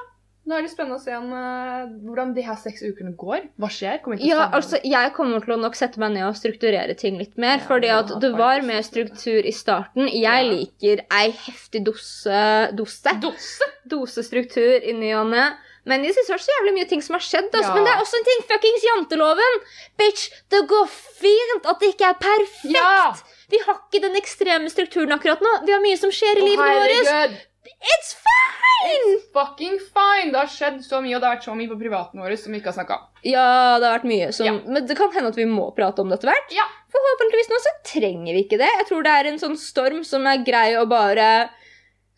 Nå 0.48 0.56
er 0.56 0.64
det 0.64 0.70
spennende 0.72 0.96
å 0.96 1.02
se 1.02 1.12
om, 1.14 1.26
uh, 1.36 1.90
hvordan 2.08 2.30
de 2.34 2.42
her 2.46 2.56
seks 2.58 2.80
ukene 2.82 3.12
går. 3.20 3.44
Hva 3.60 3.68
skjer? 3.70 4.00
Ja, 4.24 4.46
altså, 4.56 4.80
jeg 4.82 5.12
kommer 5.14 5.44
til 5.44 5.52
å 5.54 5.58
nok 5.60 5.76
sette 5.78 6.00
meg 6.00 6.14
ned 6.16 6.24
og 6.26 6.38
strukturere 6.38 6.96
ting 6.98 7.18
litt 7.20 7.36
mer. 7.36 7.58
Ja, 7.60 7.66
fordi 7.68 7.90
at 7.92 8.14
det 8.24 8.32
var 8.38 8.64
mer 8.66 8.80
struktur 8.86 9.44
i 9.44 9.52
starten. 9.52 10.08
Jeg 10.08 10.22
Ja. 10.24 10.50
liker 10.50 11.04
ei 11.12 11.30
heftig 11.30 11.84
dose 11.84 12.72
Dose? 12.74 13.12
Dose! 13.20 13.68
Dosestruktur 13.86 14.80
i 14.82 14.92
ny 14.96 15.12
og 15.20 15.28
ne. 15.30 15.50
Men 15.88 16.04
jeg 16.04 16.14
synes 16.14 16.28
det 16.28 16.34
er 16.34 16.42
så 16.44 16.54
jævlig 16.58 16.74
mye 16.76 16.88
ting 16.88 17.02
som 17.02 17.14
har 17.16 17.24
skjedd. 17.24 17.48
Altså. 17.52 17.70
Ja. 17.70 17.74
Men 17.74 17.84
det 17.84 17.92
er 17.94 18.00
også 18.02 18.18
en 18.20 18.26
ting. 18.28 18.42
Fuckings 18.50 18.84
janteloven! 18.88 19.60
Bitch, 20.00 20.26
det 20.52 20.64
går 20.68 20.88
fint 20.88 21.66
at 21.66 21.80
det 21.80 21.94
ikke 21.94 22.10
er 22.10 22.18
perfekt! 22.20 22.74
Ja! 22.74 23.12
Vi 23.50 23.58
har 23.66 23.80
ikke 23.80 24.02
den 24.04 24.16
ekstreme 24.20 24.70
strukturen 24.70 25.12
akkurat 25.16 25.40
nå. 25.42 25.54
Vi 25.66 25.72
har 25.74 25.80
mye 25.82 25.98
som 25.98 26.12
skjer 26.14 26.38
i 26.38 26.44
livet 26.52 27.08
vårt. 27.08 27.38
It's 27.80 28.12
fine! 28.12 28.90
It's 28.90 29.28
Fucking 29.32 29.78
fine! 29.94 30.32
Det 30.32 30.40
har 30.40 30.50
skjedd 30.52 30.80
så 30.84 31.00
mye, 31.00 31.14
og 31.16 31.22
det 31.22 31.28
har 31.28 31.36
vært 31.38 31.46
så 31.48 31.54
mye 31.56 31.70
på 31.70 31.78
privaten 31.80 32.20
vår 32.20 32.34
som 32.40 32.52
vi 32.52 32.60
ikke 32.60 32.72
har 32.72 32.76
snakka 32.76 32.98
om. 32.98 33.06
Ja, 33.24 33.46
det 33.80 33.88
har 33.88 33.96
vært 33.98 34.10
mye 34.10 34.28
som 34.36 34.48
Ja. 34.48 34.52
Men 34.66 34.86
det 34.88 34.96
kan 34.98 35.12
hende 35.14 35.32
at 35.32 35.38
vi 35.40 35.46
må 35.48 35.70
prate 35.76 36.04
om 36.04 36.12
det 36.12 36.18
etter 36.20 36.32
hvert. 36.32 36.52
Ja. 36.56 36.66
Forhåpentligvis 36.92 37.50
nå 37.52 37.60
så 37.64 37.72
trenger 37.92 38.36
vi 38.36 38.44
ikke 38.44 38.58
det. 38.60 38.68
Jeg 38.80 38.88
tror 38.90 39.06
det 39.06 39.16
er 39.16 39.30
en 39.30 39.40
sånn 39.40 39.56
storm 39.60 40.04
som 40.04 40.26
er 40.28 40.44
grei 40.44 40.74
å 40.76 40.86
bare 40.90 41.50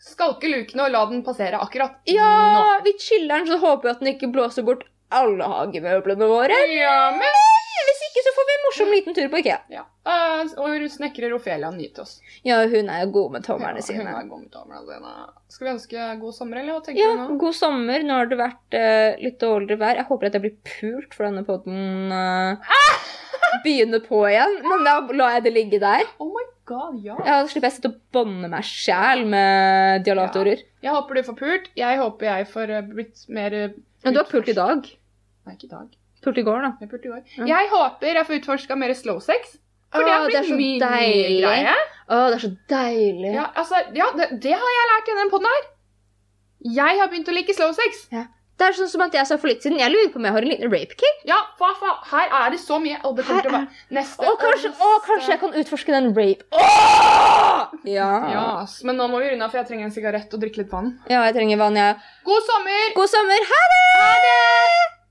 Skalke 0.03 0.49
lukene 0.51 0.89
og 0.89 0.91
la 0.91 1.05
den 1.07 1.21
passere 1.23 1.61
akkurat 1.63 2.01
Ja, 2.11 2.81
vi 2.83 2.97
chiller'n, 2.99 3.47
så 3.47 3.61
håper 3.63 3.87
vi 3.87 3.93
at 3.93 4.01
den 4.03 4.11
ikke 4.17 4.33
blåser 4.35 4.67
bort 4.67 4.83
alle 5.19 5.49
hagemøblene 5.55 6.29
våre. 6.31 6.59
Ja, 6.75 7.11
men 7.17 7.41
Hvis 7.83 8.03
ikke, 8.07 8.23
så 8.23 8.31
får 8.37 8.47
vi 8.49 8.53
en 8.55 8.63
morsom 8.67 8.91
liten 8.95 9.15
tur 9.17 9.29
på 9.33 9.39
IKEA. 9.41 9.59
ja. 9.73 9.83
Eh, 10.07 10.53
og 10.59 10.85
snekrer 10.91 11.33
Ofelia 11.35 11.71
nyter 11.75 12.03
oss. 12.03 12.17
Ja, 12.47 12.61
hun 12.67 12.89
er 12.91 13.07
god 13.15 13.33
med 13.37 13.45
tommerne 13.47 13.79
Ja, 13.81 13.87
hun 13.87 14.03
sine. 14.03 14.13
er 14.19 14.29
god 14.31 14.41
med 14.45 14.51
tommerne 14.53 14.83
sine. 14.87 15.13
Skal 15.49 15.67
vi 15.67 15.73
ønske 15.73 16.07
god 16.21 16.35
sommer, 16.37 16.61
eller 16.61 16.77
hva 16.77 16.83
tenker 16.87 17.03
Ja, 17.03 17.13
du 17.15 17.23
nå? 17.35 17.39
god 17.43 17.55
sommer. 17.59 18.03
Nå 18.07 18.17
har 18.21 18.31
det 18.31 18.39
vært 18.41 18.77
uh, 18.79 19.21
litt 19.23 19.39
dårligere 19.43 19.79
vær. 19.83 19.99
Jeg 20.01 20.09
håper 20.11 20.27
at 20.31 20.39
jeg 20.39 20.45
blir 20.47 20.57
pult 20.73 21.15
for 21.19 21.27
denne 21.29 21.45
poden 21.47 22.13
uh, 22.13 22.73
begynner 23.65 24.03
på 24.07 24.23
igjen. 24.31 24.59
Men 24.67 24.85
da 24.87 24.97
lar 25.19 25.37
jeg 25.39 25.45
det 25.49 25.55
ligge 25.57 25.81
der. 25.83 26.07
Oh 26.23 26.31
my 26.35 26.45
god, 26.71 26.99
ja. 27.05 27.17
Ja, 27.27 27.43
Da 27.43 27.51
slipper 27.51 27.69
jeg 27.69 27.75
å 27.75 27.77
sitte 27.79 27.93
og 27.93 28.01
bånde 28.15 28.51
meg 28.53 28.67
sjæl 28.69 29.25
med 29.29 30.05
dialatorer. 30.07 30.63
Jeg 30.83 30.95
håper 30.97 31.15
du 31.19 31.23
får 31.31 31.39
pult. 31.43 31.71
Jeg 31.79 31.99
håper 32.01 32.27
jeg 32.31 32.49
får 32.53 32.71
eh, 32.79 32.83
blitt 32.91 33.25
mer 33.29 33.51
pult. 33.69 33.81
Men 34.07 34.15
du 34.17 34.19
har 34.23 34.31
pult 34.31 34.49
i 34.51 34.57
dag. 34.59 34.87
Nei, 35.47 35.55
ikke 35.57 35.69
i 35.69 35.73
dag. 35.73 35.89
Pult 36.23 36.39
i 36.39 36.45
går, 36.47 36.61
da. 36.63 36.71
Jeg 36.81 36.89
pulte 36.93 37.09
i 37.09 37.13
går. 37.13 37.23
Ja. 37.41 37.47
Jeg 37.57 37.71
håper 37.73 38.15
jeg 38.21 38.27
får 38.29 38.39
utforska 38.41 38.77
mer 38.79 38.93
slow 38.95 39.19
sex. 39.25 39.57
For 39.93 40.01
Å, 40.01 40.07
det 40.07 40.13
har 40.15 40.23
er 40.23 40.31
blitt 40.31 40.49
så 40.49 40.57
min 40.57 40.79
deilig. 40.81 41.41
greie. 41.43 41.73
Å, 42.09 42.21
det 42.31 42.37
er 42.39 42.45
så 42.45 42.53
deilig. 42.71 43.33
Ja, 43.35 43.49
altså, 43.59 43.81
ja 43.99 44.07
det, 44.17 44.29
det 44.45 44.55
har 44.57 44.71
jeg 44.77 44.87
lært 44.93 45.11
i 45.11 45.17
den 45.19 45.33
poden 45.33 45.49
her. 45.51 45.67
Jeg 46.79 47.01
har 47.03 47.11
begynt 47.11 47.29
å 47.29 47.35
like 47.35 47.57
slow 47.59 47.75
sex. 47.75 48.07
Ja. 48.15 48.29
Det 48.61 48.69
er 48.69 48.77
sånn 48.77 48.89
som 48.93 49.03
at 49.03 49.15
jeg 49.17 49.27
sa 49.27 49.35
for 49.43 49.51
litt 49.51 49.65
siden. 49.65 49.81
Jeg 49.81 49.91
lurer 49.91 50.11
på 50.15 50.21
om 50.21 50.27
jeg 50.29 50.35
har 50.37 50.45
en 50.47 50.51
liten 50.53 50.71
rape 50.71 50.95
kick. 51.01 51.23
Ja, 51.27 51.41
fa, 51.59 51.73
fa. 51.81 51.97
Her 52.13 52.31
er 52.45 52.53
det 52.55 52.61
så 52.63 52.79
mye. 52.79 53.01
Og 53.09 53.17
det 53.19 53.25
kommer 53.27 53.43
til 53.43 53.51
å 53.51 53.57
være 53.57 53.97
neste 53.99 54.29
Og 54.29 54.37
kanskje, 54.39 54.71
å, 54.77 54.91
kanskje 55.09 55.33
jeg 55.35 55.41
kan 55.43 55.57
utforske 55.65 55.97
den 55.97 56.11
rape. 56.15 56.47
Åh! 56.55 57.75
Ja. 57.89 58.11
Ja, 58.31 58.47
men 58.87 59.01
nå 59.01 59.09
må 59.11 59.19
vi 59.25 59.33
runde 59.33 59.43
av, 59.49 59.51
for 59.51 59.59
jeg 59.65 59.73
trenger 59.73 59.89
en 59.91 59.95
sigarett 59.97 60.33
og 60.37 60.45
drikke 60.45 60.63
litt 60.63 60.71
vann. 60.71 60.93
ja, 61.11 61.25
jeg 61.27 61.35
trenger 61.41 61.59
vann, 61.65 61.81
jeg. 61.81 61.99
God 62.29 62.47
sommer! 62.53 62.93
God 63.01 63.11
sommer. 63.11 63.49
Ha 63.51 63.63
det! 63.75 65.02